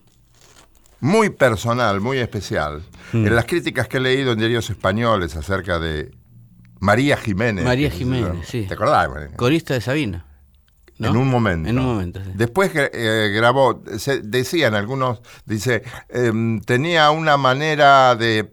muy 1.01 1.31
personal, 1.31 2.01
muy 2.01 2.19
especial. 2.19 2.83
Mm. 3.13 3.27
En 3.27 3.35
las 3.37 3.47
críticas 3.47 3.89
que 3.89 3.97
he 3.97 4.01
leído 4.01 4.33
en 4.33 4.39
diarios 4.39 4.69
españoles 4.69 5.35
acerca 5.37 5.79
de 5.79 6.11
María 6.81 7.17
Jiménez. 7.17 7.65
María 7.65 7.91
Jiménez, 7.91 8.47
sí. 8.47 8.67
¿Te 8.67 8.75
acordás? 8.75 9.09
María? 9.09 9.37
Corista 9.37 9.73
de 9.75 9.81
Sabina. 9.81 10.27
¿No? 11.01 11.09
En 11.09 11.17
un 11.17 11.29
momento. 11.29 11.69
En 11.69 11.79
un 11.79 11.85
momento, 11.87 12.21
sí. 12.25 12.31
Después 12.35 12.71
eh, 12.75 13.33
grabó, 13.35 13.83
se- 13.99 14.21
decían 14.21 14.75
algunos, 14.75 15.21
dice, 15.45 15.83
em, 16.09 16.61
tenía 16.61 17.11
una 17.11 17.37
manera 17.37 18.15
de... 18.15 18.53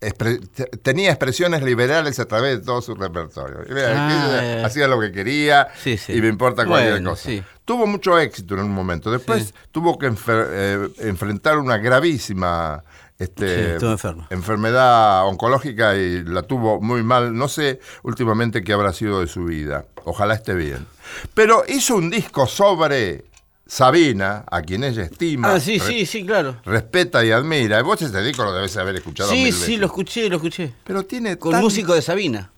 expre- 0.00 0.40
tenía 0.82 1.10
expresiones 1.10 1.62
liberales 1.62 2.18
a 2.20 2.26
través 2.26 2.58
de 2.60 2.64
todo 2.64 2.82
su 2.82 2.94
repertorio. 2.94 3.58
Ah, 3.86 4.40
eh. 4.42 4.62
hacía 4.64 4.86
lo 4.86 5.00
que 5.00 5.10
quería 5.12 5.68
Sí, 5.82 5.96
sí. 5.96 6.12
y 6.12 6.20
me 6.20 6.28
importa 6.28 6.66
cualquier 6.66 6.92
Bueno, 6.94 7.10
cosa. 7.10 7.28
sí. 7.28 7.42
Tuvo 7.64 7.86
mucho 7.86 8.18
éxito 8.18 8.54
en 8.54 8.60
un 8.60 8.72
momento. 8.72 9.10
Después 9.10 9.54
tuvo 9.70 9.98
que 9.98 10.10
enfer- 10.10 10.48
eh, 10.50 10.88
enfrentar 10.98 11.58
una 11.58 11.78
gravísima 11.78 12.82
este, 13.18 13.76
enfermedad 14.30 15.26
oncológica 15.28 15.94
y 15.96 16.24
la 16.24 16.42
tuvo 16.42 16.80
muy 16.80 17.04
mal. 17.04 17.32
No 17.36 17.46
sé 17.46 17.78
últimamente 18.02 18.62
qué 18.64 18.72
habrá 18.72 18.92
sido 18.92 19.20
de 19.20 19.28
su 19.28 19.44
vida. 19.44 19.86
Ojalá 20.04 20.34
esté 20.34 20.54
bien. 20.54 20.86
Pero 21.34 21.64
hizo 21.68 21.96
un 21.96 22.10
disco 22.10 22.46
sobre 22.46 23.24
Sabina, 23.66 24.44
a 24.50 24.60
quien 24.62 24.84
ella 24.84 25.02
estima, 25.04 25.54
Ah, 25.54 25.60
sí, 25.60 25.78
re- 25.78 25.86
sí, 25.86 26.06
sí, 26.06 26.26
claro. 26.26 26.56
respeta 26.64 27.24
y 27.24 27.30
admira. 27.30 27.80
Vos 27.82 28.02
ese 28.02 28.22
disco 28.22 28.44
lo 28.44 28.52
debes 28.52 28.76
haber 28.76 28.96
escuchado 28.96 29.30
Sí, 29.30 29.36
mil 29.44 29.52
sí, 29.54 29.60
veces. 29.60 29.78
lo 29.78 29.86
escuché, 29.86 30.28
lo 30.28 30.36
escuché. 30.36 30.74
Pero 30.84 31.04
tiene 31.04 31.38
Con 31.38 31.52
tan- 31.52 31.62
músico 31.62 31.94
de 31.94 32.02
Sabina. 32.02 32.50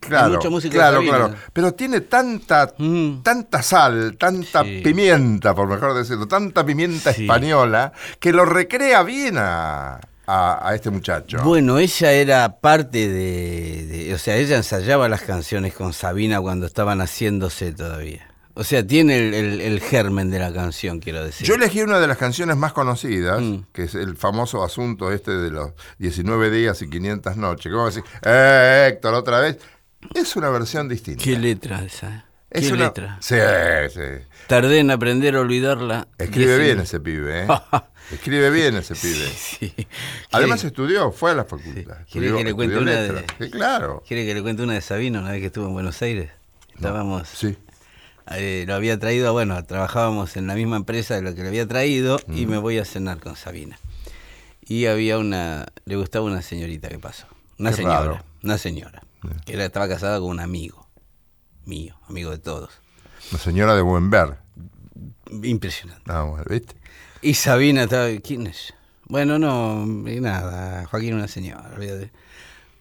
Claro, 0.00 0.36
mucho 0.36 0.50
músico 0.50 0.72
de 0.72 0.78
claro, 0.78 0.96
Sabina. 0.96 1.16
claro. 1.18 1.34
Pero 1.52 1.74
tiene 1.74 2.00
tanta, 2.00 2.72
Mm. 2.78 3.22
tanta 3.22 3.62
sal, 3.62 4.16
tanta 4.18 4.64
Sí. 4.64 4.80
pimienta, 4.82 5.54
por 5.54 5.68
mejor 5.68 5.92
decirlo, 5.94 6.26
tanta 6.26 6.64
pimienta 6.64 7.12
Sí. 7.12 7.24
española, 7.24 7.92
que 8.18 8.32
lo 8.32 8.44
recrea 8.46 9.02
bien 9.02 9.36
a, 9.38 10.00
a- 10.32 10.68
a 10.68 10.74
este 10.74 10.90
muchacho. 10.90 11.38
Bueno, 11.42 11.78
ella 11.78 12.12
era 12.12 12.60
parte 12.60 13.08
de, 13.08 13.86
de- 13.86 14.14
O 14.14 14.18
sea, 14.18 14.36
ella 14.36 14.56
ensayaba 14.56 15.08
las 15.08 15.22
canciones 15.22 15.74
con 15.74 15.92
Sabina 15.92 16.40
cuando 16.40 16.66
estaban 16.66 17.00
haciéndose 17.00 17.72
todavía. 17.72 18.26
O 18.54 18.64
sea, 18.64 18.86
tiene 18.86 19.16
el, 19.28 19.34
el- 19.34 19.60
el 19.60 19.80
germen 19.80 20.30
de 20.30 20.38
la 20.38 20.52
canción, 20.52 20.98
quiero 21.00 21.24
decir. 21.24 21.46
Yo 21.46 21.54
elegí 21.54 21.82
una 21.82 21.98
de 22.00 22.06
las 22.06 22.18
canciones 22.18 22.56
más 22.56 22.72
conocidas, 22.72 23.40
Mm. 23.40 23.58
que 23.72 23.84
es 23.84 23.94
el 23.94 24.16
famoso 24.16 24.62
asunto 24.64 25.12
este 25.12 25.30
de 25.30 25.50
los 25.50 25.70
19 25.98 26.50
días 26.50 26.82
y 26.82 26.90
500 26.90 27.36
noches. 27.36 27.72
¿Cómo 27.72 27.86
decir? 27.86 28.02
Eh, 28.22 28.88
Héctor, 28.92 29.14
otra 29.14 29.40
vez. 29.40 29.58
Es 30.14 30.34
una 30.36 30.48
versión 30.50 30.88
distinta. 30.88 31.22
Qué 31.22 31.38
letra 31.38 31.82
esa. 31.84 32.24
¿Eh? 32.50 32.58
es 32.60 32.66
Qué 32.68 32.72
una- 32.74 32.84
letra. 32.86 33.18
Sí, 33.20 33.36
sí. 33.92 34.00
Tardé 34.46 34.78
en 34.80 34.90
aprender 34.90 35.36
a 35.36 35.40
olvidarla. 35.40 36.08
Escribe 36.18 36.58
bien 36.58 36.80
ese 36.80 37.00
pibe, 37.00 37.44
¿eh? 37.44 37.46
Escribe 38.12 38.50
bien 38.50 38.76
ese 38.76 38.94
pibe. 38.96 39.28
Sí. 39.28 39.72
Además 40.32 40.60
¿Quiere- 40.60 40.68
estudió, 40.68 41.12
fue 41.12 41.30
a 41.30 41.34
la 41.34 41.44
facultad. 41.44 41.98
Sí. 42.06 42.12
¿Quiere 42.18 42.36
que 42.36 42.44
le 42.44 42.54
cuente 42.54 42.76
una 42.78 42.90
de-. 42.92 43.24
Sí, 43.38 43.50
claro. 43.50 44.02
¿Quiere 44.06 44.26
que 44.26 44.34
le 44.34 44.42
cuente 44.42 44.62
una 44.62 44.74
de 44.74 44.80
Sabino 44.80 45.20
una 45.20 45.30
vez 45.30 45.40
que 45.40 45.46
estuvo 45.46 45.66
en 45.68 45.72
Buenos 45.74 46.00
Aires? 46.02 46.30
Estábamos, 46.74 47.28
Sí. 47.28 47.56
eh, 48.32 48.64
lo 48.66 48.74
había 48.74 48.98
traído, 48.98 49.32
bueno, 49.32 49.62
trabajábamos 49.64 50.36
en 50.36 50.46
la 50.46 50.54
misma 50.54 50.76
empresa 50.76 51.14
de 51.14 51.22
lo 51.22 51.34
que 51.34 51.42
le 51.42 51.48
había 51.48 51.68
traído 51.68 52.18
y 52.34 52.46
me 52.46 52.58
voy 52.58 52.78
a 52.78 52.84
cenar 52.84 53.18
con 53.20 53.36
Sabina. 53.36 53.78
Y 54.66 54.86
había 54.86 55.18
una, 55.18 55.66
le 55.84 55.96
gustaba 55.96 56.24
una 56.24 56.42
señorita 56.42 56.88
que 56.88 56.98
pasó, 56.98 57.26
una 57.58 57.70
Qué 57.70 57.76
señora, 57.76 57.98
raro. 58.00 58.24
una 58.42 58.56
señora, 58.56 59.02
que 59.44 59.52
era, 59.54 59.64
estaba 59.66 59.88
casada 59.88 60.18
con 60.20 60.30
un 60.30 60.40
amigo 60.40 60.79
mío, 61.64 61.96
amigo 62.08 62.30
de 62.30 62.38
todos. 62.38 62.70
La 63.32 63.38
señora 63.38 63.74
de 63.76 63.82
buen 63.82 64.10
ver. 64.10 64.36
Impresionante. 65.42 66.02
Ah, 66.08 66.22
bueno, 66.22 66.44
¿viste? 66.48 66.74
Y 67.22 67.34
Sabina 67.34 67.86
¿quién 68.22 68.46
es? 68.46 68.74
Bueno, 69.04 69.38
no, 69.38 69.84
y 70.08 70.20
nada, 70.20 70.86
Joaquín 70.86 71.14
una 71.14 71.28
señora, 71.28 71.70
olvídate. 71.76 72.10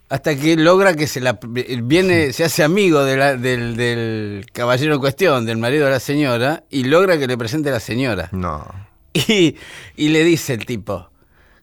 Hasta 0.10 0.36
que 0.36 0.56
logra 0.56 0.96
que 0.96 1.06
se 1.08 1.20
la 1.22 1.40
viene, 1.44 2.34
se 2.34 2.44
hace 2.44 2.64
amigo 2.64 3.04
de 3.04 3.18
la- 3.18 3.36
del, 3.36 3.76
del 3.78 4.46
caballero 4.52 4.96
en 4.96 5.00
cuestión, 5.00 5.46
del 5.46 5.58
marido 5.58 5.86
de 5.86 5.92
la 5.92 6.00
señora, 6.00 6.64
y 6.70 6.84
logra 6.86 7.18
que 7.20 7.28
le 7.28 7.38
presente 7.38 7.70
a 7.70 7.74
la 7.74 7.80
señora. 7.80 8.30
No. 8.32 8.66
Y, 9.14 9.56
y 9.96 10.10
le 10.10 10.24
dice 10.24 10.54
el 10.54 10.66
tipo, 10.68 11.10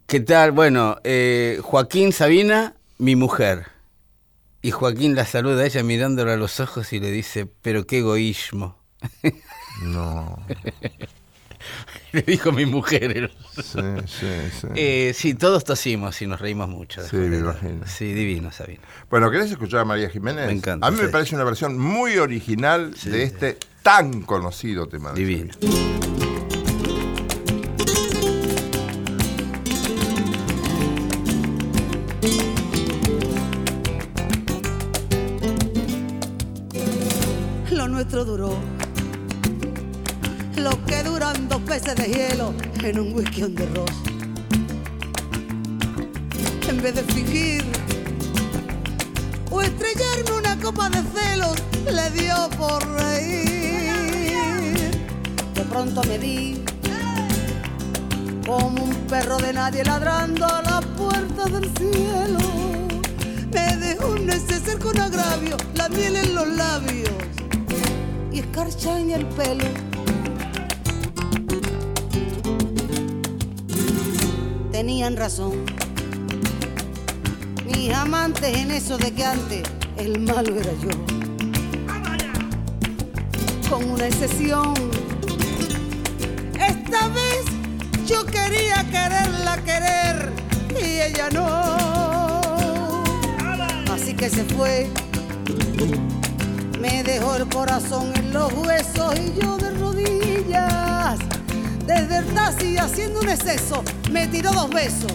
¿qué 0.09 0.19
tal? 0.21 0.51
Bueno, 0.51 0.97
eh, 1.05 1.61
Joaquín 1.63 2.13
Sabina, 2.13 2.75
mi 2.99 3.15
mujer. 3.15 3.67
Y 4.67 4.73
Joaquín 4.73 5.15
la 5.15 5.25
saluda 5.25 5.63
a 5.63 5.67
ella 5.67 5.85
mirándola 5.85 6.35
a 6.35 6.37
los 6.37 6.59
ojos 6.59 6.93
y 6.93 6.99
le 6.99 7.13
dice, 7.13 7.47
pero 7.63 7.87
qué 7.87 7.99
egoísmo. 7.99 8.77
No. 9.85 10.45
le 12.13 12.23
dijo 12.23 12.51
mi 12.51 12.67
mujer. 12.67 13.31
Sí, 13.55 13.79
sí, 14.07 14.27
sí. 14.61 14.67
Eh, 14.75 15.13
sí, 15.15 15.35
todos 15.35 15.63
tosimos 15.63 16.21
y 16.21 16.27
nos 16.27 16.41
reímos 16.41 16.69
mucho. 16.69 17.01
Sí, 17.07 17.15
me 17.15 17.37
imagino. 17.37 17.87
Sí, 17.87 18.13
divino, 18.13 18.51
Sabina. 18.51 18.81
Bueno, 19.09 19.31
¿querés 19.31 19.53
escuchar 19.53 19.83
a 19.83 19.85
María 19.85 20.11
Jiménez? 20.11 20.49
Me 20.49 20.55
encanta, 20.55 20.85
A 20.85 20.91
mí 20.91 21.01
me 21.01 21.11
parece 21.11 21.37
una 21.37 21.45
versión 21.45 21.79
muy 21.79 22.19
original 22.19 22.93
de 23.05 23.23
este 23.23 23.59
tan 23.85 24.23
conocido 24.23 24.89
tema. 24.89 25.13
de 25.13 25.21
Divino. 25.21 25.55
Nuestro 38.17 38.25
duró 38.25 38.59
lo 40.57 40.87
que 40.87 41.03
duran 41.03 41.49
dos 41.49 41.61
peces 41.63 41.95
de 41.97 42.07
hielo 42.07 42.55
en 42.83 42.99
un 42.99 43.15
whisky 43.15 43.43
on 43.43 43.55
the. 43.55 43.67
En 46.69 46.81
vez 46.81 46.95
de 46.95 47.03
fingir 47.03 47.63
o 49.51 49.61
estrellarme 49.61 50.33
una 50.33 50.57
copa 50.57 50.89
de 50.89 51.03
celos, 51.15 51.57
le 51.85 52.11
dio 52.19 52.49
por 52.57 52.83
reír. 52.95 53.93
De 55.55 55.63
pronto 55.69 56.03
me 56.05 56.17
vi 56.17 56.65
como 58.47 58.83
un 58.83 58.95
perro 59.09 59.37
de 59.37 59.53
nadie 59.53 59.85
ladrando 59.85 60.47
a 60.47 60.63
la 60.63 60.81
puerta 60.81 61.45
del 61.45 61.71
cielo. 61.77 62.39
Me 63.53 63.77
dejó 63.77 64.09
un 64.09 64.25
neceser 64.25 64.79
con 64.79 64.99
agravio, 64.99 65.59
la 65.75 65.91
miel 65.91 66.17
en 66.17 66.35
los 66.35 66.49
labios 66.49 67.36
y 68.37 68.41
escarcha 68.41 69.01
en 69.01 69.11
el 69.13 69.25
pelo. 69.29 69.65
Tenían 74.71 75.17
razón. 75.17 75.65
Mis 77.65 77.91
amantes 77.95 78.55
en 78.55 78.73
eso 78.73 78.99
de 78.99 79.11
que 79.13 79.25
antes 79.25 79.63
el 79.97 80.21
malo 80.21 80.55
era 80.55 80.71
yo. 80.83 80.91
Con 83.71 83.91
una 83.91 84.07
excepción. 84.07 84.75
Esta 86.61 87.09
vez 87.09 87.45
yo 88.07 88.27
quería 88.27 88.85
quererla 88.91 89.57
querer 89.65 90.31
y 90.79 91.01
ella 91.01 91.31
no. 91.33 91.47
Así 93.91 94.13
que 94.13 94.29
se 94.29 94.45
fue. 94.45 94.91
Me 96.89 97.03
dejó 97.03 97.35
el 97.35 97.49
corazón 97.49 98.13
en 98.15 98.33
los 98.33 98.53
huesos 98.53 99.19
y 99.19 99.41
yo 99.41 99.57
de 99.57 99.73
rodillas. 99.73 101.19
Desde 101.85 102.19
el 102.19 102.27
taxi 102.27 102.79
haciendo 102.79 103.21
un 103.21 103.29
exceso, 103.29 103.83
me 104.13 104.29
tiró 104.29 104.53
dos 104.53 104.71
besos. 104.71 105.13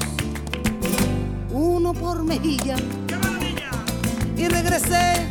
Uno 1.50 1.94
por 1.94 2.24
mejilla. 2.24 2.76
Y 4.36 4.50
regresé 4.50 5.28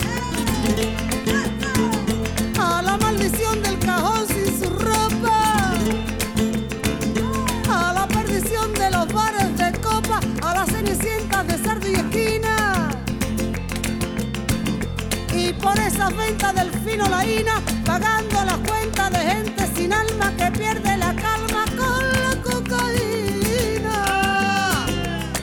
esas 16.11 16.17
ventas 16.17 16.55
del 16.55 16.71
fino 16.83 17.09
laína, 17.09 17.63
pagando 17.85 18.45
las 18.45 18.59
cuentas 18.59 19.11
de 19.11 19.19
gente 19.19 19.67
sin 19.77 19.93
alma 19.93 20.33
que 20.37 20.51
pierde 20.59 20.97
la 20.97 21.15
calma 21.15 21.65
con 21.77 22.13
la 22.13 22.37
cocaína. 22.43 23.97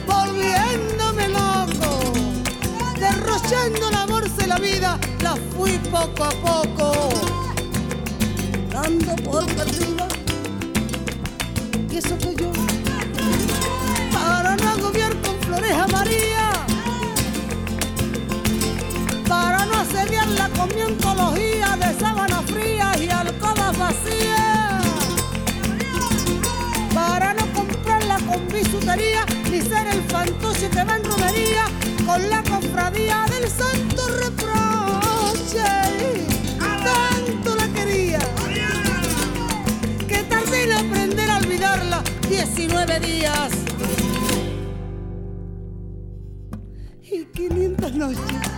Volviéndome 0.06 1.28
loco, 1.28 2.12
derrochando 2.98 3.88
el 3.88 3.94
amor 3.94 4.30
de 4.30 4.46
la 4.46 4.58
vida, 4.58 4.98
la 5.22 5.36
fui 5.56 5.78
poco 5.90 6.24
a 6.24 6.30
poco, 6.30 7.10
dando 8.70 9.16
por 9.16 9.46
perdida. 9.46 9.97
Con 20.58 20.74
mi 20.74 20.82
ontología 20.82 21.76
de 21.76 22.00
sábanas 22.00 22.44
frías 22.46 23.00
y 23.00 23.08
alcobas 23.08 23.78
vacías, 23.78 24.84
para 26.92 27.32
no 27.34 27.52
comprarla 27.52 28.16
con 28.26 28.48
bisutería 28.48 29.24
ni 29.50 29.60
ser 29.60 29.86
el 29.86 30.02
fantoche 30.02 30.68
que 30.68 30.82
va 30.82 30.96
en 30.96 31.04
romería 31.04 31.64
con 32.04 32.28
la 32.28 32.42
cofradía 32.42 33.24
del 33.30 33.48
santo 33.48 34.08
reproche. 34.08 35.68
Tanto 36.58 37.54
la 37.54 37.68
quería 37.68 38.20
que 40.08 40.22
tardé 40.24 40.64
en 40.64 40.72
aprender 40.72 41.30
a 41.30 41.36
olvidarla 41.38 42.02
19 42.28 43.00
días 43.00 43.52
y 47.02 47.24
500 47.26 47.94
noches. 47.94 48.57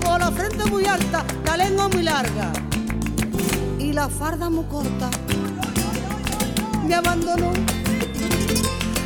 frente 0.31 0.65
muy 0.69 0.85
alta, 0.85 1.25
la 1.45 1.57
lengua 1.57 1.87
muy 1.89 2.03
larga 2.03 2.51
y 3.79 3.93
la 3.93 4.09
farda 4.09 4.49
muy 4.49 4.65
corta. 4.65 5.09
Me 6.87 6.95
abandonó 6.95 7.51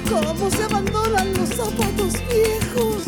como 0.09 0.49
se 0.49 0.63
abandonan 0.63 1.33
los 1.33 1.49
zapatos 1.49 2.13
viejos. 2.29 3.03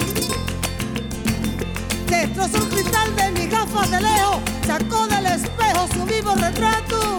Destrozó 2.07 2.57
el 2.57 2.69
cristal 2.69 3.15
de 3.15 3.31
mis 3.31 3.49
gafas 3.49 3.91
de 3.91 4.01
lejos, 4.01 4.37
sacó 4.65 5.07
del 5.07 5.25
espejo 5.27 5.87
su 5.93 6.05
vivo 6.05 6.35
retrato. 6.35 7.17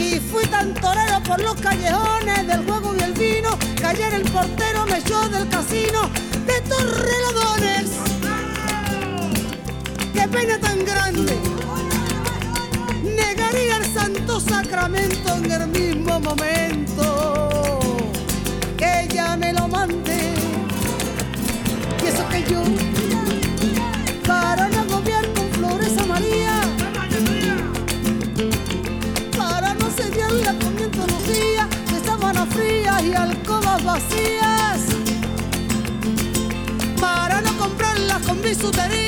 Y 0.00 0.20
fui 0.20 0.44
tan 0.46 0.74
torero 0.74 1.22
por 1.24 1.40
los 1.40 1.54
callejones 1.56 2.46
del 2.46 2.64
juego 2.64 2.94
y 2.94 3.02
el 3.02 3.12
vino, 3.12 3.58
que 3.76 3.86
ayer 3.86 4.14
el 4.14 4.22
portero 4.30 4.86
me 4.86 4.98
echó 4.98 5.28
del 5.28 5.48
casino 5.48 6.08
de 6.46 6.60
Torrelodones. 6.62 7.97
¡Qué 10.14 10.28
pena 10.28 10.58
tan 10.58 10.84
grande! 10.84 11.36
Negaría 13.02 13.76
el 13.78 13.86
santo 13.92 14.40
sacramento 14.40 15.34
en 15.36 15.50
el 15.50 15.66
mismo 15.68 16.20
momento 16.20 17.78
que 18.76 19.04
ella 19.04 19.36
me 19.36 19.52
lo 19.52 19.68
mande. 19.68 20.34
Y 22.02 22.06
eso 22.06 22.28
que 22.28 22.42
yo, 22.50 22.62
para 24.26 24.68
no 24.68 24.80
agobiar 24.80 25.26
con 25.34 25.50
flores 25.52 25.96
a 25.98 26.06
María, 26.06 26.60
para 29.36 29.74
no 29.74 29.90
sediarla 29.90 30.52
con 30.58 30.78
antología 30.82 31.68
de 31.92 32.04
sábanas 32.04 32.48
frías 32.54 33.02
y 33.02 33.14
alcobas 33.14 33.84
vacías 33.84 34.80
para 37.00 37.40
no 37.40 37.56
comprarlas 37.58 38.22
con 38.22 38.40
bisutería, 38.42 39.07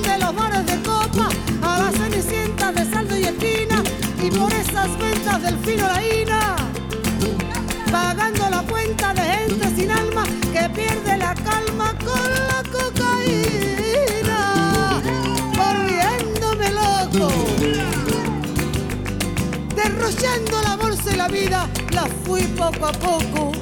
de 0.00 0.18
los 0.18 0.34
bares 0.34 0.64
de 0.64 0.80
copa, 0.82 1.28
a 1.60 1.78
las 1.78 1.94
cenicientas 1.94 2.74
de 2.74 2.90
saldo 2.90 3.18
y 3.18 3.24
esquina, 3.24 3.82
y 4.22 4.30
por 4.30 4.50
esas 4.54 4.98
ventas 4.98 5.42
del 5.42 5.58
fino 5.58 5.86
laína, 5.86 6.56
pagando 7.90 8.48
la 8.48 8.62
cuenta 8.62 9.12
de 9.12 9.20
gente 9.20 9.70
sin 9.76 9.90
alma 9.90 10.24
que 10.52 10.68
pierde 10.70 11.18
la 11.18 11.34
calma 11.34 11.94
con 11.98 12.30
la 12.48 12.62
cocaína, 12.72 14.40
volviéndome 15.58 16.70
loco, 16.70 17.30
derrochando 19.76 20.62
la 20.62 20.76
bolsa 20.76 21.12
y 21.12 21.16
la 21.16 21.28
vida, 21.28 21.68
la 21.90 22.06
fui 22.24 22.42
poco 22.44 22.86
a 22.86 22.92
poco, 22.92 23.52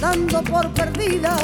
dando 0.00 0.40
por 0.44 0.70
perdida 0.70 1.36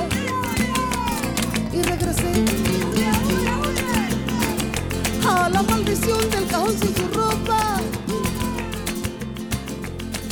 a 5.34 5.48
la 5.48 5.62
maldición 5.62 6.18
del 6.30 6.46
cajón 6.46 6.78
sin 6.78 6.94
su 6.94 7.08
ropa, 7.08 7.80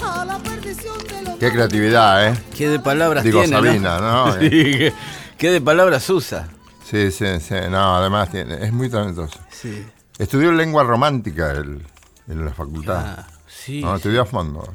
a 0.03 0.25
la 0.25 0.39
perdición 0.39 0.99
de 1.09 1.23
los 1.23 1.39
Qué 1.39 1.51
creatividad, 1.53 2.29
¿eh? 2.29 2.39
¿Qué 2.57 2.69
de 2.69 2.79
palabras 2.81 3.25
Digo, 3.25 3.43
tiene? 3.43 3.57
Sabina, 3.57 3.99
¿no? 4.01 4.33
Sí, 4.41 4.49
¿qué, 4.51 4.93
qué 5.39 5.51
de 5.51 5.61
palabras 5.61 6.09
usa? 6.11 6.49
Sí, 6.85 7.11
sí, 7.13 7.25
sí. 7.41 7.55
No, 7.71 7.97
además 7.97 8.31
tiene, 8.31 8.65
es 8.65 8.73
muy 8.73 8.89
talentoso. 8.91 9.39
Sí. 9.51 9.87
Estudió 10.19 10.53
lengua 10.53 10.83
romántica 10.85 11.53
él, 11.53 11.83
en 12.29 12.45
la 12.45 12.53
facultad. 12.53 13.05
Ah, 13.19 13.27
sí. 13.47 13.81
no, 13.81 13.95
estudió 13.95 14.23
a 14.23 14.27
fondo. 14.27 14.75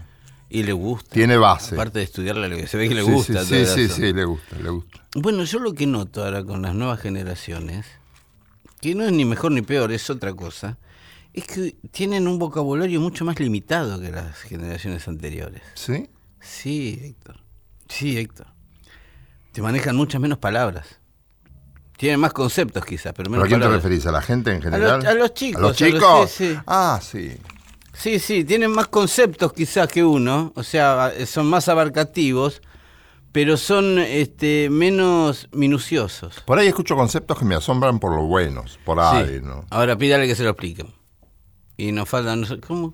Y 0.49 0.63
le 0.63 0.71
gusta. 0.73 1.09
Tiene 1.13 1.37
base. 1.37 1.75
Aparte 1.75 1.99
de 1.99 2.05
estudiarle, 2.05 2.67
se 2.67 2.77
ve 2.77 2.87
que 2.87 2.95
le 2.95 3.03
Sí, 3.03 3.11
gusta. 3.11 3.43
Sí, 3.43 3.65
sí, 3.65 3.87
sí, 3.87 3.89
sí, 3.89 4.13
le 4.13 4.23
gusta, 4.25 4.55
le 4.57 4.69
gusta. 4.69 5.05
Bueno, 5.15 5.43
yo 5.43 5.59
lo 5.59 5.73
que 5.73 5.85
noto 5.85 6.23
ahora 6.23 6.43
con 6.43 6.61
las 6.61 6.73
nuevas 6.73 6.99
generaciones, 7.01 7.85
que 8.85 8.95
no 8.95 9.03
es 9.03 9.11
ni 9.11 9.25
mejor 9.25 9.51
ni 9.51 9.61
peor, 9.61 9.91
es 9.91 10.09
otra 10.09 10.33
cosa, 10.33 10.77
es 11.33 11.45
que 11.47 11.75
tienen 11.91 12.27
un 12.27 12.37
vocabulario 12.37 12.99
mucho 13.01 13.25
más 13.25 13.39
limitado 13.39 13.99
que 13.99 14.11
las 14.11 14.37
generaciones 14.41 15.07
anteriores. 15.07 15.61
¿Sí? 15.73 16.07
Sí, 16.39 16.99
Héctor. 17.03 17.39
Sí, 17.89 18.17
Héctor. 18.17 18.47
Te 19.51 19.61
manejan 19.61 19.95
muchas 19.95 20.21
menos 20.21 20.37
palabras. 20.37 20.99
Tienen 21.97 22.19
más 22.19 22.33
conceptos 22.33 22.85
quizás, 22.85 23.13
pero 23.15 23.29
¿Pero 23.29 23.31
menos 23.31 23.45
a 23.45 23.47
quién 23.47 23.59
te 23.61 23.67
referís? 23.69 24.05
¿A 24.05 24.11
la 24.11 24.21
gente 24.21 24.53
en 24.53 24.61
general? 24.61 25.05
a 25.05 25.13
los 25.13 25.33
chicos, 25.33 25.59
¿A 25.59 25.61
los 25.67 25.81
a 25.81 25.85
los- 25.85 25.93
chicos? 25.93 26.31
sí, 26.31 26.53
sí. 26.53 26.59
Ah, 26.67 26.99
sí. 27.01 27.37
Sí, 27.93 28.19
sí, 28.19 28.43
tienen 28.43 28.71
más 28.71 28.87
conceptos 28.87 29.53
quizás 29.53 29.87
que 29.87 30.03
uno, 30.03 30.51
o 30.55 30.61
sea, 30.63 31.11
son 31.25 31.47
más 31.47 31.69
abarcativos, 31.69 32.61
pero 33.35 33.57
son 33.57 33.99
este, 33.99 34.69
menos 34.69 35.49
minuciosos. 35.51 36.39
Por 36.45 36.57
ahí 36.57 36.67
escucho 36.67 36.95
conceptos 36.95 37.37
que 37.37 37.43
me 37.43 37.55
asombran 37.55 37.99
por 37.99 38.15
lo 38.15 38.21
buenos, 38.23 38.79
por 38.85 38.97
ahí, 38.97 39.25
Sí. 39.27 39.41
¿no? 39.43 39.65
Ahora 39.71 39.97
pídale 39.97 40.25
que 40.25 40.35
se 40.35 40.43
lo 40.43 40.51
expliquen. 40.51 40.87
Y 41.75 41.91
nos 41.91 42.07
faltan... 42.07 42.39
no 42.39 42.47
sé, 42.47 42.61
¿Cómo? 42.61 42.93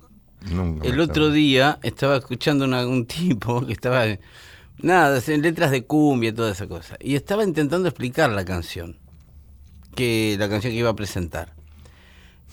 Nunca 0.50 0.88
El 0.88 0.98
otro 0.98 1.30
día 1.30 1.78
estaba 1.84 2.16
escuchando 2.16 2.64
una- 2.64 2.84
un 2.88 3.06
tipo 3.06 3.64
que 3.64 3.72
estaba... 3.72 4.02
Nada, 4.78 5.22
en 5.28 5.42
letras 5.42 5.70
de 5.70 5.84
cumbia 5.84 6.30
y 6.30 6.32
toda 6.32 6.50
esa 6.50 6.66
cosa. 6.66 6.96
Y 6.98 7.14
estaba 7.14 7.44
intentando 7.44 7.86
explicar 7.86 8.28
la 8.32 8.44
canción. 8.44 8.98
Que, 9.94 10.34
la 10.40 10.48
canción 10.48 10.72
que 10.72 10.78
iba 10.80 10.90
a 10.90 10.96
presentar. 10.96 11.54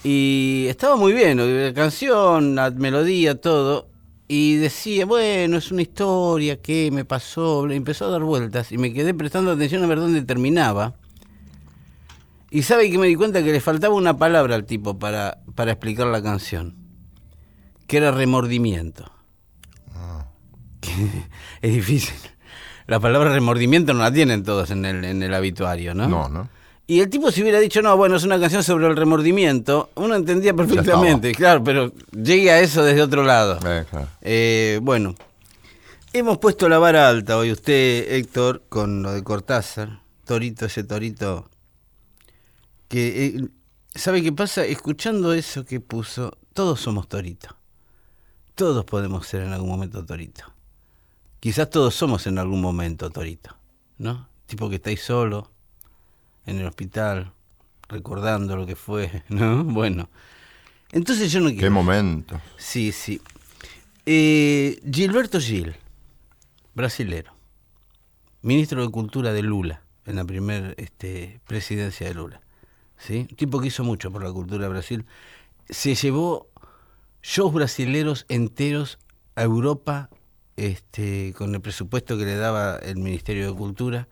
Y 0.03 0.67
estaba 0.69 0.95
muy 0.95 1.11
bien, 1.11 1.37
la 1.65 1.73
canción, 1.73 2.53
la 2.53 2.69
melodía, 2.69 3.41
todo. 3.41 3.88
Y 4.31 4.57
decía, 4.57 5.07
bueno, 5.07 5.57
es 5.57 5.71
una 5.71 5.81
historia 5.81 6.61
que 6.61 6.91
me 6.91 7.03
pasó. 7.03 7.67
Empezó 7.67 8.05
a 8.05 8.09
dar 8.09 8.21
vueltas 8.21 8.71
y 8.71 8.77
me 8.77 8.93
quedé 8.93 9.15
prestando 9.15 9.51
atención 9.51 9.83
a 9.83 9.87
ver 9.87 9.99
dónde 9.99 10.21
terminaba. 10.21 10.93
Y 12.51 12.61
sabe 12.61 12.91
que 12.91 12.99
me 12.99 13.07
di 13.07 13.15
cuenta 13.15 13.43
que 13.43 13.51
le 13.51 13.59
faltaba 13.59 13.95
una 13.95 14.17
palabra 14.17 14.53
al 14.53 14.65
tipo 14.65 14.99
para, 14.99 15.39
para 15.55 15.71
explicar 15.71 16.05
la 16.05 16.21
canción. 16.21 16.75
Que 17.87 17.97
era 17.97 18.11
remordimiento. 18.11 19.11
Que 20.79 20.91
es 21.67 21.73
difícil. 21.73 22.15
La 22.85 22.99
palabra 22.99 23.33
remordimiento 23.33 23.95
no 23.95 24.01
la 24.01 24.13
tienen 24.13 24.43
todos 24.43 24.69
en 24.69 24.85
el, 24.85 25.05
en 25.05 25.23
el 25.23 25.33
habituario, 25.33 25.95
¿no? 25.95 26.07
No, 26.07 26.29
¿no? 26.29 26.49
Y 26.89 27.01
el 27.01 27.09
tipo 27.11 27.31
si 27.31 27.43
hubiera 27.43 27.59
dicho, 27.59 27.83
no, 27.83 27.95
bueno, 27.97 28.15
es 28.15 28.23
una 28.23 28.39
canción 28.39 28.63
sobre 28.63 28.87
el 28.87 28.95
remordimiento, 28.95 29.91
uno 29.93 30.15
entendía 30.15 30.55
perfectamente, 30.55 31.35
claro, 31.35 31.63
pero 31.63 31.93
llegue 32.11 32.49
a 32.49 32.61
eso 32.61 32.83
desde 32.83 33.03
otro 33.03 33.21
lado. 33.21 33.59
Eh, 33.63 33.85
claro. 33.87 34.07
Eh, 34.21 34.79
bueno, 34.81 35.13
hemos 36.13 36.39
puesto 36.39 36.67
la 36.67 36.79
vara 36.79 37.07
alta 37.07 37.37
hoy, 37.37 37.51
usted, 37.51 38.11
Héctor, 38.11 38.63
con 38.69 39.03
lo 39.03 39.11
de 39.13 39.23
Cortázar, 39.23 39.99
Torito, 40.25 40.65
ese 40.65 40.83
Torito, 40.83 41.47
que, 42.87 43.25
eh, 43.27 43.47
¿sabe 43.93 44.23
qué 44.23 44.31
pasa? 44.31 44.65
Escuchando 44.65 45.33
eso 45.33 45.65
que 45.65 45.79
puso, 45.79 46.39
todos 46.53 46.81
somos 46.81 47.07
Torito. 47.07 47.55
Todos 48.55 48.83
podemos 48.83 49.27
ser 49.27 49.43
en 49.43 49.53
algún 49.53 49.69
momento 49.69 50.03
Torito. 50.03 50.45
Quizás 51.39 51.69
todos 51.69 51.93
somos 51.93 52.25
en 52.25 52.39
algún 52.39 52.61
momento 52.61 53.11
Torito, 53.11 53.55
¿no? 53.99 54.27
Tipo 54.47 54.71
que 54.71 54.77
estáis 54.77 55.03
solo, 55.03 55.51
en 56.49 56.59
el 56.59 56.65
hospital, 56.65 57.31
recordando 57.87 58.55
lo 58.55 58.65
que 58.65 58.75
fue, 58.75 59.23
¿no? 59.29 59.63
Bueno. 59.63 60.09
Entonces 60.91 61.31
yo 61.31 61.39
no 61.39 61.49
quiero... 61.49 61.61
Qué 61.61 61.69
momento. 61.69 62.41
Sí, 62.57 62.91
sí. 62.91 63.21
Eh, 64.05 64.79
Gilberto 64.91 65.39
Gil, 65.39 65.75
brasilero, 66.73 67.33
ministro 68.41 68.81
de 68.81 68.89
Cultura 68.89 69.31
de 69.31 69.43
Lula, 69.43 69.83
en 70.05 70.15
la 70.15 70.25
primera 70.25 70.73
este, 70.77 71.39
presidencia 71.45 72.07
de 72.07 72.15
Lula. 72.15 72.41
¿sí? 72.97 73.27
Un 73.29 73.35
tipo 73.35 73.59
que 73.59 73.67
hizo 73.67 73.83
mucho 73.83 74.11
por 74.11 74.23
la 74.23 74.31
cultura 74.31 74.63
de 74.63 74.69
Brasil. 74.69 75.05
Se 75.69 75.93
llevó 75.93 76.47
shows 77.21 77.53
brasileros 77.53 78.25
enteros 78.29 78.97
a 79.35 79.43
Europa 79.43 80.09
este, 80.55 81.33
con 81.37 81.53
el 81.53 81.61
presupuesto 81.61 82.17
que 82.17 82.25
le 82.25 82.35
daba 82.35 82.77
el 82.77 82.97
Ministerio 82.97 83.47
de 83.47 83.55
Cultura 83.55 84.07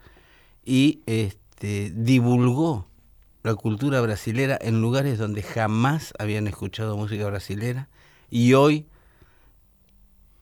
y 0.64 1.00
este, 1.06 1.47
divulgó 1.60 2.88
la 3.42 3.54
cultura 3.54 4.00
brasilera 4.00 4.58
en 4.60 4.80
lugares 4.80 5.18
donde 5.18 5.42
jamás 5.42 6.12
habían 6.18 6.46
escuchado 6.46 6.96
música 6.96 7.26
brasilera 7.26 7.88
y 8.30 8.54
hoy 8.54 8.86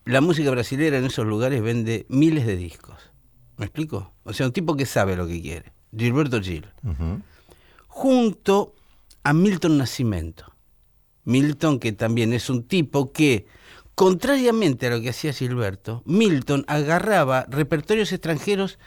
la 0.05 0.21
música 0.21 0.51
brasilera 0.51 0.97
en 0.97 1.05
esos 1.05 1.25
lugares 1.25 1.61
vende 1.61 2.05
miles 2.09 2.45
de 2.45 2.55
discos. 2.55 3.11
¿Me 3.57 3.65
explico? 3.65 4.13
O 4.23 4.33
sea, 4.33 4.45
un 4.45 4.53
tipo 4.53 4.75
que 4.75 4.85
sabe 4.85 5.15
lo 5.15 5.27
que 5.27 5.41
quiere. 5.41 5.73
Gilberto 5.95 6.41
Gil. 6.41 6.65
Junto 7.87 8.75
a 9.23 9.33
Milton 9.33 9.77
Nascimento. 9.77 10.53
Milton, 11.25 11.79
que 11.79 11.91
también 11.91 12.31
es 12.31 12.49
un 12.49 12.63
tipo 12.63 13.11
que, 13.11 13.47
contrariamente 13.95 14.87
a 14.87 14.91
lo 14.91 15.01
que 15.01 15.09
hacía 15.09 15.33
Gilberto, 15.33 16.03
Milton 16.05 16.63
agarraba 16.67 17.45
repertorios 17.49 18.13
extranjeros 18.13 18.79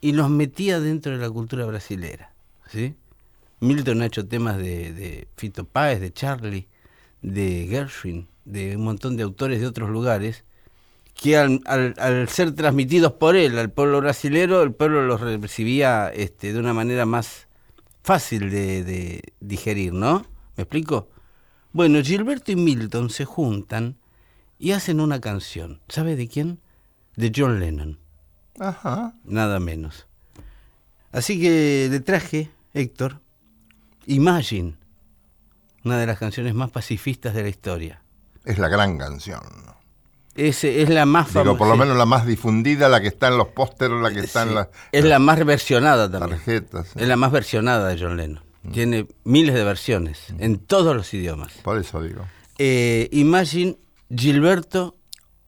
y 0.00 0.12
los 0.12 0.30
metía 0.30 0.80
dentro 0.80 1.12
de 1.12 1.18
la 1.18 1.30
cultura 1.30 1.64
brasilera. 1.66 2.32
¿sí? 2.70 2.94
Milton 3.60 4.02
ha 4.02 4.06
hecho 4.06 4.26
temas 4.26 4.56
de, 4.58 4.92
de 4.92 5.28
Fito 5.36 5.64
Páez, 5.64 6.00
de 6.00 6.12
Charlie, 6.12 6.68
de 7.22 7.66
Gershwin, 7.68 8.28
de 8.44 8.76
un 8.76 8.84
montón 8.84 9.16
de 9.16 9.24
autores 9.24 9.60
de 9.60 9.66
otros 9.66 9.90
lugares, 9.90 10.44
que 11.14 11.36
al, 11.36 11.60
al- 11.66 12.28
ser 12.28 12.54
transmitidos 12.54 13.12
por 13.12 13.34
él 13.34 13.58
al 13.58 13.70
pueblo 13.70 14.00
brasilero, 14.00 14.62
el 14.62 14.72
pueblo 14.72 15.04
los 15.04 15.20
recibía 15.20 16.10
este, 16.14 16.52
de 16.52 16.60
una 16.60 16.72
manera 16.72 17.06
más 17.06 17.48
fácil 18.04 18.50
de, 18.50 18.84
de 18.84 19.22
digerir, 19.40 19.92
¿no? 19.92 20.24
¿Me 20.56 20.62
explico? 20.62 21.08
Bueno, 21.72 22.00
Gilberto 22.02 22.52
y 22.52 22.56
Milton 22.56 23.10
se 23.10 23.24
juntan 23.24 23.96
y 24.60 24.70
hacen 24.70 25.00
una 25.00 25.20
canción. 25.20 25.80
¿Sabe 25.88 26.14
de 26.16 26.28
quién? 26.28 26.60
De 27.16 27.32
John 27.34 27.58
Lennon, 27.58 27.98
Ajá. 28.60 29.14
nada 29.24 29.60
menos. 29.60 30.06
Así 31.12 31.40
que 31.40 31.88
le 31.90 32.00
traje, 32.00 32.50
Héctor, 32.74 33.20
Imagine, 34.06 34.74
una 35.84 35.98
de 35.98 36.06
las 36.06 36.18
canciones 36.18 36.54
más 36.54 36.70
pacifistas 36.70 37.34
de 37.34 37.42
la 37.42 37.48
historia. 37.48 38.02
Es 38.44 38.58
la 38.58 38.68
gran 38.68 38.98
canción. 38.98 39.40
Es, 40.34 40.62
es 40.64 40.88
la 40.88 41.04
más 41.04 41.26
famosa. 41.28 41.42
Digo, 41.42 41.56
por 41.58 41.68
lo 41.68 41.76
menos 41.76 41.96
la 41.96 42.06
más 42.06 42.24
difundida, 42.24 42.88
la 42.88 43.00
que 43.00 43.08
está 43.08 43.28
en 43.28 43.36
los 43.38 43.48
pósteres, 43.48 44.00
la 44.00 44.10
que 44.12 44.20
está 44.20 44.42
en 44.44 44.54
las 44.54 44.68
Es 44.92 45.04
la 45.04 45.18
más 45.18 45.44
versionada 45.44 46.10
también. 46.10 46.36
tarjetas. 46.38 46.94
Es 46.96 47.08
la 47.08 47.16
más 47.16 47.32
versionada 47.32 47.88
de 47.88 47.98
John 48.00 48.16
Lennon. 48.16 48.42
Tiene 48.72 49.06
miles 49.24 49.54
de 49.54 49.64
versiones 49.64 50.20
en 50.38 50.58
todos 50.58 50.94
los 50.94 51.12
idiomas. 51.14 51.52
Por 51.62 51.78
eso 51.78 52.02
digo. 52.02 52.26
Eh, 52.58 53.08
Imagine, 53.12 53.76
Gilberto, 54.14 54.96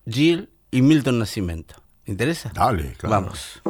Gil 0.07 0.51
y 0.71 0.83
Milton 0.83 1.19
Nascimento. 1.19 1.80
¿Interesa? 2.11 2.51
Dale, 2.53 2.95
claro. 2.99 3.23
Vamos. 3.23 3.63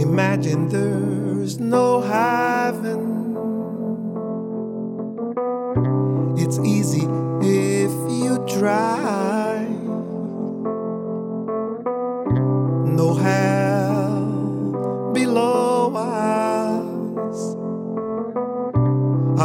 Imagine 0.00 0.68
there's 0.70 1.60
no 1.60 2.00
heaven. 2.00 3.36
It's 6.38 6.58
easy 6.60 7.06
if 7.42 7.92
you 8.08 8.42
try. 8.48 9.09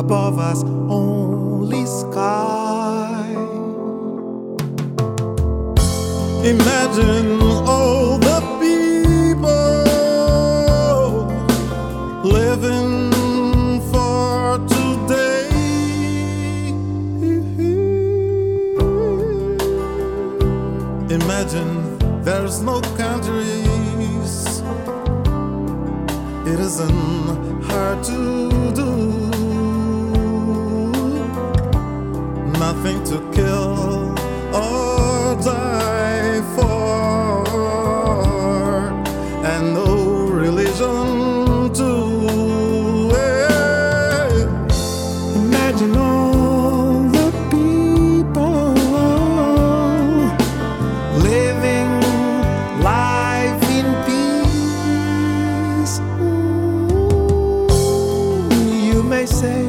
Above 0.05 0.37
us, 0.37 0.63
only 0.87 1.83
sky. 1.87 3.25
Imagine 6.43 7.41
all 7.65 8.19
the 8.19 8.39
people 8.61 9.81
living 12.23 13.11
for 13.91 14.59
today. 14.67 15.49
Imagine 21.09 21.97
there's 22.23 22.61
no 22.61 22.79
countries. 22.95 24.61
It 26.45 26.59
isn't 26.59 27.63
hard 27.63 28.03
to 28.03 28.71
do. 28.75 29.24
nothing 32.85 33.03
to 33.03 33.17
kill 33.35 34.13
or 34.53 35.35
die 35.41 36.41
for, 36.55 37.47
and 39.43 39.73
no 39.73 40.27
religion 40.27 41.73
to 41.73 41.89
wear. 43.11 44.47
Imagine 45.35 45.95
all 45.97 47.09
the 47.09 47.31
people 47.49 48.73
living 51.23 51.91
life 52.83 53.63
in 53.79 53.87
peace. 54.05 55.95
Ooh, 56.21 57.67
you 58.93 59.01
may 59.03 59.25
say. 59.25 59.64